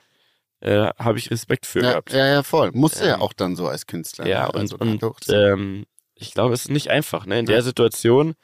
äh, 0.60 0.88
habe 0.98 1.18
ich 1.18 1.30
Respekt 1.30 1.66
für 1.66 1.80
Ja, 1.82 1.90
gehabt. 1.90 2.12
ja, 2.12 2.26
ja, 2.26 2.42
voll. 2.42 2.70
Musste 2.72 3.06
ja 3.06 3.14
Ähm, 3.14 3.22
auch 3.22 3.32
dann 3.32 3.56
so 3.56 3.68
als 3.68 3.86
Künstler. 3.86 4.26
Ja, 4.26 4.42
ne? 4.46 4.52
und, 4.52 4.58
Also, 4.60 4.76
und 4.78 5.02
ähm, 5.28 5.86
ich 6.14 6.32
glaube, 6.32 6.54
es 6.54 6.62
ist 6.62 6.70
nicht 6.70 6.90
einfach, 6.90 7.26
ne? 7.26 7.38
In 7.38 7.46
Ja. 7.46 7.52
der 7.54 7.62
Situation, 7.62 8.34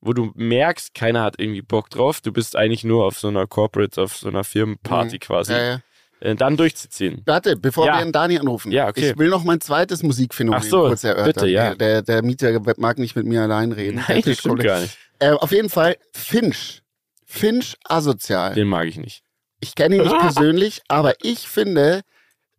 wo 0.00 0.12
du 0.12 0.30
merkst, 0.34 0.92
keiner 0.92 1.22
hat 1.22 1.36
irgendwie 1.40 1.62
Bock 1.62 1.88
drauf, 1.88 2.20
du 2.20 2.32
bist 2.32 2.56
eigentlich 2.56 2.84
nur 2.84 3.04
auf 3.06 3.18
so 3.18 3.28
einer 3.28 3.46
Corporate, 3.46 4.02
auf 4.02 4.16
so 4.16 4.28
einer 4.28 4.44
Firmenparty 4.44 5.16
Mhm. 5.16 5.20
quasi, 5.20 5.52
ja, 5.54 5.58
ja. 5.62 5.80
äh, 6.20 6.34
dann 6.34 6.58
durchzuziehen. 6.58 7.22
Warte, 7.24 7.56
bevor 7.56 7.86
Ja. 7.86 7.96
wir 7.98 8.04
den 8.04 8.12
Dani 8.12 8.38
anrufen. 8.38 8.70
Ja, 8.70 8.88
okay. 8.88 9.12
Ich 9.12 9.18
will 9.18 9.30
noch 9.30 9.44
mein 9.44 9.62
zweites 9.62 10.02
Musikphänomen 10.02 10.60
Ach 10.60 10.64
so, 10.64 10.82
kurz 10.88 11.04
erörtern. 11.04 11.32
bitte, 11.32 11.46
ja. 11.48 11.74
Der, 11.74 12.02
der 12.02 12.22
Mieter 12.22 12.60
mag 12.76 12.98
nicht 12.98 13.16
mit 13.16 13.24
mir 13.24 13.40
allein 13.40 13.72
reden. 13.72 14.04
Nein, 14.06 14.20
das 14.22 14.38
stimmt 14.38 14.62
gar 14.62 14.80
nicht. 14.80 14.98
Äh, 15.20 15.30
auf 15.30 15.50
jeden 15.52 15.70
Fall 15.70 15.96
Finch. 16.12 16.82
Finch 17.34 17.76
asozial. 17.84 18.54
Den 18.54 18.68
mag 18.68 18.86
ich 18.86 18.96
nicht. 18.96 19.22
Ich 19.60 19.74
kenne 19.74 19.96
ihn 19.96 20.02
nicht 20.02 20.18
persönlich, 20.18 20.82
aber 20.88 21.14
ich 21.22 21.48
finde, 21.48 22.02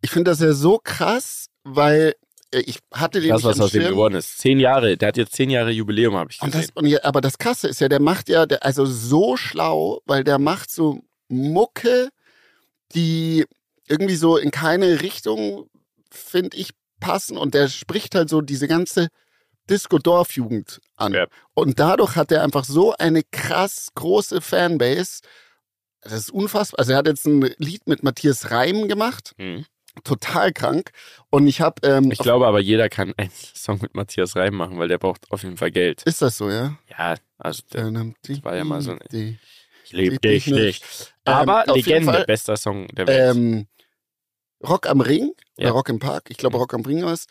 ich 0.02 0.10
finde 0.10 0.30
das 0.30 0.40
ja 0.40 0.52
so 0.52 0.78
krass, 0.82 1.46
weil 1.64 2.14
äh, 2.52 2.60
ich 2.60 2.78
hatte 2.92 3.20
den 3.20 3.30
Das, 3.30 3.44
was 3.44 3.60
aus 3.60 3.72
dem 3.72 3.84
geworden 3.84 4.14
ist. 4.14 4.38
Zehn 4.38 4.60
Jahre, 4.60 4.96
der 4.96 5.08
hat 5.08 5.16
jetzt 5.16 5.34
zehn 5.34 5.50
Jahre 5.50 5.70
Jubiläum, 5.70 6.14
habe 6.14 6.30
ich 6.30 6.40
Und 6.42 6.52
gesehen. 6.52 6.70
das, 6.74 6.82
und 6.82 6.88
ja, 6.88 6.98
aber 7.04 7.20
das 7.20 7.38
Krasse 7.38 7.68
ist 7.68 7.80
ja, 7.80 7.88
der 7.88 8.00
macht 8.00 8.28
ja, 8.28 8.46
der, 8.46 8.64
also 8.64 8.84
so 8.84 9.36
schlau, 9.36 10.00
weil 10.04 10.24
der 10.24 10.38
macht 10.38 10.70
so 10.70 11.00
Mucke, 11.28 12.10
die 12.94 13.44
irgendwie 13.88 14.16
so 14.16 14.36
in 14.36 14.50
keine 14.50 15.00
Richtung, 15.00 15.68
finde 16.10 16.56
ich, 16.56 16.70
passen. 17.00 17.36
Und 17.36 17.54
der 17.54 17.68
spricht 17.68 18.14
halt 18.14 18.28
so 18.28 18.40
diese 18.40 18.68
ganze 18.68 19.08
Disco-Dorf-Jugend 19.70 20.80
an. 20.96 21.12
Ja. 21.14 21.26
Und 21.54 21.78
dadurch 21.80 22.16
hat 22.16 22.32
er 22.32 22.42
einfach 22.42 22.64
so 22.64 22.94
eine 22.96 23.22
krass 23.24 23.88
große 23.94 24.40
Fanbase. 24.40 25.20
Das 26.02 26.12
ist 26.12 26.30
unfassbar. 26.30 26.78
Also 26.80 26.92
er 26.92 26.98
hat 26.98 27.06
jetzt 27.06 27.26
ein 27.26 27.40
Lied 27.58 27.86
mit 27.88 28.02
Matthias 28.02 28.50
Reim 28.50 28.88
gemacht. 28.88 29.32
Hm. 29.38 29.64
Total 30.04 30.52
krank. 30.52 30.90
Und 31.30 31.46
ich 31.46 31.60
habe, 31.62 31.86
ähm, 31.86 32.10
Ich 32.12 32.18
glaube 32.18 32.46
aber, 32.46 32.60
jeder 32.60 32.88
kann 32.88 33.14
einen 33.16 33.30
Song 33.54 33.78
mit 33.80 33.94
Matthias 33.94 34.36
Reim 34.36 34.54
machen, 34.54 34.78
weil 34.78 34.88
der 34.88 34.98
braucht 34.98 35.30
auf 35.30 35.42
jeden 35.42 35.56
Fall 35.56 35.70
Geld. 35.70 36.02
ist 36.02 36.20
das 36.22 36.36
so, 36.36 36.50
ja? 36.50 36.76
Ja, 36.90 37.14
also 37.38 37.62
der, 37.72 37.90
Das 38.22 38.44
war 38.44 38.54
ja 38.56 38.64
mal 38.64 38.82
so 38.82 38.92
ein- 38.92 39.38
ich 39.84 39.92
lebe 39.92 40.12
Lieb 40.12 40.22
dich 40.22 40.44
dich 40.44 40.52
nicht. 40.52 40.84
Ähm, 41.24 41.32
Aber 41.34 41.64
jeden 41.66 41.74
Legende, 41.76 42.12
Fall, 42.12 42.24
bester 42.26 42.56
Song 42.56 42.88
der 42.88 43.06
Welt. 43.06 43.36
ähm, 43.36 43.66
Rock 44.66 44.86
am 44.88 45.00
Ring 45.00 45.32
oder 45.56 45.66
Ja. 45.68 45.72
Rock 45.72 45.88
im 45.88 45.98
Park, 45.98 46.24
ich 46.28 46.36
glaube 46.36 46.56
Mhm. 46.56 46.60
Rock 46.62 46.74
am 46.74 46.82
Ring 46.82 47.04
war 47.04 47.12
es. 47.12 47.26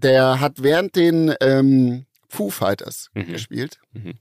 Der 0.00 0.40
hat 0.40 0.62
während 0.62 0.96
den 0.96 1.34
ähm, 1.40 2.06
Foo 2.28 2.50
Fighters 2.50 3.10
Mhm. 3.14 3.26
gespielt. 3.32 3.78
Mhm. 3.92 4.14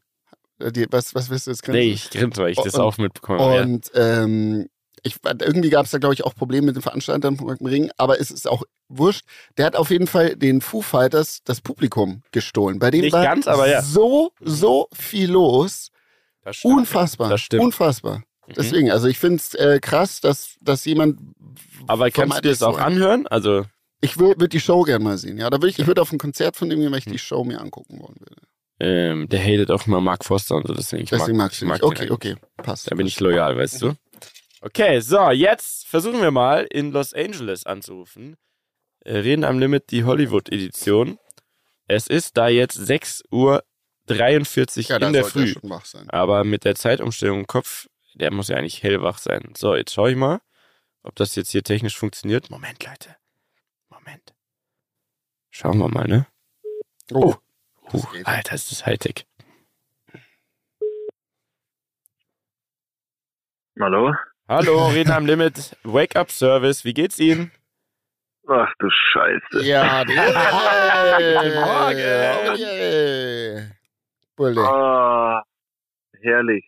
Äh, 0.59 0.71
Die, 0.71 0.85
was, 0.91 1.15
was 1.15 1.29
willst 1.29 1.47
du 1.47 1.51
jetzt 1.51 1.67
nee, 1.67 1.91
ich 1.91 2.09
grinse, 2.09 2.41
weil 2.41 2.51
ich 2.51 2.57
das 2.57 2.75
Und- 2.75 2.81
auch 2.81 2.97
mitbekommen 2.97 3.39
habe. 3.39 3.55
Ja. 3.55 3.61
Und 3.63 3.91
ähm, 3.95 4.67
ich, 5.03 5.15
irgendwie 5.23 5.69
gab 5.69 5.85
es 5.85 5.91
da, 5.91 5.97
glaube 5.97 6.13
ich, 6.13 6.25
auch 6.25 6.35
Probleme 6.35 6.65
mit 6.67 6.75
den 6.75 6.81
Veranstaltern 6.81 7.37
am 7.39 7.65
Ring, 7.65 7.89
aber 7.97 8.19
es 8.19 8.31
ist 8.31 8.47
auch 8.49 8.63
wurscht. 8.89 9.23
Der 9.57 9.65
hat 9.65 9.75
auf 9.77 9.91
jeden 9.91 10.07
Fall 10.07 10.35
den 10.35 10.59
Foo 10.59 10.81
Fighters 10.81 11.39
das 11.45 11.61
Publikum 11.61 12.21
gestohlen. 12.31 12.79
Bei 12.79 12.91
dem 12.91 13.01
Nicht 13.01 13.13
war 13.13 13.23
ganz, 13.23 13.47
aber 13.47 13.69
ja. 13.69 13.81
so, 13.81 14.31
so 14.41 14.89
viel 14.91 15.31
los. 15.31 15.89
Das 16.43 16.57
stimmt. 16.57 16.79
Unfassbar. 16.79 17.29
Das 17.29 17.39
stimmt. 17.41 17.63
Unfassbar. 17.63 18.23
Mhm. 18.47 18.53
Deswegen, 18.57 18.91
also 18.91 19.07
ich 19.07 19.19
finde 19.19 19.37
es 19.37 19.53
äh, 19.55 19.79
krass, 19.81 20.19
dass, 20.19 20.55
dass 20.59 20.83
jemand. 20.83 21.19
Aber 21.87 22.11
kannst 22.11 22.37
du 22.37 22.41
dir 22.41 22.49
das 22.49 22.63
auch 22.63 22.79
anhören? 22.79 23.25
Also, 23.27 23.61
so- 23.61 23.67
Ich 24.01 24.17
würde 24.17 24.47
die 24.47 24.59
Show 24.59 24.83
gerne 24.83 25.03
mal 25.03 25.17
sehen. 25.17 25.37
Ja, 25.37 25.49
da 25.49 25.57
würde 25.57 25.69
ich, 25.69 25.79
ich 25.79 25.87
würde 25.87 26.01
auf 26.01 26.11
ein 26.11 26.17
Konzert 26.17 26.55
von 26.55 26.69
dem 26.69 26.79
gehen, 26.79 26.91
weil 26.91 26.99
ich 26.99 27.05
die 27.05 27.19
Show 27.19 27.43
mir 27.43 27.59
angucken 27.59 27.99
wollen 27.99 28.15
würde. 28.19 28.41
ähm, 28.79 29.27
der 29.27 29.41
hatet 29.41 29.71
auch 29.71 29.85
immer 29.87 29.99
Mark 29.99 30.23
Foster 30.23 30.55
und 30.55 30.67
so, 30.67 30.73
deswegen, 30.73 31.03
ich 31.03 31.09
Deswegen 31.09 31.37
mag, 31.37 31.47
magst 31.47 31.61
du 31.61 31.65
mag 31.65 31.83
Okay, 31.83 32.09
okay, 32.09 32.35
passt. 32.57 32.89
Da 32.89 32.95
bin 32.95 33.07
ich 33.07 33.19
loyal, 33.19 33.57
weißt 33.57 33.81
du? 33.81 33.93
Okay, 34.61 34.99
so, 35.01 35.31
jetzt 35.31 35.87
versuchen 35.87 36.21
wir 36.21 36.31
mal 36.31 36.65
in 36.69 36.91
Los 36.91 37.13
Angeles 37.13 37.65
anzurufen. 37.65 38.35
Äh, 39.05 39.17
Reden 39.17 39.43
am 39.43 39.59
Limit, 39.59 39.91
die 39.91 40.03
Hollywood-Edition. 40.03 41.17
Es 41.87 42.07
ist 42.07 42.37
da 42.37 42.47
jetzt 42.49 42.75
6 42.75 43.23
Uhr 43.31 43.63
43 44.07 44.89
Ja, 44.89 44.97
in 44.97 45.13
der 45.13 45.23
er 45.23 45.27
Früh. 45.27 45.47
schon 45.47 45.69
wach 45.69 45.85
sein. 45.85 46.09
Aber 46.09 46.43
mit 46.43 46.65
der 46.65 46.75
Zeitumstellung 46.75 47.39
im 47.39 47.47
Kopf, 47.47 47.87
der 48.15 48.31
muss 48.31 48.47
ja 48.49 48.57
eigentlich 48.57 48.83
hellwach 48.83 49.17
sein. 49.17 49.53
So, 49.57 49.75
jetzt 49.75 49.93
schaue 49.93 50.11
ich 50.11 50.17
mal, 50.17 50.39
ob 51.03 51.15
das 51.15 51.35
jetzt 51.35 51.51
hier 51.51 51.63
technisch 51.63 51.97
funktioniert. 51.97 52.49
Moment, 52.49 52.83
Leute. 52.85 53.15
Schauen 55.51 55.77
wir 55.79 55.89
mal, 55.89 56.07
ne? 56.07 56.25
Oh, 57.11 57.33
das 57.85 57.93
Huch, 57.93 58.11
geht. 58.13 58.27
Alter, 58.27 58.55
ist 58.55 58.71
das 58.71 58.85
Hightech. 58.85 59.25
Hallo? 63.79 64.13
Hallo, 64.47 64.87
Reden 64.87 65.11
am 65.11 65.25
Limit, 65.25 65.75
Wake-up-Service, 65.83 66.83
wie 66.83 66.93
geht's 66.93 67.19
Ihnen? 67.19 67.51
Ach 68.47 68.71
du 68.79 68.89
Scheiße. 68.89 69.63
Ja, 69.63 70.03
Guten 70.05 70.15
Morgen. 71.55 71.97
Yeah. 72.59 73.67
Bulle. 74.35 74.61
Ah, 74.61 75.43
herrlich. 76.21 76.65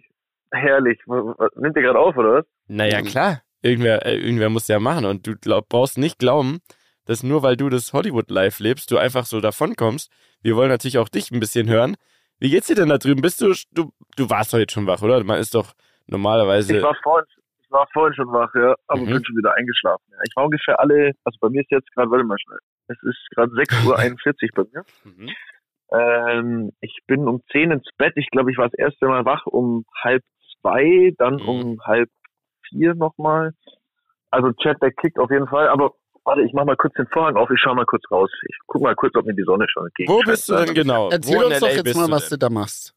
Herrlich. 0.51 0.99
Nimmt 1.07 1.75
ihr 1.75 1.81
gerade 1.81 1.97
auf, 1.99 2.15
oder 2.17 2.33
was? 2.39 2.45
Naja, 2.67 3.01
Mhm. 3.01 3.05
klar. 3.05 3.41
Irgendwer, 3.63 4.05
äh, 4.05 4.15
irgendwer 4.17 4.49
muss 4.49 4.67
ja 4.67 4.79
machen. 4.79 5.05
Und 5.05 5.25
du 5.27 5.35
glaub, 5.35 5.69
brauchst 5.69 5.97
nicht 5.97 6.19
glauben, 6.19 6.59
dass 7.05 7.23
nur 7.23 7.43
weil 7.43 7.57
du 7.57 7.69
das 7.69 7.93
Hollywood-Life 7.93 8.61
lebst, 8.61 8.91
du 8.91 8.97
einfach 8.97 9.25
so 9.25 9.41
davonkommst. 9.41 10.11
Wir 10.41 10.55
wollen 10.55 10.69
natürlich 10.69 10.97
auch 10.97 11.09
dich 11.09 11.31
ein 11.31 11.39
bisschen 11.39 11.69
hören. 11.69 11.95
Wie 12.39 12.49
geht's 12.49 12.67
dir 12.67 12.75
denn 12.75 12.89
da 12.89 12.97
drüben? 12.97 13.21
Bist 13.21 13.41
du, 13.41 13.53
du, 13.71 13.91
du 14.15 14.29
warst 14.29 14.53
doch 14.53 14.57
jetzt 14.59 14.73
schon 14.73 14.87
wach, 14.87 15.01
oder? 15.01 15.23
Man 15.23 15.39
ist 15.39 15.53
doch 15.55 15.73
normalerweise. 16.07 16.77
Ich 16.77 16.83
war 16.83 16.95
vorhin, 17.03 17.25
ich 17.63 17.71
war 17.71 17.87
vorhin 17.93 18.15
schon 18.15 18.27
wach, 18.31 18.53
ja, 18.55 18.75
aber 18.87 19.01
Mhm. 19.01 19.11
bin 19.11 19.25
schon 19.25 19.37
wieder 19.37 19.53
eingeschlafen. 19.55 20.03
Ja. 20.11 20.17
Ich 20.27 20.35
war 20.35 20.45
ungefähr 20.45 20.79
alle, 20.79 21.11
also 21.23 21.37
bei 21.39 21.49
mir 21.49 21.61
ist 21.61 21.71
jetzt 21.71 21.91
gerade, 21.93 22.09
warte 22.09 22.23
mal 22.23 22.37
schnell. 22.39 22.59
Es 22.87 22.97
ist 23.03 23.19
gerade 23.35 23.51
6.41 23.53 24.49
Uhr 24.57 24.65
bei 24.65 24.69
mir. 24.73 24.85
Mhm. 25.03 25.29
Ähm, 25.93 26.71
ich 26.81 26.99
bin 27.07 27.27
um 27.27 27.41
10 27.51 27.71
ins 27.71 27.87
Bett. 27.97 28.13
Ich 28.15 28.29
glaube, 28.31 28.51
ich 28.51 28.57
war 28.57 28.69
das 28.69 28.77
erste 28.79 29.07
Mal 29.07 29.25
wach 29.25 29.45
um 29.45 29.85
halb 30.03 30.23
zwei, 30.61 31.13
dann 31.17 31.35
Mhm. 31.35 31.41
um 31.49 31.81
halb 31.85 32.09
vier 32.69 32.95
nochmal. 32.95 33.53
Also 34.29 34.51
Chat, 34.53 34.81
der 34.81 34.91
kickt 34.93 35.19
auf 35.19 35.29
jeden 35.29 35.47
Fall, 35.47 35.67
aber 35.67 35.93
warte, 36.23 36.41
ich 36.41 36.53
mach 36.53 36.65
mal 36.65 36.75
kurz 36.75 36.93
den 36.95 37.07
Vorhang 37.07 37.35
auf, 37.35 37.49
ich 37.49 37.59
schau 37.59 37.73
mal 37.73 37.85
kurz 37.85 38.03
raus. 38.11 38.29
Ich 38.49 38.57
guck 38.67 38.81
mal 38.81 38.95
kurz, 38.95 39.15
ob 39.15 39.25
mir 39.25 39.33
die 39.33 39.43
Sonne 39.43 39.65
schon 39.69 39.85
entgegen 39.85 40.11
Wo 40.11 40.19
bist 40.19 40.49
du 40.49 40.55
denn 40.55 40.73
genau? 40.73 41.09
Erzähl 41.09 41.37
Wo 41.37 41.41
in 41.41 41.47
uns 41.47 41.59
doch 41.59 41.69
jetzt 41.69 41.95
mal, 41.95 42.07
du 42.07 42.11
was 42.11 42.29
du 42.29 42.37
da 42.37 42.49
machst. 42.49 42.93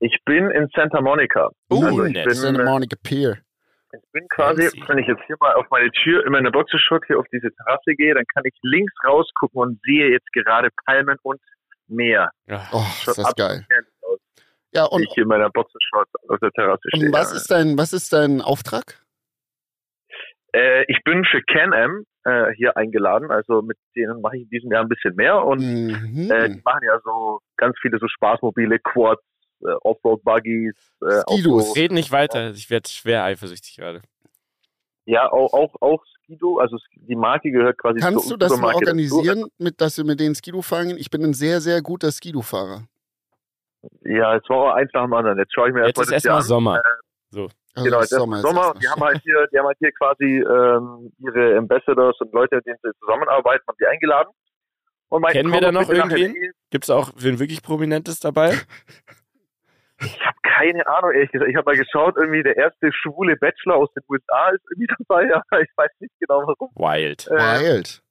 Ich 0.00 0.18
bin 0.24 0.50
in 0.50 0.68
Santa 0.74 1.00
Monica. 1.00 1.50
Uh, 1.70 1.84
also 1.84 2.04
ich 2.04 2.14
nett. 2.14 2.24
bin, 2.26 2.34
Santa 2.34 2.64
Monica 2.64 2.96
Pier. 3.02 3.38
ich 3.92 4.12
bin 4.12 4.26
quasi, 4.28 4.62
Fancy. 4.62 4.82
wenn 4.88 4.98
ich 4.98 5.06
jetzt 5.06 5.22
hier 5.26 5.36
mal 5.40 5.54
auf 5.54 5.66
meine 5.70 5.90
Tür 5.92 6.26
in 6.26 6.32
meiner 6.32 6.50
Boxershort 6.50 7.04
hier 7.06 7.18
auf 7.18 7.26
diese 7.32 7.52
Terrasse 7.54 7.94
gehe, 7.94 8.14
dann 8.14 8.24
kann 8.34 8.44
ich 8.44 8.54
links 8.62 8.92
rausgucken 9.06 9.60
und 9.60 9.80
sehe 9.84 10.10
jetzt 10.10 10.30
gerade 10.32 10.68
Palmen 10.84 11.16
und 11.22 11.40
Meer. 11.88 12.30
Oh, 12.72 12.82
ist 13.06 13.18
das 13.18 13.34
geil. 13.36 13.64
aus, 14.02 14.18
Ja, 14.72 14.84
und, 14.86 15.02
ich 15.02 15.10
hier 15.14 15.22
in 15.22 15.28
meiner 15.28 15.50
Boxershort 15.50 16.08
auf 16.28 16.40
der 16.40 16.50
Terrasse 16.50 16.82
stehe. 16.88 17.06
und 17.06 17.12
was 17.12 17.32
ist 17.32 17.48
dein, 17.48 17.78
was 17.78 17.92
ist 17.92 18.12
dein 18.12 18.40
Auftrag? 18.40 19.00
Äh, 20.52 20.84
ich 20.88 21.02
bin 21.04 21.24
für 21.24 21.42
Can-Am 21.42 22.04
äh, 22.26 22.52
hier 22.56 22.76
eingeladen, 22.76 23.30
also 23.30 23.62
mit 23.62 23.76
denen 23.94 24.20
mache 24.20 24.36
ich 24.36 24.42
in 24.42 24.50
diesem 24.50 24.70
Jahr 24.72 24.82
ein 24.82 24.88
bisschen 24.88 25.14
mehr 25.14 25.44
und 25.44 25.60
Mhm. 25.60 26.30
äh, 26.30 26.48
die 26.50 26.60
machen 26.64 26.80
ja 26.84 26.98
so 27.04 27.40
ganz 27.56 27.76
viele 27.80 27.98
so 27.98 28.06
Spaßmobile, 28.08 28.78
Quads, 28.80 29.22
äh, 29.62 29.72
Offroad-Buggies, 29.82 30.74
äh, 31.02 31.20
auch 31.26 31.32
Skidus. 31.32 31.66
so, 31.68 31.72
Red 31.80 31.92
nicht 31.92 32.10
weiter, 32.12 32.50
ich 32.50 32.68
werde 32.68 32.88
schwer 32.88 33.24
eifersüchtig 33.24 33.76
gerade. 33.76 34.02
ja 35.06 35.30
auch, 35.30 35.52
auch, 35.54 35.74
auch 35.80 36.02
Skido, 36.24 36.58
also 36.58 36.76
die 36.96 37.14
Marke 37.14 37.50
gehört 37.52 37.78
quasi 37.78 38.00
Kannst 38.00 38.26
zur 38.28 38.36
du 38.36 38.44
das 38.44 38.50
mal 38.58 38.74
Untermarke 38.74 38.86
dazu. 38.86 39.16
organisieren, 39.16 39.48
mit, 39.58 39.80
dass 39.80 39.96
wir 39.96 40.04
mit 40.04 40.18
denen 40.18 40.34
Skidu 40.34 40.62
fahren? 40.62 40.96
Ich 40.98 41.10
bin 41.10 41.22
ein 41.24 41.32
sehr, 41.34 41.60
sehr 41.60 41.80
guter 41.80 42.10
Skidu-Fahrer. 42.10 42.82
Ja, 44.02 44.34
jetzt 44.34 44.48
war 44.50 44.56
auch 44.56 44.74
eins 44.74 44.90
nach 44.94 45.04
dem 45.04 45.12
anderen. 45.12 45.38
Jetzt 45.38 45.54
schaue 45.54 45.68
ich 45.68 45.74
mir 45.74 45.86
Jetzt 45.86 45.98
erstmal 45.98 46.16
ist 46.16 46.24
das 46.26 46.30
hier 46.32 46.36
erstmal 46.36 46.78
an. 46.80 46.82
Sommer. 47.30 47.52
Also 47.76 47.84
Genau, 47.84 48.00
jetzt 48.00 48.10
Sommer 48.10 48.38
Sommer, 48.38 48.74
die 48.80 48.88
haben 48.88 49.02
halt 49.02 49.20
hier, 49.22 49.46
die 49.52 49.58
haben 49.58 49.66
halt 49.66 49.78
hier 49.78 49.92
quasi 49.92 50.24
ähm, 50.40 51.12
ihre 51.18 51.58
Ambassadors 51.58 52.18
und 52.20 52.32
Leute, 52.32 52.56
mit 52.56 52.66
denen 52.66 52.78
sie 52.82 52.90
zusammenarbeiten, 53.00 53.64
haben 53.68 53.76
die 53.78 53.86
eingeladen. 53.86 54.30
Und 55.08 55.22
meinten, 55.22 55.38
Kennen 55.38 55.52
wir 55.52 55.60
da 55.60 55.70
noch 55.70 55.82
nach 55.82 55.88
irgendwen? 55.88 56.34
LA. 56.34 56.50
Gibt's 56.70 56.90
auch 56.90 57.10
wen 57.16 57.38
wirklich 57.38 57.62
Prominentes 57.62 58.18
dabei? 58.18 58.54
Ich 59.98 60.20
habe 60.20 60.36
keine 60.42 60.86
Ahnung, 60.86 61.12
ehrlich 61.12 61.32
gesagt. 61.32 61.50
Ich 61.50 61.56
habe 61.56 61.70
mal 61.70 61.76
geschaut, 61.76 62.16
irgendwie 62.18 62.42
der 62.42 62.54
erste 62.54 62.92
schwule 62.92 63.34
Bachelor 63.36 63.76
aus 63.76 63.88
den 63.94 64.02
USA 64.10 64.50
ist 64.50 64.62
irgendwie 64.70 64.88
dabei, 65.08 65.34
aber 65.34 65.62
ich 65.62 65.70
weiß 65.74 65.90
nicht 66.00 66.12
genau 66.20 66.42
warum. 66.46 66.70
Wild. 66.74 67.26
Äh, 67.28 67.34
Wild. 67.34 68.02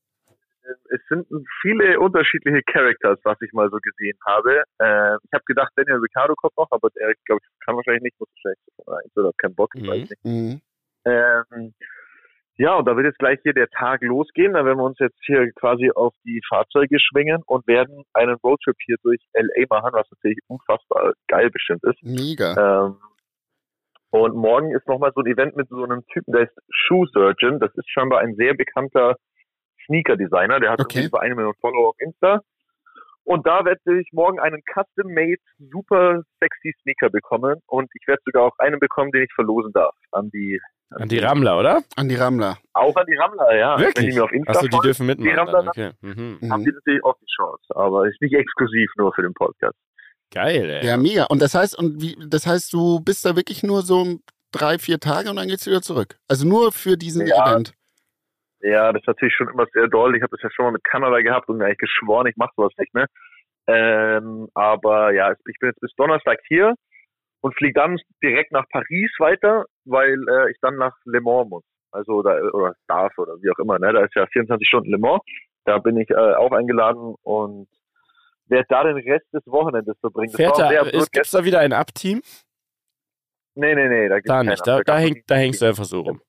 Es 0.95 1.07
sind 1.09 1.27
viele 1.61 1.99
unterschiedliche 1.99 2.61
Characters, 2.63 3.19
was 3.23 3.39
ich 3.41 3.51
mal 3.53 3.69
so 3.69 3.77
gesehen 3.81 4.17
habe. 4.25 4.63
Äh, 4.79 5.15
ich 5.23 5.33
habe 5.33 5.43
gedacht, 5.45 5.71
Daniel 5.75 5.97
Ricciardo 5.97 6.35
kommt 6.35 6.57
noch, 6.57 6.67
aber 6.71 6.89
der, 6.91 7.13
glaube 7.25 7.41
ich, 7.43 7.65
kann 7.65 7.75
wahrscheinlich 7.75 8.03
nicht, 8.03 8.19
muss 8.19 8.29
wahrscheinlich 8.35 9.15
oder 9.17 9.27
hat 9.29 9.37
keinen 9.37 9.55
Bock, 9.55 9.71
ich 9.75 9.83
Mhm. 9.83 9.87
weiß 9.87 10.09
nicht. 10.09 10.25
Mhm. 10.25 10.61
Ähm, 11.05 11.73
ja, 12.57 12.75
und 12.75 12.87
da 12.87 12.95
wird 12.95 13.05
jetzt 13.05 13.19
gleich 13.19 13.39
hier 13.43 13.53
der 13.53 13.67
Tag 13.69 14.01
losgehen. 14.01 14.53
Da 14.53 14.63
werden 14.63 14.77
wir 14.77 14.85
uns 14.85 14.97
jetzt 14.99 15.19
hier 15.25 15.51
quasi 15.53 15.91
auf 15.93 16.13
die 16.23 16.41
Fahrzeuge 16.47 16.97
schwingen 16.99 17.41
und 17.45 17.67
werden 17.67 18.03
einen 18.13 18.35
Roadtrip 18.35 18.77
hier 18.85 18.95
durch 19.03 19.19
LA 19.33 19.65
machen, 19.69 19.91
was 19.93 20.09
natürlich 20.11 20.39
unfassbar 20.47 21.13
geil 21.27 21.49
bestimmt 21.49 21.83
ist. 21.83 22.01
Mega. 22.01 22.85
Ähm, 22.87 22.95
und 24.11 24.35
morgen 24.35 24.71
ist 24.73 24.87
nochmal 24.87 25.11
so 25.13 25.21
ein 25.21 25.27
Event 25.27 25.57
mit 25.57 25.67
so 25.67 25.83
einem 25.83 26.05
Typen, 26.07 26.31
der 26.31 26.43
ist 26.43 26.57
Shoe 26.69 27.05
Surgeon. 27.11 27.59
Das 27.59 27.75
ist 27.75 27.89
scheinbar 27.89 28.19
ein 28.19 28.35
sehr 28.35 28.53
bekannter 28.53 29.17
Sneaker-Designer. 29.85 30.59
Der 30.59 30.71
hat 30.71 30.79
Okay. 30.81 31.05
über 31.05 31.21
eine 31.21 31.35
Million 31.35 31.53
Follower 31.61 31.89
auf 31.89 31.95
Insta. 31.99 32.41
Und 33.23 33.47
da 33.47 33.65
werde 33.65 33.79
ich 33.99 34.09
morgen 34.13 34.39
einen 34.39 34.61
custom-made, 34.71 35.41
super 35.57 36.21
sexy 36.39 36.73
Sneaker 36.83 37.09
bekommen. 37.09 37.59
Und 37.67 37.89
ich 37.93 38.07
werde 38.07 38.21
sogar 38.25 38.43
auch 38.43 38.53
einen 38.59 38.79
bekommen, 38.79 39.11
den 39.11 39.23
ich 39.23 39.33
verlosen 39.33 39.71
darf 39.73 39.95
an 40.11 40.29
die 40.31 40.61
An 40.91 41.09
die 41.09 41.17
Rammler, 41.17 41.57
oder? 41.57 41.81
An 41.95 42.07
die 42.07 42.15
Rammler. 42.15 42.57
auch 42.73 42.95
an 42.95 43.05
die 43.09 43.15
Rammler, 43.15 43.57
ja. 43.57 43.77
Wenn 43.77 43.85
Wirklich? 43.87 44.09
die 44.11 44.15
mir 44.15 44.23
auf 44.25 44.31
Insta 44.31 44.51
Achso, 44.51 44.67
die 44.67 44.71
folgen, 44.71 44.83
dürfen 44.85 45.05
mitmachen. 45.07 45.29
die 45.31 45.35
Rammler 45.35 45.59
Dann. 45.59 45.67
Okay. 45.69 45.91
Mhm. 46.01 46.39
haben 46.51 46.61
Mhm. 46.61 46.65
die 46.65 46.71
natürlich 46.71 47.03
auch 47.03 47.15
die 47.19 47.25
Chance. 47.35 47.63
Aber 47.75 48.07
ist 48.07 48.21
nicht 48.21 48.35
exklusiv 48.35 48.91
nur 48.97 49.11
für 49.13 49.23
den 49.23 49.33
Podcast. 49.33 49.75
Geil, 50.31 50.69
ey. 50.69 50.85
Ja, 50.85 50.97
mega. 50.97 51.23
Und 51.25 51.41
das 51.41 51.55
heißt, 51.55 51.77
und 51.79 52.01
wie, 52.01 52.15
das 52.27 52.45
heißt, 52.45 52.71
du 52.73 52.99
bist 52.99 53.25
da 53.25 53.35
wirklich 53.35 53.63
nur 53.63 53.81
so 53.81 54.19
drei, 54.51 54.77
vier 54.77 54.99
Tage 54.99 55.29
und 55.31 55.37
dann 55.37 55.47
geht's 55.47 55.65
wieder 55.65 55.81
zurück. 55.81 56.17
Also 56.27 56.47
nur 56.47 56.71
für 56.71 56.95
diesen 56.97 57.25
Ja. 57.25 57.51
Event. 57.51 57.73
Ja, 58.65 58.91
das 58.91 59.01
ist 59.01 59.07
natürlich 59.07 59.35
schon 59.35 59.49
immer 59.49 59.67
sehr 59.73 59.87
doll. 59.87 60.15
Ich 60.15 60.23
habe 60.23 60.35
das 60.35 60.41
ja 60.41 60.49
schon 60.49 60.65
mal 60.65 60.71
mit 60.71 60.83
Kanada 60.83 61.21
gehabt 61.21 61.49
und 61.49 61.61
eigentlich 61.61 61.77
geschworen, 61.77 62.25
ich 62.25 62.35
mache 62.35 62.53
sowas 62.55 62.73
nicht 62.79 62.93
mehr. 62.95 63.05
Ähm, 63.67 64.47
aber 64.55 65.13
ja, 65.13 65.31
ich 65.31 65.59
bin 65.59 65.69
jetzt 65.69 65.81
bis 65.81 65.93
Donnerstag 65.95 66.39
hier 66.47 66.73
und 67.41 67.55
fliege 67.55 67.79
dann 67.79 67.99
direkt 68.23 68.51
nach 68.51 68.65
Paris 68.69 69.11
weiter, 69.19 69.65
weil 69.85 70.17
äh, 70.27 70.49
ich 70.49 70.57
dann 70.61 70.77
nach 70.77 70.95
Le 71.05 71.21
Mans 71.21 71.49
muss. 71.49 71.63
Also 71.91 72.23
da, 72.23 72.39
oder 72.53 72.73
darf 72.87 73.15
oder 73.19 73.35
wie 73.41 73.51
auch 73.51 73.59
immer. 73.59 73.77
Ne? 73.77 73.93
Da 73.93 74.03
ist 74.03 74.15
ja 74.15 74.25
24 74.25 74.67
Stunden 74.67 74.89
Le 74.89 74.97
Mans. 74.97 75.21
Da 75.65 75.77
bin 75.77 75.97
ich 75.97 76.09
äh, 76.09 76.15
auch 76.15 76.51
eingeladen 76.51 77.15
und 77.21 77.67
werde 78.47 78.65
da 78.69 78.83
den 78.83 78.97
Rest 78.97 79.31
des 79.31 79.45
Wochenendes 79.45 79.95
verbringen. 79.99 80.33
Fährt 80.33 80.57
da, 80.57 80.69
sehr 80.69 80.91
ist, 80.91 81.11
gibt's 81.11 81.31
da 81.31 81.43
wieder 81.43 81.59
ein 81.59 81.73
Up-Team? 81.73 82.21
Nee, 83.53 83.75
nee, 83.75 83.87
nee, 83.87 84.09
da 84.09 84.15
gibt's 84.15 84.27
Da 84.27 84.43
nicht. 84.43 84.65
Da, 84.65 84.81
da, 84.81 84.97
häng, 84.97 85.21
da 85.27 85.35
hängst 85.35 85.61
du 85.61 85.67
einfach 85.67 85.85
so 85.85 86.01
rum. 86.01 86.21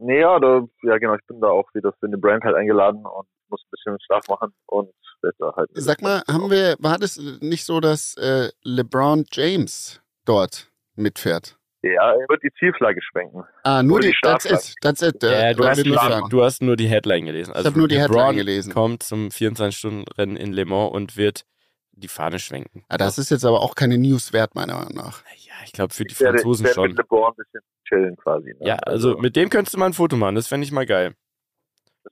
Nee, 0.00 0.20
ja, 0.20 0.38
da, 0.38 0.62
ja 0.82 0.98
genau, 0.98 1.14
ich 1.14 1.26
bin 1.26 1.40
da 1.40 1.48
auch 1.48 1.68
wieder 1.74 1.92
für 1.98 2.08
den 2.08 2.20
Brand 2.20 2.44
halt 2.44 2.54
eingeladen 2.56 3.04
und 3.04 3.26
muss 3.48 3.62
ein 3.62 3.70
bisschen 3.70 3.98
Stuff 4.00 4.28
machen 4.28 4.52
und 4.66 4.90
werde 5.22 5.36
da 5.38 5.52
halt. 5.56 5.70
Sag 5.74 6.02
mal, 6.02 6.22
haben 6.28 6.50
wir, 6.50 6.76
war 6.78 6.98
das 6.98 7.18
nicht 7.40 7.64
so, 7.64 7.80
dass 7.80 8.14
äh, 8.16 8.50
LeBron 8.62 9.24
James 9.32 10.00
dort 10.24 10.70
mitfährt? 10.94 11.56
Ja, 11.82 12.12
er 12.12 12.28
wird 12.28 12.42
die 12.42 12.50
Zielflagge 12.58 13.00
schwenken. 13.02 13.44
Ah, 13.62 13.82
nur 13.82 13.98
Oder 13.98 14.08
die, 14.08 14.12
die 14.12 14.18
that's 14.22 14.44
it, 14.44 14.74
that's 14.80 15.02
it. 15.02 15.22
Äh, 15.22 15.50
Ja, 15.50 15.54
du, 15.54 15.62
da 15.62 15.70
hast 15.70 15.86
nur, 15.86 16.28
du 16.28 16.42
hast 16.42 16.62
nur 16.62 16.76
die 16.76 16.88
Headline 16.88 17.26
gelesen. 17.26 17.52
Also 17.52 17.60
ich 17.60 17.66
habe 17.66 17.78
nur 17.78 17.88
die 17.88 17.94
LeBron 17.96 18.16
Headline 18.16 18.36
gelesen. 18.36 18.72
kommt 18.72 19.02
zum 19.04 19.28
24-Stunden-Rennen 19.28 20.36
in 20.36 20.52
Le 20.52 20.64
Mans 20.64 20.92
und 20.92 21.16
wird 21.16 21.44
die 21.92 22.08
Fahne 22.08 22.38
schwenken. 22.40 22.84
Ah, 22.88 22.96
das 22.96 23.18
ist 23.18 23.30
jetzt 23.30 23.44
aber 23.44 23.60
auch 23.60 23.74
keine 23.76 23.96
News 23.96 24.32
wert, 24.32 24.54
meiner 24.54 24.74
Meinung 24.74 24.94
nach. 24.94 25.22
Ich 25.64 25.72
glaube 25.72 25.92
für 25.94 26.04
die 26.04 26.12
Ich 26.12 26.20
werde, 26.20 26.38
Franzosen 26.38 26.66
ich 26.66 26.68
werde 26.70 26.74
schon. 26.74 26.88
mit 26.90 26.98
LeBron 26.98 27.32
ein 27.32 27.36
bisschen 27.36 27.60
chillen 27.88 28.16
quasi. 28.16 28.50
Ne? 28.58 28.66
Ja, 28.66 28.76
also 28.76 29.16
mit 29.18 29.36
dem 29.36 29.50
könntest 29.50 29.74
du 29.74 29.78
mal 29.78 29.86
ein 29.86 29.92
Foto 29.92 30.16
machen. 30.16 30.34
Das 30.34 30.48
fände 30.48 30.64
ich 30.64 30.72
mal 30.72 30.86
geil. 30.86 31.14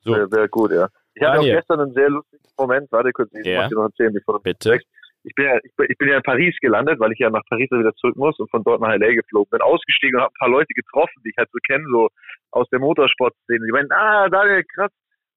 so. 0.03 0.14
Sehr, 0.14 0.29
sehr 0.29 0.49
gut, 0.49 0.73
ja. 0.73 0.89
Ich 1.14 1.23
hatte 1.23 1.41
auch 1.41 1.45
gestern 1.45 1.81
einen 1.81 1.95
sehr 1.95 2.11
lustigen 2.11 2.43
Moment. 2.59 2.93
Warte 2.93 3.12
kurz, 3.12 3.33
ich 3.35 3.47
Ja. 3.47 3.61
muss 3.62 3.68
dir 3.70 3.75
noch 3.77 3.85
erzählen, 3.85 4.12
bevor 4.12 4.35
du 4.35 4.41
Bitte. 4.43 4.81
Ich 5.29 5.35
bin, 5.35 5.47
ja, 5.47 5.57
ich, 5.64 5.75
bin, 5.77 5.87
ich 5.91 5.99
bin 5.99 6.09
ja 6.09 6.18
in 6.18 6.23
Paris 6.23 6.55
gelandet, 6.61 7.01
weil 7.01 7.11
ich 7.12 7.18
ja 7.18 7.31
nach 7.31 7.43
Paris 7.49 7.68
wieder 7.73 7.93
zurück 7.97 8.14
muss 8.16 8.39
und 8.39 8.49
von 8.51 8.62
dort 8.62 8.81
nach 8.81 8.93
L.A. 8.93 9.12
geflogen 9.12 9.51
bin. 9.51 9.61
Ausgestiegen 9.61 10.16
und 10.16 10.23
habe 10.23 10.33
ein 10.33 10.39
paar 10.39 10.49
Leute 10.51 10.73
getroffen, 10.73 11.20
die 11.25 11.31
ich 11.31 11.37
halt 11.37 11.49
so 11.53 11.59
kenne, 11.66 11.85
so 11.91 12.09
aus 12.53 12.68
der 12.70 12.79
Motorsportszene. 12.79 13.64
Die 13.66 13.73
meinen, 13.73 13.91
ah, 13.91 14.29
Daniel, 14.29 14.62
krass, 14.73 14.93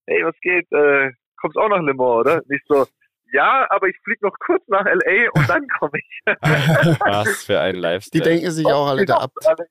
hey, 0.05 0.23
was 0.23 0.35
geht? 0.41 0.71
Äh, 0.71 1.11
kommst 1.37 1.57
auch 1.57 1.69
nach 1.69 1.81
Le 1.81 1.93
Mans, 1.95 2.19
oder? 2.19 2.41
Nicht 2.47 2.63
so, 2.67 2.85
ja, 3.33 3.65
aber 3.69 3.87
ich 3.87 3.95
fliege 4.03 4.25
noch 4.25 4.33
kurz 4.45 4.63
nach 4.67 4.85
L.A. 4.85 5.29
und 5.39 5.49
dann 5.49 5.67
komme 5.79 5.91
ich. 5.97 6.21
Was 6.99 7.43
für 7.43 7.59
ein 7.59 7.75
Die 7.75 7.79
Lifestyle. 7.81 8.23
denken 8.23 8.51
sich 8.51 8.65
auch 8.65 8.87
alle 8.87 9.05
da 9.05 9.17
ab. 9.17 9.31
Alle- 9.45 9.67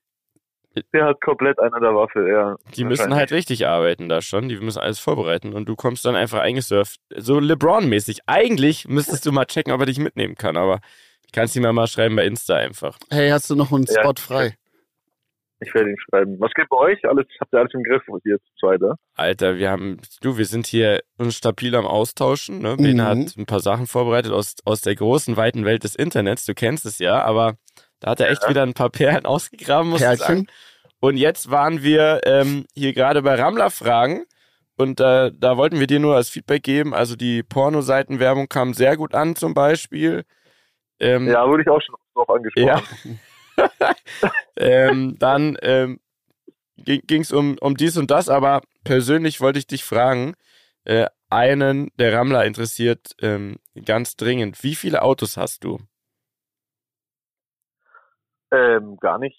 der 0.93 1.07
hat 1.07 1.21
komplett 1.21 1.59
einer 1.59 1.81
der 1.81 1.93
Waffe, 1.95 2.29
ja. 2.29 2.55
Die 2.77 2.85
müssen 2.85 3.13
halt 3.15 3.33
richtig 3.33 3.67
arbeiten 3.67 4.09
da 4.09 4.23
schon. 4.23 4.49
Die 4.49 4.57
müssen 4.59 4.79
alles 4.79 5.01
vorbereiten 5.01 5.53
und 5.53 5.69
du 5.69 5.75
kommst 5.75 6.05
dann 6.05 6.15
einfach 6.15 6.39
eingesurft. 6.41 7.01
So 7.17 7.41
LeBron-mäßig. 7.41 8.21
Eigentlich 8.27 8.87
müsstest 8.87 9.27
du 9.27 9.33
mal 9.33 9.47
checken, 9.47 9.73
ob 9.73 9.81
er 9.81 9.87
dich 9.87 9.99
mitnehmen 9.99 10.37
kann, 10.37 10.57
aber 10.57 10.79
kannst 11.33 11.57
ihm 11.57 11.63
mal 11.63 11.87
schreiben 11.89 12.15
bei 12.15 12.25
Insta 12.27 12.55
einfach. 12.57 12.97
Hey, 13.11 13.31
hast 13.31 13.51
du 13.51 13.57
noch 13.57 13.73
einen 13.73 13.87
Ja. 13.89 14.03
Spot 14.03 14.15
frei? 14.19 14.55
Ich 15.61 15.75
werde 15.75 15.91
ihn 15.91 15.97
schreiben. 15.99 16.37
Was 16.39 16.53
geht 16.55 16.69
bei 16.69 16.77
euch? 16.77 17.05
Alles, 17.05 17.27
habt 17.41 17.53
ihr 17.53 17.59
alles 17.59 17.75
im 17.75 17.83
Griff 17.83 18.03
hier 18.23 18.39
zu 18.39 18.45
zweit, 18.61 18.81
ja? 18.81 18.95
Alter, 19.17 19.57
wir 19.57 19.71
haben, 19.71 19.99
du, 20.21 20.39
wir 20.39 20.45
sind 20.45 20.67
hier 20.69 21.01
uns 21.19 21.37
stabil 21.37 21.75
am 21.75 21.85
Austauschen. 21.87 22.61
Ne? 22.61 22.77
Bene 22.77 23.03
Mhm. 23.03 23.07
hat 23.07 23.37
ein 23.37 23.47
paar 23.47 23.59
Sachen 23.61 23.87
vorbereitet 23.89 24.31
aus, 24.33 24.55
aus 24.65 24.83
der 24.83 24.95
großen, 24.95 25.37
weiten 25.37 25.65
Welt 25.65 25.83
des 25.83 25.97
Internets. 25.97 26.47
Du 26.47 26.55
kennst 26.55 26.87
es 26.87 26.99
ja, 27.01 27.23
aber 27.23 27.55
da 28.01 28.11
hat 28.11 28.21
er 28.21 28.31
echt 28.31 28.49
wieder 28.49 28.63
ein 28.63 28.75
paar 28.75 28.91
Perlen 28.91 29.27
ausgegraben, 29.27 29.91
muss 29.91 30.01
ich 30.01 30.07
sagen. 30.07 30.19
Perlchen? 30.47 30.51
Und 31.01 31.17
jetzt 31.17 31.51
waren 31.51 31.83
wir 31.83 32.21
ähm, 32.25 32.67
hier 32.75 32.93
gerade 32.93 33.23
bei 33.23 33.35
Rammler-Fragen 33.35 34.27
und 34.77 35.01
äh, 35.01 35.33
da 35.37 35.57
wollten 35.57 35.81
wir 35.81 35.89
dir 35.89 35.99
nur 35.99 36.15
als 36.15 36.29
Feedback 36.29 36.63
geben. 36.63 36.95
Also 36.95 37.17
die 37.17 37.43
Pornoseitenwerbung 37.43 38.49
kam 38.49 38.75
sehr 38.75 38.97
gut 38.97 39.15
an 39.15 39.35
zum 39.35 39.55
Beispiel. 39.55 40.25
Ähm, 41.01 41.27
Ja, 41.29 41.49
wurde 41.49 41.63
ich 41.63 41.69
auch 41.69 41.81
schon 41.83 41.97
drauf 42.15 42.31
angesprochen. 42.31 42.67
ja. 42.67 42.83
ähm, 44.57 45.17
dann 45.19 45.57
ähm, 45.63 46.01
ging 46.77 47.21
es 47.23 47.33
um, 47.33 47.59
um 47.59 47.77
dies 47.77 47.97
und 47.97 48.11
das, 48.11 48.29
aber 48.29 48.63
persönlich 48.85 49.41
wollte 49.41 49.59
ich 49.59 49.67
dich 49.67 49.85
fragen, 49.85 50.35
äh, 50.85 51.07
einen 51.31 51.91
der 51.99 52.15
Rammler 52.15 52.45
interessiert 52.47 53.15
ähm, 53.21 53.57
ganz 53.85 54.17
dringend. 54.17 54.63
Wie 54.63 54.75
viele 54.75 55.03
Autos 55.03 55.37
hast 55.37 55.65
du? 55.65 55.79
Ähm, 58.51 58.97
gar 58.99 59.19
nicht, 59.19 59.39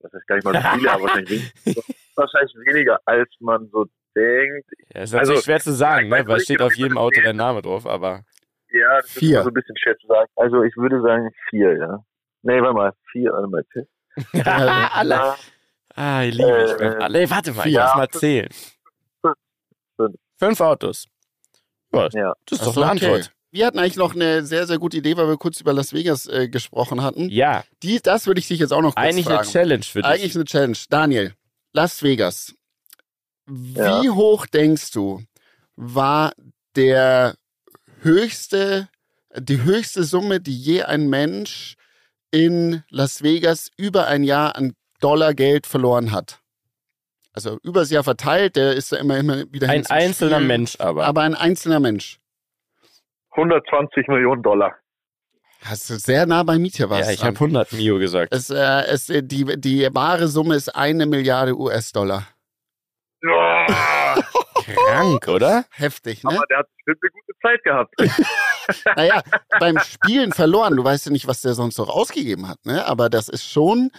das 0.00 0.12
ist 0.12 0.26
gar 0.26 0.36
nicht 0.36 0.44
mal 0.44 0.54
so 0.54 0.60
viele, 0.62 0.90
aber 0.92 1.02
wahrscheinlich, 1.04 1.30
wenig, 1.30 1.52
wahrscheinlich 2.16 2.54
weniger, 2.66 3.00
als 3.06 3.30
man 3.40 3.68
so 3.70 3.86
denkt. 4.14 4.68
Ja, 4.94 5.02
ist 5.02 5.12
natürlich 5.12 5.30
Also, 5.30 5.42
schwer 5.42 5.60
zu 5.60 5.72
sagen, 5.72 6.08
ne? 6.08 6.26
weil 6.26 6.40
steht 6.40 6.60
auf 6.62 6.74
jedem 6.74 6.98
Auto 6.98 7.20
dein 7.22 7.36
Name 7.36 7.62
drauf, 7.62 7.86
aber 7.86 8.24
Ja, 8.70 9.00
das 9.02 9.10
Vier. 9.10 9.38
ist 9.38 9.44
so 9.44 9.50
ein 9.50 9.54
bisschen 9.54 9.76
schwer 9.78 9.96
zu 9.98 10.06
sagen. 10.06 10.30
Also 10.36 10.62
ich 10.64 10.76
würde 10.76 11.00
sagen 11.02 11.30
vier, 11.48 11.76
ja. 11.78 12.04
Nee, 12.42 12.60
warte 12.60 12.74
mal, 12.74 12.92
vier, 13.12 13.32
warte 13.32 13.48
mal. 13.48 13.64
vier. 13.72 13.86
alle. 14.94 15.34
Ah, 15.94 16.22
ich 16.24 16.34
liebe 16.34 16.64
dich. 16.78 16.80
Äh, 16.80 16.96
Alle, 17.02 17.30
warte 17.30 17.52
mal, 17.52 17.66
ich 17.66 17.76
muss 17.76 17.94
mal 17.94 18.08
zählen. 18.08 18.48
Fünf. 19.96 20.16
Fünf 20.38 20.60
Autos. 20.60 21.06
Ja, 21.92 22.08
Ja. 22.12 22.34
das 22.46 22.58
ist 22.60 22.66
doch 22.66 22.76
eine 22.76 22.86
okay. 22.92 23.06
Antwort. 23.06 23.32
Wir 23.52 23.66
hatten 23.66 23.78
eigentlich 23.80 23.96
noch 23.96 24.14
eine 24.14 24.44
sehr, 24.44 24.66
sehr 24.66 24.78
gute 24.78 24.98
Idee, 24.98 25.16
weil 25.16 25.26
wir 25.26 25.36
kurz 25.36 25.60
über 25.60 25.72
Las 25.72 25.92
Vegas 25.92 26.26
äh, 26.28 26.48
gesprochen 26.48 27.02
hatten. 27.02 27.28
Ja, 27.30 27.64
Die, 27.82 28.00
das 28.00 28.26
würde 28.28 28.38
ich 28.38 28.46
dich 28.46 28.60
jetzt 28.60 28.72
auch 28.72 28.80
noch 28.80 28.94
kurz 28.94 29.04
eigentlich 29.06 29.26
eine 29.26 29.36
fragen. 29.38 29.48
Challenge 29.50 29.82
für 29.82 30.02
dich. 30.02 30.06
Eigentlich 30.10 30.34
eine 30.36 30.44
Challenge. 30.44 30.76
Daniel, 30.88 31.34
Las 31.72 32.02
Vegas. 32.02 32.54
Wie 33.46 33.78
Ja. 34.06 34.14
hoch 34.14 34.46
denkst 34.46 34.92
du, 34.92 35.22
war 35.74 36.32
der 36.76 37.34
höchste, 38.02 38.88
die 39.36 39.62
höchste 39.62 40.04
Summe, 40.04 40.40
die 40.40 40.56
je 40.56 40.84
ein 40.84 41.08
Mensch 41.08 41.74
in 42.30 42.82
Las 42.90 43.22
Vegas 43.22 43.70
über 43.76 44.06
ein 44.06 44.24
Jahr 44.24 44.56
an 44.56 44.74
Dollar 45.00 45.34
Geld 45.34 45.66
verloren 45.66 46.12
hat? 46.12 46.40
Also 47.32 47.58
übers 47.62 47.90
Jahr 47.90 48.04
verteilt, 48.04 48.56
der 48.56 48.72
ist 48.72 48.92
da 48.92 48.96
immer, 48.96 49.16
immer 49.16 49.44
wieder 49.52 49.68
hin 49.68 49.86
ein 49.86 49.86
einzelner 49.86 50.36
Spielen. 50.36 50.48
Mensch 50.48 50.76
aber. 50.80 51.06
Aber 51.06 51.22
ein 51.22 51.34
einzelner 51.34 51.80
Mensch. 51.80 52.18
120 53.30 54.08
Millionen 54.08 54.42
Dollar. 54.42 54.74
Hast 55.62 55.90
du 55.90 55.94
sehr 55.94 56.26
nah 56.26 56.42
bei 56.42 56.58
Mietja 56.58 56.88
was. 56.88 57.06
ja, 57.06 57.12
ich 57.12 57.22
habe 57.22 57.34
100 57.34 57.72
Mio 57.72 57.98
gesagt. 57.98 58.34
es, 58.34 58.50
äh, 58.50 58.82
es, 58.86 59.10
äh, 59.10 59.22
die, 59.22 59.44
die 59.60 59.88
wahre 59.92 60.26
Summe 60.26 60.54
ist 60.54 60.74
eine 60.74 61.06
Milliarde 61.06 61.56
US-Dollar. 61.56 62.26
Krank, 63.22 65.28
oder? 65.28 65.64
Heftig, 65.70 66.24
ne? 66.24 66.30
aber 66.30 66.46
der 66.46 66.58
hat 66.58 66.68
bestimmt 66.76 66.98
eine 67.02 67.10
gute 67.10 67.32
Zeit 67.42 67.62
gehabt. 67.64 67.94
Naja, 68.94 69.22
beim 69.58 69.80
Spielen 69.80 70.32
verloren. 70.32 70.76
Du 70.76 70.84
weißt 70.84 71.06
ja 71.06 71.12
nicht, 71.12 71.26
was 71.26 71.40
der 71.40 71.54
sonst 71.54 71.78
noch 71.78 71.88
ausgegeben 71.88 72.46
hat, 72.46 72.64
ne? 72.64 72.86
Aber 72.86 73.10
das 73.10 73.28
ist 73.28 73.50
schon 73.50 73.90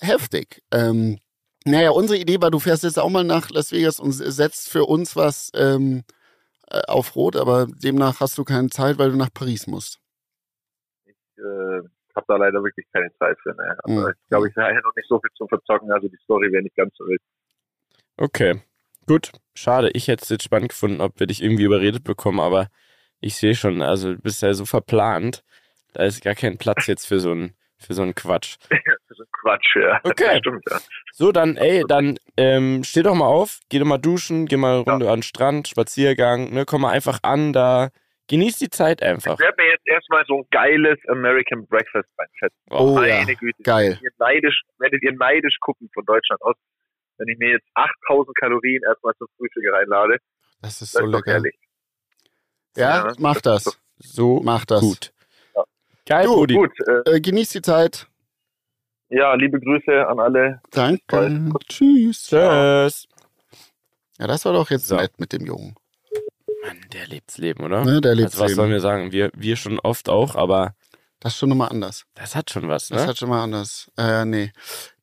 heftig. 0.00 0.60
Ähm, 0.72 1.20
naja, 1.64 1.90
unsere 1.90 2.18
Idee 2.18 2.40
war, 2.40 2.50
du 2.50 2.58
fährst 2.58 2.82
jetzt 2.82 2.98
auch 2.98 3.10
mal 3.10 3.22
nach 3.22 3.50
Las 3.50 3.70
Vegas 3.70 4.00
und 4.00 4.10
setzt 4.10 4.70
für 4.70 4.86
uns 4.86 5.14
was 5.14 5.52
ähm, 5.54 6.02
äh, 6.68 6.80
auf 6.88 7.14
Rot, 7.14 7.36
aber 7.36 7.66
demnach 7.68 8.18
hast 8.18 8.36
du 8.38 8.44
keine 8.44 8.70
Zeit, 8.70 8.98
weil 8.98 9.12
du 9.12 9.16
nach 9.16 9.32
Paris 9.32 9.68
musst. 9.68 10.00
äh, 11.36 11.80
habe 12.14 12.26
da 12.26 12.36
leider 12.36 12.62
wirklich 12.64 12.86
keine 12.92 13.12
Zeit 13.18 13.38
für. 13.42 13.54
Ne? 13.54 13.78
Also 13.84 14.00
Mhm. 14.00 14.08
ich 14.10 14.28
glaube, 14.28 14.48
ich 14.48 14.56
hätte 14.56 14.82
noch 14.82 14.96
nicht 14.96 15.08
so 15.08 15.20
viel 15.20 15.30
zum 15.36 15.48
Verzocken, 15.48 15.92
also 15.92 16.08
die 16.08 16.18
Story 16.24 16.50
wäre 16.50 16.62
nicht 16.64 16.76
ganz 16.76 16.92
so 16.96 17.04
wild. 17.06 17.20
Okay. 18.16 18.60
Gut. 19.06 19.32
Schade. 19.54 19.90
Ich 19.94 20.08
hätte 20.08 20.22
es 20.22 20.28
jetzt 20.28 20.44
spannend 20.44 20.70
gefunden, 20.70 21.00
ob 21.00 21.18
wir 21.18 21.26
dich 21.26 21.42
irgendwie 21.42 21.64
überredet 21.64 22.04
bekommen, 22.04 22.40
aber 22.40 22.68
ich 23.20 23.36
sehe 23.36 23.54
schon, 23.54 23.82
also 23.82 24.14
du 24.14 24.20
bist 24.20 24.42
ja 24.42 24.52
so 24.54 24.64
verplant. 24.64 25.44
Da 25.94 26.04
ist 26.04 26.22
gar 26.24 26.34
kein 26.34 26.58
Platz 26.58 26.86
jetzt 26.86 27.06
für 27.06 27.20
so 27.20 27.32
einen 27.32 27.54
für 27.82 27.94
so 27.94 28.02
einen 28.02 28.14
Quatsch. 28.14 28.56
Das 28.70 29.18
ist 29.18 29.20
ein 29.20 29.32
Quatsch, 29.32 29.76
ja. 29.76 30.00
Okay. 30.04 30.38
Stimmt, 30.38 30.62
ja. 30.70 30.78
So, 31.12 31.32
dann, 31.32 31.56
ey, 31.56 31.84
dann 31.86 32.18
ähm, 32.36 32.84
steh 32.84 33.02
doch 33.02 33.14
mal 33.14 33.26
auf, 33.26 33.60
geh 33.68 33.78
doch 33.78 33.86
mal 33.86 33.98
duschen, 33.98 34.46
geh 34.46 34.56
mal 34.56 34.76
eine 34.76 34.90
Runde 34.90 35.10
an 35.10 35.18
den 35.18 35.22
Strand, 35.22 35.68
Spaziergang, 35.68 36.52
ne, 36.52 36.64
komm 36.64 36.82
mal 36.82 36.92
einfach 36.92 37.18
an, 37.22 37.52
da 37.52 37.90
genieß 38.28 38.58
die 38.58 38.70
Zeit 38.70 39.02
einfach. 39.02 39.34
Ich 39.34 39.40
werde 39.40 39.60
mir 39.60 39.70
jetzt 39.70 39.86
erstmal 39.86 40.24
so 40.26 40.38
ein 40.38 40.44
geiles 40.50 40.98
American 41.08 41.66
Breakfast 41.66 42.08
reinfetzen. 42.18 42.58
Oh, 42.70 42.94
Meine 42.94 43.32
ja. 43.32 43.38
Güte. 43.38 43.62
Geil. 43.62 43.98
Ihr 44.02 44.10
neidisch, 44.18 44.62
werdet 44.78 45.02
ihr 45.02 45.12
neidisch 45.12 45.56
gucken 45.60 45.90
von 45.92 46.04
Deutschland 46.06 46.40
aus, 46.42 46.54
wenn 47.22 47.32
ich 47.32 47.38
mir 47.38 47.50
jetzt 47.52 47.66
8000 47.74 48.36
Kalorien 48.36 48.82
erstmal 48.88 49.14
zum 49.18 49.28
Frühstück 49.36 49.62
reinlade. 49.72 50.18
Das 50.60 50.82
ist 50.82 50.92
so 50.92 51.06
lecker. 51.06 51.32
ehrlich. 51.32 51.54
Ja, 52.76 53.06
Ja, 53.08 53.12
mach 53.18 53.40
das. 53.40 53.78
So 53.98 54.40
Mach 54.42 54.64
das. 54.64 54.80
gut. 54.80 55.12
Ja. 55.54 55.64
Geil, 56.06 56.24
Du, 56.26 56.34
Brudi. 56.34 56.54
Gut, 56.54 56.72
äh, 56.88 57.10
Äh, 57.16 57.20
genieß 57.20 57.50
die 57.50 57.62
Zeit. 57.62 58.06
ja, 59.08 59.34
liebe 59.34 59.60
Grüße 59.60 60.06
an 60.08 60.18
alle. 60.18 60.60
Danke. 60.70 61.50
Tschüss. 61.68 62.26
Tschüss. 62.28 63.06
Ja, 64.18 64.26
das 64.26 64.44
war 64.44 64.52
doch 64.52 64.70
jetzt 64.70 64.88
So. 64.88 64.96
nett 64.96 65.18
mit 65.20 65.32
dem 65.32 65.46
Jungen. 65.46 65.74
Mann, 66.64 66.80
der 66.92 67.06
lebt's 67.08 67.38
Leben, 67.38 67.62
oder? 67.64 67.84
Ne, 67.84 68.00
der 68.00 68.14
lebt 68.14 68.26
also, 68.32 68.40
was 68.40 68.48
Leben. 68.50 68.56
sollen 68.56 68.70
wir 68.70 68.80
sagen? 68.80 69.12
Wir, 69.12 69.30
wir 69.34 69.56
schon 69.56 69.78
oft 69.80 70.08
auch, 70.08 70.34
aber 70.36 70.74
Das 71.20 71.32
ist 71.34 71.38
schon 71.40 71.48
nochmal 71.48 71.68
anders. 71.70 72.04
das 72.14 72.34
hat 72.36 72.50
schon 72.50 72.68
was, 72.68 72.90
ne? 72.90 72.96
Das 72.96 73.06
hat 73.08 73.18
schon 73.18 73.28
mal 73.28 73.42
anders. 73.42 73.90
Äh, 73.98 74.24
nee. 74.24 74.52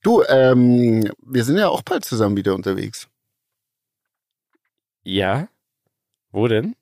Du, 0.01 0.23
ähm, 0.27 1.11
wir 1.21 1.43
sind 1.43 1.57
ja 1.57 1.67
auch 1.69 1.81
bald 1.81 2.05
zusammen 2.05 2.37
wieder 2.37 2.55
unterwegs. 2.55 3.07
ja? 5.03 5.47
Wo 6.31 6.47
denn? 6.47 6.75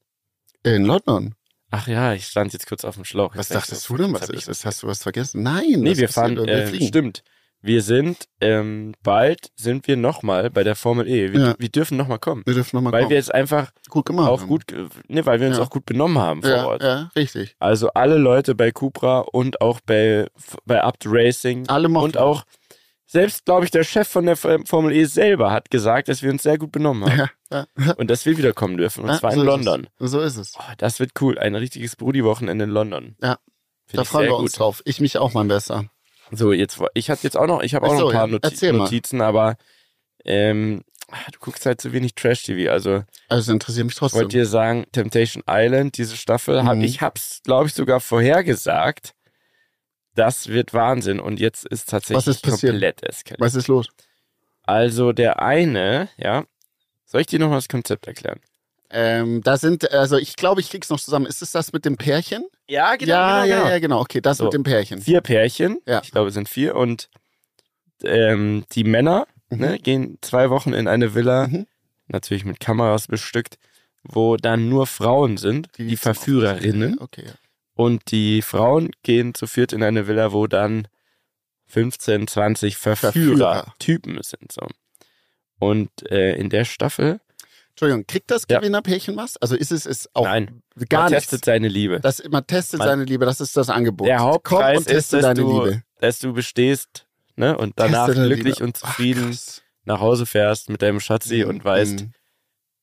In 0.63 0.84
London. 0.84 1.34
Ach 1.72 1.88
ja, 1.88 2.13
ich 2.13 2.28
stand 2.28 2.51
jetzt 2.53 2.68
kurz 2.68 2.84
auf 2.84 2.95
dem 2.95 3.05
Schlauch. 3.05 3.36
Was 3.36 3.47
dachtest 3.47 3.84
so- 3.84 3.95
du 3.95 4.03
denn, 4.03 4.13
was 4.13 4.30
ist 4.30 4.47
das? 4.49 4.65
Hast 4.65 4.84
du 4.84 4.88
was 4.88 5.01
vergessen? 5.03 5.41
Nein. 5.43 5.65
Nee, 5.80 5.95
wir 5.97 6.05
ist 6.09 6.13
fahren? 6.15 6.36
Wir 6.36 6.47
äh, 6.47 6.86
stimmt. 6.88 7.24
Wir 7.61 7.82
sind, 7.82 8.28
ähm, 8.39 8.93
bald 9.03 9.51
sind 9.55 9.88
wir 9.88 9.97
nochmal 9.97 10.49
bei 10.51 10.63
der 10.63 10.76
Formel 10.76 11.07
E. 11.07 11.32
Wir, 11.34 11.39
Ja. 11.39 11.55
wir 11.57 11.70
dürfen 11.70 11.97
nochmal 11.97 12.20
kommen. 12.20 12.43
Wir 12.45 12.53
dürfen 12.53 12.76
nochmal 12.76 12.93
Weil 12.93 13.01
kommen. 13.03 13.09
wir 13.11 13.18
jetzt 13.18 13.34
einfach 13.34 13.72
gut 13.89 14.05
gemacht 14.05 14.30
auch 14.30 14.41
haben. 14.41 14.47
gut, 14.47 14.65
ne, 15.07 15.26
weil 15.26 15.39
wir 15.39 15.47
uns 15.47 15.57
Ja. 15.57 15.63
auch 15.63 15.70
gut 15.70 15.86
benommen 15.86 16.20
haben 16.20 16.41
vor 16.43 16.51
ja, 16.51 16.65
Ort. 16.68 16.84
ja, 16.84 17.09
richtig. 17.15 17.55
Also 17.59 17.89
alle 17.93 18.18
Leute 18.18 18.53
bei 18.53 18.72
Cupra 18.72 19.20
und 19.20 19.59
auch 19.61 19.80
bei, 19.82 20.28
bei 20.65 20.80
to 20.99 21.09
Racing 21.09 21.68
Alle 21.68 21.88
mochten 21.89 22.05
und 22.05 22.18
auch 22.18 22.43
selbst, 23.09 23.45
glaube 23.45 23.63
ich, 23.65 23.71
der 23.71 23.83
Chef 23.85 24.07
von 24.07 24.25
der 24.25 24.33
F- 24.33 24.59
Formel 24.65 24.91
E 24.93 25.05
selber 25.05 25.51
hat 25.51 25.71
gesagt, 25.71 26.09
dass 26.09 26.21
wir 26.21 26.29
uns 26.29 26.43
sehr 26.43 26.57
gut 26.57 26.71
benommen 26.73 27.09
haben 27.09 27.29
Ja, 27.51 27.65
ja, 27.79 27.93
und 27.93 28.09
dass 28.11 28.25
wir 28.25 28.37
wiederkommen 28.37 28.75
dürfen. 28.77 29.05
Und 29.05 29.09
ja, 29.11 29.17
zwar 29.19 29.31
so 29.31 29.39
in 29.39 29.45
London. 29.45 29.87
Es. 29.99 30.11
So 30.11 30.19
ist 30.19 30.35
es. 30.35 30.53
Oh, 30.59 30.63
das 30.77 30.99
wird 30.99 31.11
cool. 31.21 31.39
Ein 31.39 31.55
richtiges 31.55 31.95
Brudi-Wochenende 31.95 32.65
in 32.65 32.71
London. 32.71 33.15
Ja, 33.23 33.37
Find 33.85 33.97
Da 33.99 34.01
ich 34.01 34.07
freuen 34.09 34.27
wir 34.27 34.35
uns 34.37 34.51
gut. 34.51 34.59
drauf. 34.59 34.81
Ich 34.83 34.99
mich 34.99 35.17
auch, 35.17 35.33
mein 35.33 35.47
Besser. 35.47 35.85
So, 36.31 36.51
jetzt, 36.51 36.77
ich 36.93 37.09
hatte 37.09 37.23
jetzt 37.23 37.37
auch 37.37 37.47
noch, 37.47 37.63
ich 37.63 37.73
habe 37.73 37.87
auch 37.87 37.91
Ach 37.91 37.93
noch 37.93 37.99
so, 38.01 38.07
ein 38.09 38.13
paar. 38.13 38.27
Noti. 38.27 38.71
Notizen, 38.73 39.21
aber 39.21 39.55
ähm, 40.25 40.83
du 41.31 41.39
guckst 41.39 41.65
halt 41.65 41.79
zu 41.79 41.93
wenig 41.93 42.15
Trash-TV. 42.15 42.69
Also 42.69 43.05
Also 43.29 43.53
interessiert 43.53 43.85
mich 43.85 43.93
ich 43.93 43.99
trotzdem. 43.99 44.19
wollte 44.23 44.35
dir 44.37 44.45
sagen, 44.45 44.85
Temptation 44.91 45.41
Island, 45.49 45.97
diese 45.97 46.17
Staffel, 46.17 46.65
hab, 46.65 46.75
Mhm. 46.75 46.81
ich 46.83 47.01
hab's, 47.01 47.39
glaube 47.43 47.67
ich, 47.67 47.73
sogar 47.73 48.01
vorhergesagt. 48.01 49.13
Das 50.18 50.47
wird 50.47 50.74
Wahnsinn 50.74 51.20
und 51.20 51.39
jetzt 51.39 51.65
ist 51.65 51.89
tatsächlich 51.89 52.18
Was 52.18 52.28
ist 52.28 52.41
passiert? 52.41 52.72
komplett 52.74 53.03
eskaliert. 53.03 53.39
Was 53.39 53.55
ist 53.55 53.68
los? 53.68 53.88
Also 54.63 55.13
der 55.13 55.41
eine, 55.41 56.09
ja, 56.18 56.43
soll 57.05 57.22
ich 57.22 57.28
dir 57.28 57.39
noch 57.39 57.49
mal 57.49 57.55
das 57.55 57.70
Konzept 57.70 58.07
erklären? 58.07 58.39
Ähm, 58.89 59.41
da 59.43 59.57
sind, 59.57 59.91
also 59.91 60.18
ich 60.18 60.36
glaube, 60.36 60.59
ich 60.61 60.70
krieg's 60.70 60.89
noch 60.89 60.99
zusammen. 60.99 61.26
Ist 61.26 61.41
es 61.41 61.51
das 61.51 61.72
mit 61.72 61.86
dem 61.86 61.97
Pärchen? 61.97 62.45
Ja, 62.68 62.95
ja, 62.99 63.45
ja, 63.45 63.70
ja, 63.70 63.80
genau. 63.80 63.99
Okay, 64.01 64.20
das 64.22 64.38
So. 64.38 64.45
mit 64.45 64.53
dem 64.53 64.63
Pärchen. 64.63 65.01
Vier 65.01 65.22
Pärchen, 65.22 65.80
Ja. 65.86 66.01
ich 66.03 66.11
glaube, 66.11 66.30
es 66.30 66.34
sind 66.34 66.49
vier 66.49 66.76
und 66.76 67.09
ähm, 68.03 68.65
die 68.74 68.84
Männer 68.84 69.28
Mhm. 69.49 69.59
ne, 69.59 69.80
gehen 69.80 70.18
zwei 70.22 70.49
Wochen 70.49 70.74
in 70.74 70.88
eine 70.88 71.13
Villa, 71.15 71.47
Mhm. 71.47 71.68
natürlich 72.07 72.43
mit 72.43 72.59
Kameras 72.59 73.07
bestückt, 73.07 73.57
wo 74.03 74.36
dann 74.38 74.68
nur 74.70 74.88
Frauen 74.88 75.38
sind, 75.38 75.70
die, 75.78 75.88
zum 75.89 75.97
Verführerinnen. 75.97 76.99
Okay, 76.99 77.24
ja. 77.28 77.32
Und 77.78 78.11
die 78.11 78.41
Frauen 78.41 78.89
gehen 79.03 79.34
zu 79.34 79.47
viert 79.47 79.71
in 79.71 79.84
eine 79.84 80.07
Villa, 80.07 80.32
wo 80.34 80.47
dann 80.47 80.88
15, 81.67 82.28
20 82.28 82.78
Verführer. 82.78 83.11
Verführer-Typen 83.11 84.19
sind 84.23 84.51
so. 84.51 84.67
Und 85.59 85.89
äh, 86.09 86.36
in 86.36 86.49
der 86.49 86.65
Staffel, 86.65 87.19
Entschuldigung, 87.69 88.05
kriegt 88.07 88.32
das 88.32 88.43
Ja. 88.49 88.59
Gewinnerpärchen 88.59 89.15
was? 89.17 89.38
Also 89.38 89.55
ist 89.55 89.71
es 89.71 89.86
ist 89.86 90.09
auch 90.15 90.23
nein, 90.25 90.61
gar 90.89 91.03
man 91.03 91.11
nichts. 91.11 91.25
testet 91.30 91.45
seine 91.45 91.67
Liebe. 91.67 91.99
Das, 91.99 92.23
man 92.30 92.45
testet 92.47 92.80
Man- 92.80 92.88
seine 92.88 93.03
Liebe, 93.03 93.25
das 93.25 93.39
ist 93.41 93.55
das 93.57 93.69
Angebot. 93.69 94.07
Der 94.07 94.19
Hauptpreis 94.19 94.86
ist, 94.88 95.13
dass 95.13 95.21
deine 95.21 95.41
du, 95.41 95.63
Liebe. 95.65 95.84
dass 95.99 96.19
du 96.19 96.34
bestehst 96.34 97.07
ne? 97.36 97.57
und 97.57 97.73
danach 97.78 98.07
glücklich 98.11 98.55
Liebe. 98.55 98.63
und 98.63 98.80
Ach, 98.82 98.89
zufrieden 98.89 99.25
krass. 99.32 99.61
nach 99.86 99.99
Hause 99.99 100.25
fährst 100.25 100.69
mit 100.69 100.82
deinem 100.82 100.99
Schatzi 100.99 101.43
Mhm, 101.43 101.49
und 101.49 101.65
weißt, 101.65 102.01
mhm, 102.01 102.11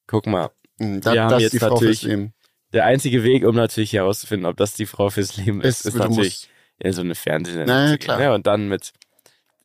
guck 0.06 0.26
mal, 0.26 0.50
mhm. 0.78 1.00
Da, 1.00 1.12
wir 1.12 1.22
haben 1.22 1.30
das 1.30 1.42
jetzt 1.42 1.54
ist 1.54 1.60
die 1.62 1.66
Frau 1.66 1.74
natürlich-. 1.74 2.30
Der 2.74 2.84
einzige 2.84 3.22
Weg, 3.24 3.44
um 3.44 3.54
natürlich 3.54 3.92
herauszufinden, 3.94 4.46
ob 4.46 4.56
das 4.58 4.74
die 4.74 4.86
Frau 4.86 5.08
fürs 5.08 5.36
Leben 5.38 5.60
ist, 5.62 5.80
Ist, 5.80 5.86
ist, 5.86 5.94
natürlich 5.94 6.48
in 6.78 6.92
so 6.92 7.00
eine 7.02 7.14
Fernsehsendung 7.14 7.68
Na 7.68 7.84
ja, 7.84 7.92
zu 7.92 7.98
gehen. 7.98 8.04
klar. 8.04 8.18
Ne? 8.18 8.34
Und 8.34 8.46
dann 8.46 8.68
mit 8.68 8.92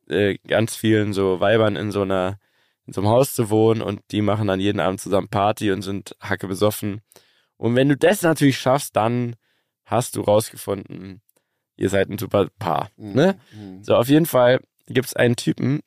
äh, 0.08 0.38
ganz 0.48 0.76
vielen 0.76 1.12
so 1.14 1.40
Weibern 1.40 1.76
in 1.76 1.92
so 1.92 2.02
einer 2.04 2.40
in 2.86 2.94
so 2.94 3.02
einem 3.02 3.10
Haus 3.12 3.36
zu 3.36 3.52
wohnen 3.52 3.82
und 3.84 4.02
die 4.12 4.22
machen 4.24 4.48
dann 4.48 4.60
jeden 4.60 4.80
Abend 4.80 5.00
zusammen 5.00 5.28
Party 5.28 5.72
und 5.72 5.84
sind 5.84 6.16
hacke 6.22 6.48
besoffen. 6.48 7.02
Und 7.58 7.76
wenn 7.76 7.90
du 7.90 7.96
das 7.96 8.24
natürlich 8.24 8.58
schaffst, 8.58 8.96
dann 8.96 9.36
hast 9.86 10.16
du 10.16 10.22
rausgefunden, 10.22 11.22
ihr 11.78 11.90
seid 11.90 12.10
ein 12.10 12.18
super 12.18 12.48
Paar. 12.58 12.90
Mhm, 12.98 13.14
Ne? 13.14 13.40
mhm. 13.54 13.84
So, 13.84 13.96
auf 13.96 14.08
jeden 14.08 14.26
Fall 14.26 14.62
gibt 14.88 15.08
es 15.08 15.16
einen 15.16 15.36
Typen, 15.36 15.82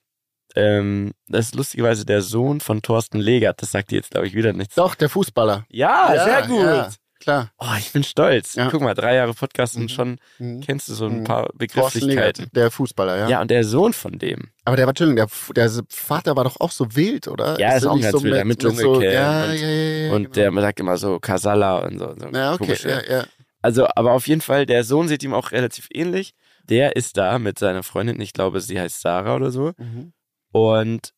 ähm, 0.54 1.12
das 1.28 1.46
ist 1.46 1.54
lustigerweise 1.56 2.04
der 2.04 2.22
Sohn 2.22 2.60
von 2.60 2.82
Thorsten 2.82 3.18
Legert. 3.18 3.60
Das 3.62 3.72
sagt 3.72 3.90
dir 3.90 3.96
jetzt, 3.96 4.10
glaube 4.12 4.26
ich, 4.28 4.34
wieder 4.34 4.52
nichts. 4.52 4.74
Doch, 4.76 4.94
der 4.94 5.08
Fußballer. 5.08 5.64
Ja, 5.70 6.14
Ja, 6.14 6.24
sehr 6.24 6.46
gut. 6.46 6.60
ja. 6.64 6.90
Klar. 7.22 7.52
Oh, 7.58 7.66
ich 7.78 7.92
bin 7.92 8.02
stolz. 8.04 8.54
Ja. 8.56 8.68
Guck 8.70 8.80
mal, 8.82 8.94
drei 8.94 9.14
Jahre 9.14 9.32
Podcast 9.32 9.76
und 9.76 9.84
Mhm. 9.84 9.88
schon 9.88 10.18
Mhm. 10.38 10.60
kennst 10.60 10.88
du 10.88 10.94
so 10.94 11.06
ein 11.06 11.20
Mhm. 11.20 11.24
paar 11.24 11.48
Begrifflichkeiten. 11.54 12.48
Der 12.52 12.70
Fußballer, 12.70 13.16
ja. 13.16 13.28
Ja. 13.28 13.40
und 13.40 13.50
der 13.50 13.64
Sohn 13.64 13.92
von 13.92 14.18
dem. 14.18 14.50
Aber 14.64 14.76
der 14.76 14.86
war, 14.86 14.90
Entschuldigung, 14.90 15.28
der, 15.54 15.68
der 15.68 15.84
Vater 15.88 16.36
war 16.36 16.44
doch 16.44 16.58
auch 16.60 16.70
so 16.72 16.94
wild, 16.96 17.28
oder? 17.28 17.58
Ja, 17.60 17.76
ist 17.76 17.84
er 17.84 17.92
auch 17.92 18.00
ganz 18.00 18.22
wild, 18.22 18.34
der 18.34 18.44
mit 18.44 18.60
Dschungelcamp 18.60 19.02
ja, 19.02 19.44
und- 19.44 19.54
ja, 19.60 19.66
ja, 19.68 20.12
und 20.12 20.32
genau. 20.32 20.52
der 20.52 20.62
sagt 20.62 20.80
immer 20.80 20.96
so 20.96 21.20
Kasala 21.20 21.78
und 21.78 21.98
so. 21.98 22.14
so 22.18 22.28
Ja, 22.28 22.52
okay, 22.54 22.64
komische- 22.64 22.88
ja, 22.90 23.02
ja. 23.18 23.24
Also, 23.62 23.86
aber 23.94 24.12
auf 24.12 24.26
jeden 24.26 24.40
Fall, 24.40 24.66
der 24.66 24.82
Sohn 24.82 25.06
sieht 25.06 25.22
ihm 25.22 25.32
auch 25.34 25.52
relativ 25.52 25.86
ähnlich. 25.92 26.34
Der 26.64 26.96
ist 26.96 27.16
da 27.16 27.38
mit 27.38 27.58
seiner 27.58 27.84
Freundin, 27.84 28.20
ich 28.20 28.32
glaube, 28.32 28.60
sie 28.60 28.80
heißt 28.80 29.00
Sarah 29.00 29.36
oder 29.36 29.50
so. 29.52 29.72
Mhm. 29.78 30.12
Und 30.50 31.12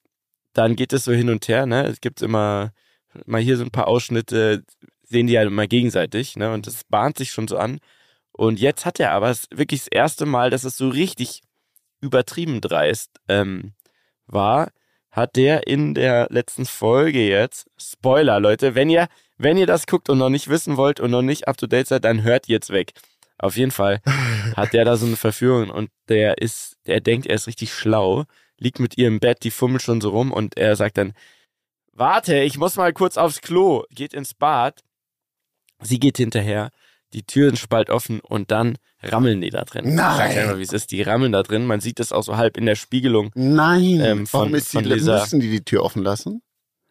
dann 0.53 0.77
geht 0.77 0.93
es 0.93 1.05
so 1.05 1.13
hin 1.13 1.31
und 1.31 1.49
her, 1.49 1.65
ne? 1.67 1.87
Es 1.87 2.01
gibt 2.01 2.21
immer 2.23 2.73
mal 3.27 3.41
hier 3.41 3.57
so 3.57 3.65
ein 3.65 3.71
paar 3.71 3.89
Ausschnitte, 3.89 4.63
sehen 5.15 5.29
die 5.29 5.39
halt 5.39 5.47
immer 5.47 5.67
gegenseitig, 5.69 6.37
ne? 6.37 6.53
Und 6.53 6.67
das 6.67 6.85
bahnt 6.85 7.17
sich 7.19 7.31
schon 7.31 7.49
so 7.49 7.57
an. 7.57 7.79
Und 8.33 8.59
jetzt 8.59 8.85
hat 8.85 8.99
er 8.99 9.13
aber 9.13 9.35
wirklich 9.51 9.83
das 9.83 9.89
erste 9.89 10.27
Mal, 10.27 10.51
dass 10.51 10.65
es 10.65 10.77
so 10.77 10.89
richtig 10.89 11.43
übertrieben 12.01 12.61
dreist 12.61 13.11
ähm, 13.29 13.75
war, 14.27 14.71
hat 15.11 15.37
der 15.37 15.69
in 15.69 15.95
der 15.95 16.27
letzten 16.31 16.67
Folge 16.67 17.29
jetzt, 17.29 17.69
Spoiler, 17.79 18.41
Leute, 18.41 18.75
wenn 18.75 18.91
ihr, 18.91 19.07
wenn 19.39 19.57
ihr 19.57 19.67
das 19.67 19.87
guckt 19.87 20.11
und 20.11 20.19
noch 20.19 20.31
nicht 20.31 20.49
wissen 20.49 20.77
wollt 20.77 20.99
und 20.99 21.13
noch 21.13 21.23
nicht 21.23 21.47
up 21.47 21.57
to 21.57 21.69
date 21.69 21.87
seid, 21.87 22.05
dann 22.05 22.25
hört 22.25 22.49
jetzt 22.49 22.71
weg. 22.71 22.93
Auf 23.39 23.57
jeden 23.57 23.71
Fall 23.71 24.01
hat 24.57 24.73
der 24.73 24.85
da 24.85 24.97
so 24.97 25.07
eine 25.07 25.17
Verführung 25.17 25.71
und 25.71 25.91
der 26.09 26.39
ist, 26.39 26.77
der 26.87 27.01
denkt, 27.01 27.27
er 27.27 27.37
ist 27.37 27.47
richtig 27.47 27.73
schlau, 27.73 28.25
liegt 28.59 28.81
mit 28.81 28.99
ihr 28.99 29.07
im 29.07 29.21
Bett, 29.21 29.45
die 29.45 29.53
fummelt 29.53 29.83
schon 29.83 30.01
so 30.01 30.11
rum 30.11 30.33
und 30.33 30.57
er 30.57 30.75
sagt 30.75 30.99
dann, 30.99 31.15
warte, 31.93 32.41
ich 32.41 32.59
muss 32.59 32.77
mal 32.77 32.93
kurz 32.93 33.17
aufs 33.17 33.41
Klo, 33.41 33.85
geht 33.91 34.15
ins 34.15 34.35
Bad, 34.35 34.83
sie 35.83 35.99
geht 36.01 36.17
hinterher, 36.17 36.71
die 37.13 37.23
Türen 37.25 37.57
spalt 37.57 37.91
offen 37.91 38.21
und 38.21 38.51
dann 38.51 38.77
rammeln 39.03 39.41
die 39.41 39.51
da 39.51 39.65
drin. 39.65 39.95
Nein. 39.95 40.31
Ich 40.31 40.35
sag 40.35 40.43
einfach, 40.45 40.59
wie 40.59 40.63
es 40.63 40.73
ist, 40.73 40.91
die 40.91 41.03
rammeln 41.03 41.33
da 41.33 41.43
drin, 41.43 41.67
man 41.67 41.81
sieht 41.81 42.01
das 42.01 42.11
auch 42.13 42.23
so 42.23 42.37
halb 42.37 42.57
in 42.57 42.67
der 42.67 42.75
Spiegelung. 42.75 43.31
Nein, 43.35 44.01
Ähm, 44.01 44.27
von- 44.27 44.41
warum 44.41 44.55
ist 44.55 44.73
die, 44.73 44.77
von 44.79 44.85
dieser- 44.85 45.21
müssen 45.21 45.41
die 45.41 45.51
die 45.51 45.65
Tür 45.65 45.85
offen 45.85 46.03
lassen? 46.03 46.43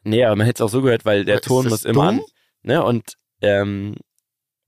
Nee, 0.04 0.24
aber 0.24 0.36
man 0.36 0.46
hätte 0.46 0.64
es 0.64 0.68
auch 0.68 0.72
so 0.74 0.82
gehört, 0.82 1.06
weil 1.06 1.26
der 1.26 1.36
Ist 1.36 1.46
Ton 1.46 1.68
muss 1.68 1.84
immer 1.86 2.12
dumm? 2.12 2.20
an. 2.20 2.26
Ne? 2.64 2.84
Und, 2.84 3.14
ähm, 3.42 3.96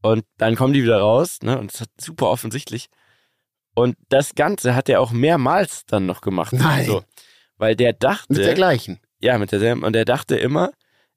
und 0.02 0.26
dann 0.38 0.56
kommen 0.56 0.74
die 0.74 0.84
wieder 0.84 1.00
raus, 1.00 1.40
ne? 1.42 1.58
Und 1.58 1.74
es 1.74 1.82
ist 1.82 1.90
super 2.02 2.30
offensichtlich. 2.30 2.88
Und 3.74 3.96
das 4.10 4.36
Ganze 4.36 4.76
hat 4.76 4.88
er 4.90 5.02
auch 5.02 5.12
mehrmals 5.12 5.86
dann 5.86 6.06
noch 6.06 6.22
gemacht. 6.22 6.54
Nein. 6.54 6.86
So, 6.86 7.04
weil 7.58 7.76
der 7.76 7.94
dachte, 7.94 8.34
Mit 8.34 8.46
der 8.46 8.54
gleichen. 8.54 9.00
ja, 9.20 9.38
mit 9.38 9.52
derselben, 9.52 9.84
und 9.84 9.96
er 9.96 10.06
dachte 10.06 10.38
immer, 10.38 10.72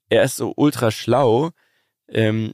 er 0.09 0.23
ist 0.23 0.35
so 0.37 0.53
ultra 0.55 0.91
schlau. 0.91 1.51
Ähm, 2.09 2.51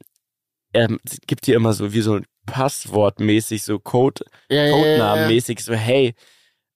er 0.76 0.88
gibt 1.28 1.47
dir 1.47 1.55
immer 1.55 1.73
so 1.73 1.93
wie 1.93 2.01
so 2.01 2.19
Passwortmäßig, 2.45 3.63
so 3.63 3.80
Code, 3.80 4.23
Ja, 4.49 4.57
ja, 4.57 4.63
ja, 4.63 4.67
ja. 4.69 4.73
Codenamenmäßig, 4.84 5.59
so, 5.63 5.73
hey, 5.73 6.13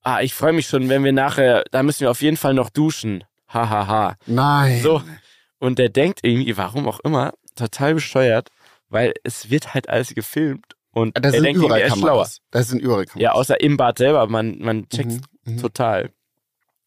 ah, 0.02 0.22
ich 0.22 0.34
freue 0.34 0.54
mich 0.54 0.68
schon, 0.68 0.90
wenn 0.90 1.04
wir 1.04 1.12
nachher, 1.12 1.64
da 1.72 1.84
müssen 1.84 2.02
wir 2.02 2.12
auf 2.12 2.22
jeden 2.22 2.38
Fall 2.38 2.54
noch 2.54 2.70
duschen. 2.70 3.24
Hahaha. 3.48 3.88
Ha, 3.88 3.88
ha. 3.88 4.16
Nein. 4.26 4.82
So. 4.82 5.02
Und 5.60 5.80
der 5.80 5.90
denkt 5.90 6.20
irgendwie, 6.24 6.56
warum 6.58 6.88
auch 6.88 7.00
immer, 7.02 7.34
total 7.56 7.96
bescheuert, 7.96 8.50
weil 8.90 9.14
es 9.24 9.50
wird 9.50 9.74
halt 9.74 9.90
alles 9.90 10.14
gefilmt 10.16 10.66
und 10.92 11.18
Da 11.18 11.22
er 11.22 11.32
sind 11.32 11.44
denkt, 11.44 11.62
irgendwie, 11.62 11.80
er 11.80 11.88
ist 11.88 11.94
schlauer. 11.98 12.10
Kameras. 12.10 12.40
Da 12.52 12.64
sind 12.64 12.80
überall 12.80 13.06
Kameras. 13.06 13.22
Ja, 13.22 13.32
außer 13.34 13.60
im 13.62 13.78
Bad 13.78 13.98
selber, 13.98 14.28
man, 14.28 14.58
man 14.60 14.88
checkt 14.90 15.12
Mhm, 15.12 15.54
mhm. 15.54 15.58
total. 15.58 16.10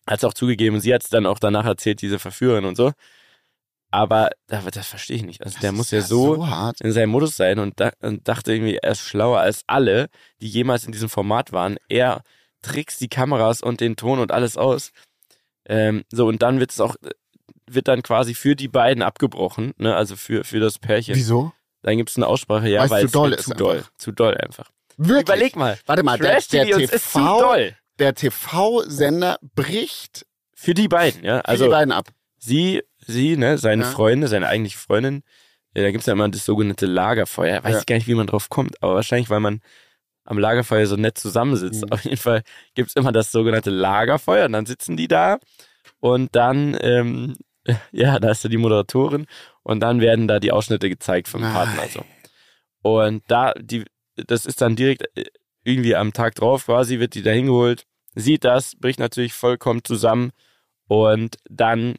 Hat 0.06 0.18
es 0.18 0.24
auch 0.24 0.34
zugegeben, 0.34 0.80
sie 0.80 0.92
hat 0.94 1.02
es 1.02 1.10
dann 1.10 1.26
auch 1.26 1.38
danach 1.38 1.64
erzählt, 1.64 2.00
diese 2.02 2.18
Verführerin 2.18 2.64
und 2.64 2.76
so. 2.76 2.92
Aber 3.92 4.30
das, 4.48 4.64
das 4.72 4.86
verstehe 4.88 5.16
ich 5.16 5.22
nicht. 5.22 5.42
Also 5.44 5.60
der 5.60 5.70
Das 5.70 5.76
muss 5.76 5.86
ist 5.86 5.92
ja 5.92 6.00
so, 6.00 6.36
so 6.36 6.48
hart. 6.48 6.80
in 6.80 6.92
seinem 6.92 7.10
Modus 7.10 7.36
sein 7.36 7.58
und, 7.58 7.78
da, 7.78 7.92
und 8.00 8.26
dachte 8.26 8.52
irgendwie, 8.52 8.76
er 8.76 8.92
ist 8.92 9.00
schlauer 9.02 9.38
als 9.40 9.62
alle, 9.66 10.08
die 10.40 10.48
jemals 10.48 10.84
in 10.84 10.92
diesem 10.92 11.08
Format 11.10 11.52
waren. 11.52 11.76
Er 11.88 12.22
trickst 12.62 13.00
die 13.00 13.08
Kameras 13.08 13.60
und 13.60 13.80
den 13.80 13.96
Ton 13.96 14.18
und 14.18 14.32
alles 14.32 14.56
aus. 14.56 14.92
Ähm, 15.66 16.04
so, 16.10 16.26
und 16.26 16.42
dann 16.42 16.58
wird 16.58 16.72
es 16.72 16.80
auch, 16.80 16.96
wird 17.66 17.86
dann 17.86 18.02
quasi 18.02 18.34
für 18.34 18.56
die 18.56 18.68
beiden 18.68 19.02
abgebrochen, 19.02 19.72
ne? 19.76 19.94
Also 19.94 20.16
für, 20.16 20.42
für 20.44 20.58
das 20.58 20.78
Pärchen. 20.78 21.14
Wieso? 21.14 21.52
Dann 21.82 21.96
gibt 21.96 22.10
es 22.10 22.16
eine 22.16 22.26
Aussprache, 22.26 22.68
ja, 22.68 22.88
weil 22.90 23.00
zu 23.02 23.06
es 23.06 23.12
doll 23.12 23.30
wird 23.30 23.40
ist 23.40 23.46
zu 23.46 23.54
doll. 23.54 23.84
Zu 23.98 24.12
doll 24.12 24.36
einfach. 24.36 24.70
Wirklich? 24.96 25.22
Überleg 25.22 25.56
mal. 25.56 25.78
Warte 25.86 26.02
mal, 26.02 26.18
der, 26.18 26.32
Trash 26.34 26.48
der 26.48 26.66
zu 26.70 26.78
TV, 26.86 27.40
doll. 27.40 27.76
der 27.98 28.14
TV-Sender 28.14 29.38
bricht 29.54 30.26
Für 30.54 30.74
die 30.74 30.88
beiden, 30.88 31.24
ja. 31.24 31.38
für 31.38 31.48
Also 31.48 31.64
die 31.64 31.70
beiden 31.70 31.92
ab. 31.92 32.08
sie, 32.38 32.82
sie, 33.06 33.36
ne, 33.36 33.58
seine 33.58 33.82
Ja. 33.82 33.90
Freunde, 33.90 34.28
seine 34.28 34.48
eigentliche 34.48 34.78
Freundin, 34.78 35.22
da 35.74 35.90
gibt's 35.90 36.06
ja 36.06 36.12
immer 36.12 36.28
das 36.28 36.44
sogenannte 36.44 36.86
Lagerfeuer. 36.86 37.64
Weiß 37.64 37.80
ich 37.80 37.86
gar 37.86 37.96
nicht, 37.96 38.08
wie 38.08 38.14
man 38.14 38.26
drauf 38.26 38.48
kommt, 38.50 38.82
aber 38.82 38.94
wahrscheinlich, 38.96 39.30
weil 39.30 39.40
man 39.40 39.60
am 40.24 40.38
Lagerfeuer 40.38 40.86
so 40.86 40.96
nett 40.96 41.18
zusammensitzt. 41.18 41.86
Mhm. 41.86 41.92
Auf 41.92 42.04
jeden 42.04 42.16
Fall 42.16 42.42
gibt's 42.74 42.94
immer 42.94 43.12
das 43.12 43.32
sogenannte 43.32 43.70
Lagerfeuer 43.70 44.46
und 44.46 44.52
dann 44.52 44.66
sitzen 44.66 44.96
die 44.96 45.08
da 45.08 45.38
und 46.00 46.34
dann, 46.36 46.76
ähm, 46.80 47.36
ja, 47.92 48.18
da 48.18 48.30
ist 48.30 48.44
ja 48.44 48.50
die 48.50 48.56
Moderatorin 48.58 49.26
und 49.62 49.80
dann 49.80 50.00
werden 50.00 50.28
da 50.28 50.40
die 50.40 50.52
Ausschnitte 50.52 50.88
gezeigt 50.88 51.28
vom 51.28 51.40
Nein. 51.40 51.52
Partner. 51.52 51.88
So. 51.88 52.04
Und 52.82 53.22
da, 53.28 53.52
die, 53.54 53.84
das 54.16 54.46
ist 54.46 54.60
dann 54.60 54.76
direkt 54.76 55.06
äh, 55.16 55.24
irgendwie 55.64 55.94
am 55.94 56.12
Tag 56.12 56.34
drauf 56.34 56.66
quasi, 56.66 56.98
wird 56.98 57.14
die 57.14 57.22
da 57.22 57.30
hingeholt, 57.30 57.84
sieht 58.14 58.44
das, 58.44 58.74
bricht 58.76 58.98
natürlich 58.98 59.32
vollkommen 59.32 59.84
zusammen 59.84 60.32
und 60.88 61.36
dann 61.48 61.94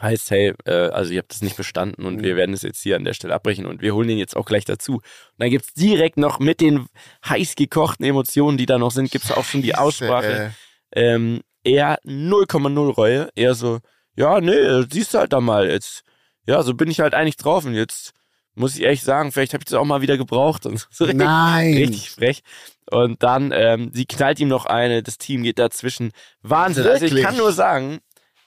heißt, 0.00 0.30
hey, 0.30 0.52
äh, 0.64 0.72
also 0.88 1.12
ihr 1.12 1.20
habt 1.20 1.32
das 1.32 1.42
nicht 1.42 1.56
bestanden 1.56 2.04
und 2.04 2.16
Mhm. 2.16 2.22
wir 2.22 2.36
werden 2.36 2.52
es 2.54 2.62
jetzt 2.62 2.82
hier 2.82 2.96
an 2.96 3.04
der 3.04 3.14
Stelle 3.14 3.34
abbrechen 3.34 3.66
und 3.66 3.80
wir 3.80 3.94
holen 3.94 4.08
den 4.08 4.18
jetzt 4.18 4.36
auch 4.36 4.44
gleich 4.46 4.64
dazu. 4.64 4.94
Und 4.94 5.02
dann 5.38 5.50
gibt's 5.50 5.72
direkt 5.74 6.16
noch 6.16 6.38
mit 6.40 6.60
den 6.60 6.86
heiß 7.28 7.54
gekochten 7.54 8.04
Emotionen, 8.04 8.58
die 8.58 8.66
da 8.66 8.78
noch 8.78 8.90
sind, 8.90 9.10
gibt's 9.10 9.30
auch 9.30 9.44
schon 9.44 9.62
die 9.62 9.74
Aussprache. 9.76 10.52
Äh, 10.90 11.10
Ähm, 11.14 11.40
er 11.64 11.98
0,0 12.04 12.90
Reue, 12.92 13.28
eher 13.34 13.54
so, 13.54 13.78
ja, 14.16 14.40
nee, 14.40 14.82
siehst 14.90 15.14
du 15.14 15.18
halt 15.18 15.32
da 15.32 15.40
mal 15.40 15.68
jetzt. 15.70 16.02
Ja, 16.46 16.62
so 16.62 16.74
bin 16.74 16.90
ich 16.90 17.00
halt 17.00 17.14
eigentlich 17.14 17.36
drauf 17.36 17.64
und 17.64 17.74
jetzt 17.74 18.12
muss 18.54 18.76
ich 18.76 18.82
ehrlich 18.82 19.02
sagen, 19.02 19.32
vielleicht 19.32 19.54
habe 19.54 19.62
ich 19.62 19.64
das 19.70 19.74
auch 19.74 19.84
mal 19.84 20.02
wieder 20.02 20.16
gebraucht 20.16 20.66
und 20.66 20.86
so 20.90 21.04
richtig, 21.06 21.24
Nein. 21.24 21.74
richtig 21.74 22.10
frech. 22.10 22.42
Und 22.90 23.22
dann, 23.22 23.50
ähm, 23.52 23.90
sie 23.92 24.04
knallt 24.06 24.38
ihm 24.40 24.48
noch 24.48 24.66
eine, 24.66 25.02
das 25.02 25.18
Team 25.18 25.42
geht 25.42 25.58
dazwischen. 25.58 26.12
Wahnsinn. 26.42 26.86
Also 26.86 27.06
ich 27.06 27.12
Wirklich? 27.12 27.24
kann 27.24 27.36
nur 27.38 27.52
sagen, 27.52 27.98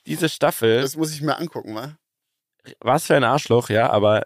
diese 0.07 0.29
Staffel, 0.29 0.81
Das 0.81 0.95
muss 0.97 1.13
ich 1.13 1.21
mir 1.21 1.37
angucken, 1.37 1.75
wa? 1.75 1.97
was 2.79 3.05
für 3.05 3.15
ein 3.15 3.23
Arschloch, 3.23 3.69
ja, 3.69 3.89
aber 3.89 4.23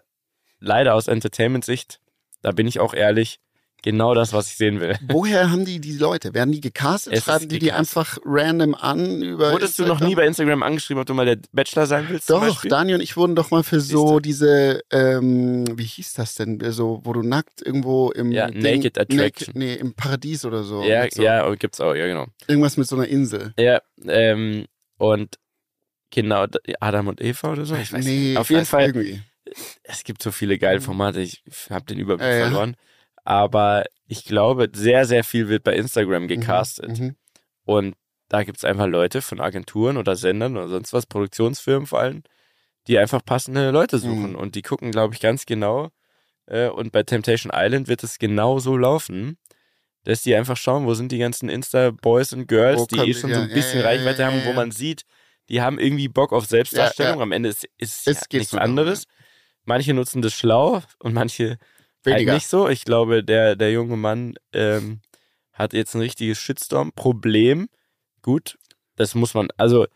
leider 0.58 0.94
aus 0.94 1.06
Entertainment-Sicht, 1.08 2.00
da 2.42 2.52
bin 2.52 2.66
ich 2.66 2.80
auch 2.80 2.92
ehrlich, 2.94 3.38
genau 3.84 4.14
das, 4.14 4.32
was 4.32 4.48
ich 4.48 4.56
sehen 4.56 4.80
will. 4.80 4.96
Woher 5.08 5.50
haben 5.50 5.64
die 5.64 5.80
die 5.80 5.96
Leute? 5.96 6.34
Werden 6.34 6.52
die 6.52 6.60
gecastet? 6.60 7.12
Es 7.14 7.24
Schreiben 7.24 7.48
die 7.48 7.58
die 7.58 7.72
einfach 7.72 8.18
random 8.24 8.74
an 8.76 9.22
über 9.22 9.50
Wurdest 9.52 9.78
du 9.78 9.82
noch 9.82 9.90
Instagram? 9.94 10.08
nie 10.08 10.14
bei 10.14 10.26
Instagram 10.26 10.62
angeschrieben, 10.62 11.00
ob 11.00 11.06
du 11.06 11.14
mal 11.14 11.26
der 11.26 11.38
Bachelor 11.52 11.86
sein 11.86 12.06
willst? 12.08 12.30
Doch? 12.30 12.64
Daniel 12.64 12.96
und 12.96 13.00
ich 13.00 13.16
wurden 13.16 13.34
doch 13.34 13.50
mal 13.50 13.64
für 13.64 13.80
so 13.80 14.20
diese, 14.20 14.82
ähm, 14.92 15.64
wie 15.76 15.84
hieß 15.84 16.14
das 16.14 16.34
denn? 16.36 16.60
So, 16.72 17.00
wo 17.04 17.12
du 17.12 17.22
nackt 17.22 17.60
irgendwo 17.64 18.10
im 18.12 18.30
Ja, 18.30 18.48
Ding- 18.48 18.62
Naked 18.62 18.98
Attraction. 18.98 19.18
Naked, 19.18 19.54
nee, 19.56 19.74
im 19.74 19.94
Paradies 19.94 20.44
oder 20.44 20.62
so. 20.62 20.82
Ja, 20.84 21.06
so. 21.10 21.20
ja, 21.22 21.48
oh, 21.48 21.54
gibt's 21.56 21.80
auch, 21.80 21.94
ja, 21.94 22.06
genau. 22.06 22.26
Irgendwas 22.46 22.76
mit 22.76 22.86
so 22.86 22.94
einer 22.96 23.08
Insel. 23.08 23.52
Ja, 23.58 23.80
ähm, 24.06 24.66
und 24.98 25.38
genau, 26.12 26.46
d- 26.46 26.60
Adam 26.78 27.08
und 27.08 27.20
Eva 27.20 27.50
oder 27.52 27.64
so? 27.64 27.74
Ich 27.74 27.92
weiß 27.92 28.04
nee, 28.04 28.28
nicht. 28.28 28.38
Auf 28.38 28.50
jeden 28.50 28.66
Fall, 28.66 28.86
Irgendwie. 28.86 29.22
es 29.82 30.04
gibt 30.04 30.22
so 30.22 30.30
viele 30.30 30.58
geile 30.58 30.80
Formate, 30.80 31.20
ich 31.20 31.42
habe 31.70 31.84
den 31.86 31.98
Überblick 31.98 32.28
Ja, 32.28 32.36
ja. 32.36 32.44
verloren. 32.44 32.76
Aber 33.24 33.84
ich 34.06 34.24
glaube, 34.24 34.70
sehr, 34.72 35.04
sehr 35.04 35.24
viel 35.24 35.48
wird 35.48 35.64
bei 35.64 35.74
Instagram 35.74 36.28
gecastet. 36.28 36.98
Mhm. 37.00 37.16
Und 37.64 37.96
da 38.28 38.44
gibt 38.44 38.58
es 38.58 38.64
einfach 38.64 38.86
Leute 38.86 39.22
von 39.22 39.40
Agenturen 39.40 39.96
oder 39.96 40.16
Sendern 40.16 40.56
oder 40.56 40.68
sonst 40.68 40.92
was, 40.92 41.06
Produktionsfirmen 41.06 41.86
vor 41.86 42.00
allem, 42.00 42.22
die 42.88 42.98
einfach 42.98 43.24
passende 43.24 43.70
Leute 43.70 43.98
suchen. 43.98 44.30
Mhm. 44.30 44.36
Und 44.36 44.54
die 44.54 44.62
gucken, 44.62 44.90
glaube 44.90 45.14
ich, 45.14 45.20
ganz 45.20 45.46
genau. 45.46 45.90
Äh, 46.46 46.68
und 46.68 46.92
bei 46.92 47.02
Temptation 47.02 47.52
Island 47.54 47.88
wird 47.88 48.02
es 48.02 48.18
genau 48.18 48.58
so 48.58 48.76
laufen, 48.76 49.38
dass 50.04 50.22
die 50.22 50.34
einfach 50.34 50.56
schauen, 50.56 50.86
wo 50.86 50.94
sind 50.94 51.12
die 51.12 51.18
ganzen 51.18 51.48
Insta-Boys 51.48 52.32
und 52.32 52.48
Girls, 52.48 52.80
Wo 52.80 52.86
die 52.86 53.10
eh 53.10 53.14
schon 53.14 53.32
so 53.32 53.40
ein 53.40 53.48
ja, 53.48 53.54
bisschen 53.54 53.80
ja, 53.80 53.84
ja, 53.84 53.90
Reichweite 53.90 54.22
ja, 54.22 54.28
haben, 54.28 54.42
wo 54.44 54.48
ja. 54.48 54.54
man 54.54 54.72
sieht, 54.72 55.04
die 55.48 55.60
haben 55.60 55.78
irgendwie 55.78 56.08
Bock 56.08 56.32
auf 56.32 56.46
Selbstdarstellung. 56.46 57.14
Ja, 57.14 57.18
ja. 57.18 57.22
Am 57.22 57.32
Ende 57.32 57.48
ist, 57.50 57.66
ist 57.78 58.06
Es 58.06 58.20
ja 58.30 58.38
nichts 58.38 58.54
anderes. 58.54 59.04
Manche 59.64 59.94
nutzen 59.94 60.22
das 60.22 60.34
schlau 60.34 60.82
und 60.98 61.14
manche 61.14 61.58
halt 62.06 62.26
nicht 62.26 62.46
so. 62.46 62.68
Ich 62.68 62.84
glaube, 62.84 63.22
der, 63.22 63.56
der 63.56 63.70
junge 63.72 63.96
Mann 63.96 64.34
ähm, 64.52 65.00
hat 65.52 65.72
jetzt 65.72 65.94
ein 65.94 66.00
richtiges 66.00 66.38
Shitstorm-Problem. 66.38 67.68
Gut, 68.22 68.58
das 68.96 69.14
muss 69.14 69.34
man, 69.34 69.48
also 69.56 69.86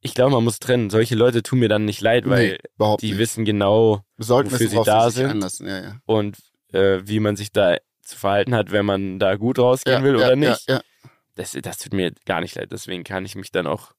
ich 0.00 0.14
glaube, 0.14 0.32
man 0.32 0.44
muss 0.44 0.58
trennen. 0.58 0.90
Solche 0.90 1.14
Leute 1.14 1.42
tun 1.42 1.58
mir 1.58 1.68
dann 1.68 1.84
nicht 1.84 2.00
leid, 2.00 2.28
weil 2.28 2.58
nee, 2.78 2.96
die 2.98 3.10
nicht. 3.10 3.18
wissen 3.18 3.44
genau 3.44 4.04
sollten 4.18 4.52
wofür 4.52 4.68
sie 4.68 4.82
da 4.84 5.10
sind. 5.10 5.60
Ja, 5.60 5.82
ja. 5.82 6.00
und 6.06 6.38
äh, 6.72 7.00
wie 7.04 7.20
man 7.20 7.36
sich 7.36 7.50
da 7.52 7.76
zu 8.02 8.16
verhalten 8.16 8.54
hat, 8.54 8.70
wenn 8.70 8.86
man 8.86 9.18
da 9.18 9.34
gut 9.36 9.58
rausgehen 9.58 9.98
Ja, 9.98 10.04
will 10.04 10.16
oder 10.16 10.36
nicht. 10.36 10.68
Das, 11.34 11.52
das 11.60 11.78
tut 11.78 11.92
mir 11.92 12.12
gar 12.24 12.40
nicht 12.40 12.54
leid. 12.54 12.70
Deswegen 12.72 13.04
kann 13.04 13.26
ich 13.26 13.34
mich 13.34 13.50
dann 13.50 13.66
auch 13.66 13.92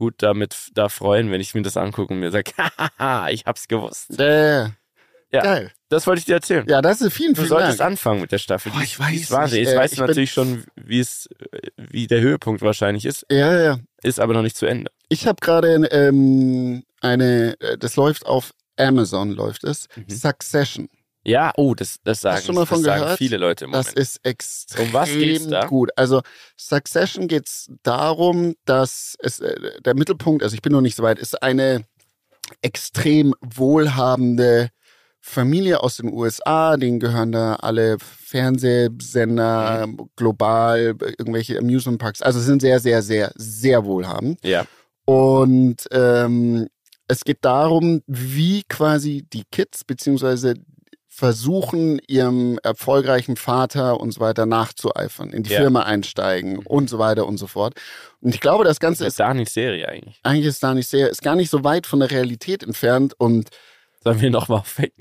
gut 0.00 0.14
damit 0.18 0.70
da 0.74 0.88
freuen, 0.88 1.30
wenn 1.30 1.40
ich 1.40 1.54
mir 1.54 1.62
das 1.62 1.76
angucke 1.76 2.12
und 2.12 2.18
mir 2.20 2.32
sage, 2.32 2.50
haha, 2.98 3.28
ich 3.28 3.44
hab's 3.46 3.68
gewusst. 3.68 4.18
Ja, 4.18 4.72
ja. 5.32 5.42
Geil. 5.42 5.70
Das 5.88 6.08
wollte 6.08 6.18
ich 6.18 6.24
dir 6.24 6.34
erzählen. 6.34 6.64
Ja, 6.68 6.82
das 6.82 7.00
ist 7.00 7.12
vielen, 7.12 7.34
Du 7.34 7.42
vielen 7.42 7.48
solltest 7.50 7.78
Dank. 7.78 7.92
anfangen 7.92 8.20
mit 8.22 8.32
der 8.32 8.38
Staffel. 8.38 8.72
Boah, 8.72 8.82
ich 8.82 8.98
weiß 8.98 9.30
Wahnsinn. 9.30 9.60
Jetzt 9.62 9.74
äh, 9.74 9.76
weißt 9.76 9.92
ich 9.92 9.98
du 10.00 10.06
natürlich 10.06 10.32
schon, 10.32 10.64
wie 10.74 10.98
es, 10.98 11.28
äh, 11.52 11.68
wie 11.76 12.08
der 12.08 12.20
Höhepunkt 12.20 12.62
wahrscheinlich 12.62 13.04
ist, 13.04 13.26
Ja, 13.30 13.36
ja, 13.52 13.60
ja. 13.62 13.78
ist 14.02 14.18
aber 14.18 14.32
noch 14.34 14.42
nicht 14.42 14.56
zu 14.56 14.66
Ende. 14.66 14.90
Ich 15.08 15.28
habe 15.28 15.36
gerade 15.40 15.68
ähm, 15.92 16.82
eine, 17.00 17.54
äh, 17.60 17.78
das 17.78 17.94
läuft 17.94 18.26
auf 18.26 18.52
Amazon, 18.76 19.30
läuft 19.30 19.62
es. 19.62 19.86
Mhm. 19.94 20.08
Succession. 20.08 20.88
Ja, 21.24 21.52
oh, 21.56 21.74
das, 21.74 21.96
das 22.02 22.20
sagen, 22.22 22.38
Hast 22.38 22.48
du 22.48 22.52
mal 22.54 22.64
von 22.66 22.78
das 22.78 22.84
sagen 22.86 23.02
gehört? 23.02 23.18
viele 23.18 23.36
Leute 23.36 23.66
im 23.66 23.72
Das 23.72 23.86
Moment. 23.88 23.98
ist 23.98 24.20
extrem 24.24 24.86
Um 24.86 24.92
was 24.94 25.10
geht's 25.10 25.46
da? 25.48 25.66
gut. 25.66 25.90
Also 25.96 26.22
Succession 26.56 27.28
geht 27.28 27.46
es 27.46 27.70
darum, 27.82 28.54
dass 28.64 29.16
es 29.20 29.40
äh, 29.40 29.80
der 29.82 29.94
Mittelpunkt, 29.94 30.42
also 30.42 30.54
ich 30.54 30.62
bin 30.62 30.72
noch 30.72 30.80
nicht 30.80 30.96
so 30.96 31.02
weit, 31.02 31.18
ist 31.18 31.42
eine 31.42 31.84
extrem 32.62 33.34
wohlhabende 33.42 34.70
Familie 35.20 35.82
aus 35.82 35.98
den 35.98 36.10
USA, 36.12 36.78
denen 36.78 36.98
gehören 36.98 37.32
da 37.32 37.56
alle 37.56 37.98
Fernsehsender, 37.98 39.86
Mhm. 39.86 40.10
global, 40.16 40.96
irgendwelche 41.18 41.58
Amusement 41.58 41.98
Parks. 42.00 42.22
Also 42.22 42.40
sind 42.40 42.62
sehr, 42.62 42.80
sehr, 42.80 43.02
sehr, 43.02 43.30
sehr 43.34 43.84
wohlhabend. 43.84 44.38
ja, 44.42 44.64
Und 45.04 45.86
ähm, 45.90 46.68
es 47.08 47.24
geht 47.24 47.44
darum, 47.44 48.02
wie 48.06 48.62
quasi 48.68 49.26
die 49.32 49.42
Kids 49.50 49.84
beziehungsweise 49.84 50.54
versuchen, 51.20 52.00
ihrem 52.08 52.58
erfolgreichen 52.62 53.36
Vater 53.36 54.00
und 54.00 54.12
so 54.12 54.20
weiter 54.20 54.46
nachzueifern, 54.46 55.30
in 55.32 55.42
die 55.42 55.50
Ja. 55.50 55.60
Firma 55.60 55.82
einsteigen 55.82 56.60
und 56.60 56.88
so 56.88 56.98
weiter 56.98 57.26
und 57.26 57.36
so 57.36 57.46
fort. 57.46 57.74
Und 58.22 58.34
ich 58.34 58.40
glaube, 58.40 58.64
das 58.64 58.80
Ganze 58.80 59.04
das 59.04 59.08
ist 59.08 59.12
ist 59.14 59.20
da 59.20 59.34
nicht 59.34 59.52
Serie 59.52 59.86
eigentlich. 59.86 60.18
eigentlich 60.22 60.46
ist 60.46 60.62
da 60.62 60.72
nicht 60.72 60.88
sehr, 60.88 61.10
ist 61.10 61.20
gar 61.22 61.36
nicht 61.36 61.50
so 61.50 61.62
weit 61.62 61.86
von 61.86 62.00
der 62.00 62.10
Realität 62.10 62.62
entfernt 62.62 63.12
und 63.18 63.50
Sollen 64.02 64.18
wir 64.22 64.30
nochmal 64.30 64.62
faken? 64.64 64.94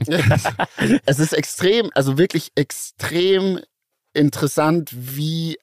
es 1.05 1.20
ist 1.20 1.32
extrem, 1.32 1.89
also 1.95 2.17
wirklich 2.17 2.51
extrem 2.55 3.61
interessant, 4.13 4.89
wie 4.93 5.57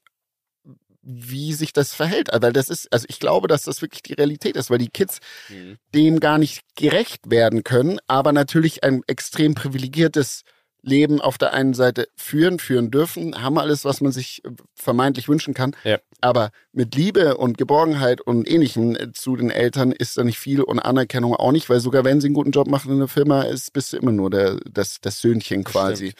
wie 1.08 1.52
sich 1.52 1.72
das 1.72 1.94
verhält. 1.94 2.28
Weil 2.32 2.52
das 2.52 2.68
ist, 2.68 2.92
also 2.92 3.06
ich 3.08 3.20
glaube, 3.20 3.46
dass 3.48 3.62
das 3.62 3.80
wirklich 3.80 4.02
die 4.02 4.14
Realität 4.14 4.56
ist, 4.56 4.70
weil 4.70 4.78
die 4.78 4.88
Kids 4.88 5.20
Mhm. 5.48 5.76
dem 5.94 6.20
gar 6.20 6.38
nicht 6.38 6.62
gerecht 6.74 7.30
werden 7.30 7.62
können, 7.62 7.98
aber 8.06 8.32
natürlich 8.32 8.82
ein 8.82 9.02
extrem 9.06 9.54
privilegiertes 9.54 10.42
Leben 10.82 11.20
auf 11.20 11.36
der 11.36 11.52
einen 11.52 11.74
Seite 11.74 12.08
führen, 12.16 12.58
führen 12.58 12.90
dürfen, 12.90 13.42
haben 13.42 13.58
alles, 13.58 13.84
was 13.84 14.00
man 14.00 14.12
sich 14.12 14.44
äh, 14.44 14.50
vermeintlich 14.74 15.28
wünschen 15.28 15.52
kann. 15.52 15.74
Ja. 15.84 15.98
Aber 16.20 16.50
mit 16.72 16.94
Liebe 16.94 17.36
und 17.36 17.58
Geborgenheit 17.58 18.20
und 18.20 18.48
Ähnlichem 18.48 18.94
äh, 18.94 19.12
zu 19.12 19.36
den 19.36 19.50
Eltern 19.50 19.90
ist 19.90 20.16
da 20.16 20.22
nicht 20.22 20.38
viel 20.38 20.62
und 20.62 20.78
Anerkennung 20.78 21.34
auch 21.34 21.50
nicht, 21.52 21.68
weil 21.68 21.80
sogar 21.80 22.04
wenn 22.04 22.20
sie 22.20 22.28
einen 22.28 22.34
guten 22.34 22.52
Job 22.52 22.68
machen 22.68 22.92
in 22.92 22.98
der 23.00 23.08
Firma, 23.08 23.42
ist, 23.42 23.72
bist 23.72 23.92
du 23.92 23.96
immer 23.96 24.12
nur 24.12 24.30
der, 24.30 24.60
das, 24.70 25.00
das 25.00 25.20
Söhnchen 25.20 25.64
quasi. 25.64 26.14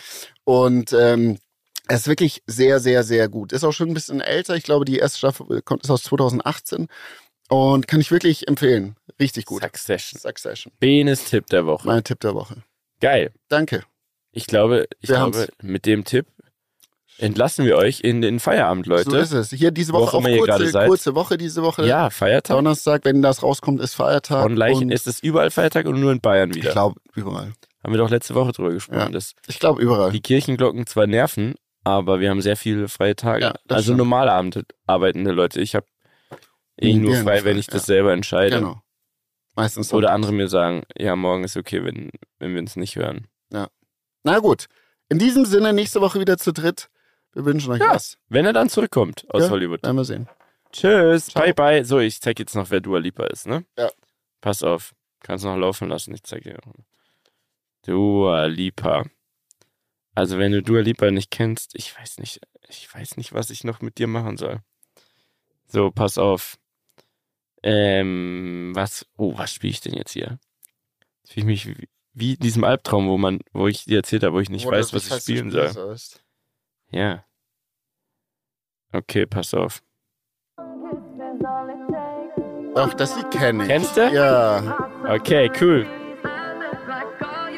Und 0.45 0.93
ähm, 0.93 1.39
es 1.89 2.01
ist 2.03 2.09
wirklich 2.09 2.43
sehr, 2.47 2.81
sehr, 2.81 3.05
sehr 3.05 3.29
gut. 3.29 3.53
Ist 3.53 3.65
auch 3.65 3.73
schon 3.73 3.89
ein 3.89 3.95
bisschen 3.95 4.21
älter. 4.21 4.57
Ich 4.57 4.65
glaube, 4.65 4.85
die 4.85 4.99
erste 4.99 5.19
Staffel 5.19 5.63
kommt 5.63 5.85
ist 5.85 5.91
aus 5.91 6.03
2018 6.05 6.89
und 7.49 7.87
kann 7.89 8.01
ich 8.01 8.11
wirklich 8.11 8.49
empfehlen. 8.49 8.97
Richtig 9.21 9.45
gut. 9.47 9.63
Succession. 9.63 10.21
Succession. 10.21 10.73
Benes 10.81 11.25
Tipp 11.25 11.47
der 11.47 11.67
Woche. 11.67 11.87
Mein 11.87 12.03
Tipp 12.05 12.21
der 12.21 12.35
Woche. 12.35 12.63
Geil. 13.01 13.33
Danke. 13.49 13.85
Ich 14.33 14.47
glaube, 14.47 14.87
ich 15.01 15.09
Wir 15.09 15.17
glaube, 15.17 15.39
haben's. 15.39 15.53
mit 15.63 15.87
dem 15.87 16.05
Tipp 16.05 16.27
entlassen 17.19 17.65
wir 17.65 17.77
euch 17.77 18.01
in 18.01 18.21
den 18.21 18.41
Feierabend, 18.41 18.87
Leute. 18.87 19.11
So 19.11 19.17
ist 19.17 19.33
es. 19.33 19.51
Hier 19.51 19.71
diese 19.71 19.93
Wo 19.95 20.01
Woche 20.01 20.17
auch 20.19 20.25
auch 20.25 20.45
gerade 20.45 20.65
kurze, 20.65 20.87
kurze 20.87 21.15
Woche 21.15 21.39
diese 21.39 21.63
Woche. 21.63 21.87
ja, 21.87 22.11
Feiertag. 22.11 22.57
Donnerstag, 22.57 23.05
wenn 23.05 23.23
das 23.23 23.43
rauskommt, 23.43 23.81
ist 23.81 23.95
Feiertag. 23.95 24.43
Von 24.43 24.57
Leichen 24.57 24.91
ist 24.91 25.07
es 25.07 25.21
überall 25.23 25.51
Feiertag 25.51 25.87
und 25.87 25.99
nur 26.01 26.13
in 26.13 26.21
Bayern 26.21 26.51
Ich 26.51 26.57
wieder. 26.57 26.73
glaube, 26.73 27.01
überall. 27.15 27.53
Haben 27.83 27.93
wir 27.95 27.99
doch 27.99 28.11
letzte 28.11 28.35
Woche 28.35 28.53
drüber 28.53 28.73
gesprochen, 28.73 29.13
Ja. 29.15 29.21
Ich 29.47 29.59
glaube, 29.61 29.81
überall. 29.81 30.11
die 30.11 30.21
Kirchenglocken 30.21 30.87
zwar 30.87 31.07
nerven, 31.07 31.55
aber 31.87 32.21
wir 32.21 32.31
haben 32.31 32.41
sehr 32.41 32.57
viele 32.57 32.89
freie 32.89 33.15
Tage. 33.17 33.45
Ja, 33.45 33.55
also 33.69 33.83
stimmt. 33.83 33.99
Normalabende 33.99 34.65
arbeitende 34.87 35.33
Leute. 35.33 35.61
Ich 35.61 35.75
habe 35.75 35.87
eh 36.77 36.95
nur 36.95 37.15
ja, 37.15 37.23
frei, 37.23 37.45
wenn 37.45 37.59
ich 37.59 37.67
das 37.67 37.83
ja. 37.83 37.95
selber 37.95 38.13
entscheide. 38.13 38.57
Genau. 38.57 38.83
Meistens 39.55 39.93
Oder 39.95 40.13
andere 40.13 40.33
mir 40.33 40.49
sagen, 40.49 40.83
ja, 40.99 41.17
morgen 41.17 41.45
ist 41.45 41.57
okay, 41.57 41.83
wenn, 41.85 42.11
wenn 42.39 42.53
wir 42.53 42.61
uns 42.61 42.77
nicht 42.77 42.97
hören. 42.97 43.29
Na 44.27 44.41
gut. 44.41 44.67
In 45.09 45.21
diesem 45.21 45.45
Sinne, 45.45 45.73
nächste 45.73 46.01
Woche 46.01 46.19
wieder 46.19 46.37
zu 46.37 46.53
dritt. 46.53 46.91
Wir 47.33 47.45
wünschen 47.45 47.73
euch 47.73 47.81
Ja. 47.81 47.95
was. 47.95 48.19
Wenn 48.29 48.45
er 48.45 48.53
dann 48.53 48.69
zurückkommt 48.69 49.25
aus 49.33 49.45
Ja. 49.45 49.51
Hollywood. 49.51 49.85
Werden 49.85 49.97
wir 49.97 50.05
sehen. 50.05 50.29
Tschüss, 50.73 51.29
Ciao. 51.29 51.45
bye 51.45 51.55
bye. 51.55 51.85
So, 51.85 52.01
ich 52.01 52.21
zeig 52.21 52.41
jetzt 52.41 52.57
noch, 52.57 52.71
wer 52.71 52.81
Dua 52.81 52.99
Lipa 52.99 53.25
ist, 53.27 53.47
ne? 53.47 53.65
Ja. 53.79 53.89
Pass 54.41 54.65
auf, 54.65 54.95
kannst 55.21 55.45
noch 55.45 55.57
laufen 55.57 55.89
lassen, 55.89 56.13
ich 56.13 56.25
zeig 56.25 56.43
dir 56.43 56.55
noch. 56.55 56.73
Dua 57.83 58.47
Lipa. 58.47 59.05
Also, 60.17 60.39
wenn 60.39 60.51
du 60.51 60.63
Dua 60.63 60.81
Lipa 60.81 61.11
nicht 61.11 61.31
kennst, 61.31 61.75
ich 61.75 61.95
weiß 61.97 62.19
nicht, 62.21 62.41
ich 62.69 62.93
weiß 62.93 63.19
nicht, 63.19 63.35
was 63.35 63.51
ich 63.51 63.65
noch 63.65 63.83
mit 63.83 63.99
dir 63.99 64.07
machen 64.07 64.39
soll. 64.39 64.61
So, 65.67 65.91
pass 65.91 66.17
auf. 66.17 66.57
Ähm, 67.63 68.73
was, 68.75 69.05
oh, 69.19 69.37
was 69.37 69.53
spiele 69.53 69.73
ich 69.73 69.83
denn 69.83 69.93
jetzt 69.93 70.13
hier? 70.13 70.39
Jetzt 71.23 71.35
fühle 71.35 71.43
ich 71.43 71.45
mich 71.45 71.67
wie, 71.67 71.89
wie 72.15 72.33
in 72.33 72.41
diesem 72.41 72.65
Albtraum, 72.65 73.09
wo 73.09 73.19
man, 73.19 73.41
wo 73.53 73.69
ich 73.69 73.85
dir 73.85 73.99
erzählt 73.99 74.23
habe, 74.23 74.35
wo 74.35 74.41
ich 74.41 74.49
nicht 74.49 74.65
Oder 74.65 74.79
weiß, 74.79 74.95
was 74.95 75.07
ich 75.07 75.23
spielen 75.23 75.51
soll. 75.51 75.69
sollst. 75.69 76.25
Ja. 76.91 77.23
Okay, 78.93 79.27
pass 79.27 79.53
auf. 79.53 79.83
Ach, 82.75 82.95
das 82.95 83.17
Lied 83.17 83.31
kenne 83.33 83.65
ich. 83.65 83.69
Kennst 83.69 83.99
du? 83.99 84.11
Ja. 84.15 85.05
Okay, 85.07 85.51
cool. 85.61 85.87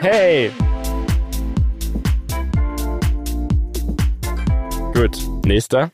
Hey! 0.00 0.52
Gut, 4.98 5.16
nächster. 5.46 5.92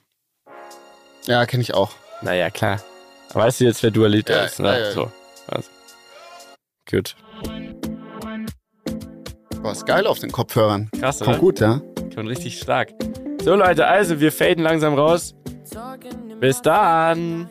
Ja, 1.27 1.45
kenne 1.45 1.61
ich 1.63 1.75
auch. 1.75 1.91
Naja, 2.23 2.49
klar. 2.49 2.81
Weißt 3.35 3.61
du 3.61 3.65
jetzt, 3.67 3.83
wer 3.83 3.91
Dualita 3.91 4.33
Ja, 4.33 4.45
ist, 4.45 4.61
ne? 4.61 4.69
ja, 4.69 4.79
ja. 4.79 4.93
So. 4.93 5.13
Also. 5.47 5.69
Gut. 6.91 7.15
Boah, 9.61 9.73
ist 9.73 9.85
geil 9.85 10.07
auf 10.07 10.21
den 10.21 10.33
Kopfhörern. 10.33 10.89
Krass, 10.99 11.19
Kommt 11.19 11.29
oder? 11.29 11.39
gut, 11.39 11.61
ja? 11.61 11.83
Kommt 12.15 12.31
richtig 12.31 12.59
stark. 12.59 12.95
So, 13.43 13.55
Leute, 13.55 13.87
also, 13.87 14.21
wir 14.21 14.33
faden 14.33 14.65
langsam 14.65 14.95
raus. 14.95 15.35
Bis 16.41 16.63
dann! 16.63 17.51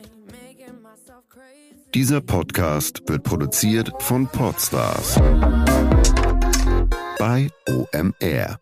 Dieser 1.94 2.20
Podcast 2.20 3.00
wird 3.08 3.22
produziert 3.22 3.92
von 4.00 4.26
Podstars 4.26 5.20
bei 7.16 7.48
OMR. 7.68 8.58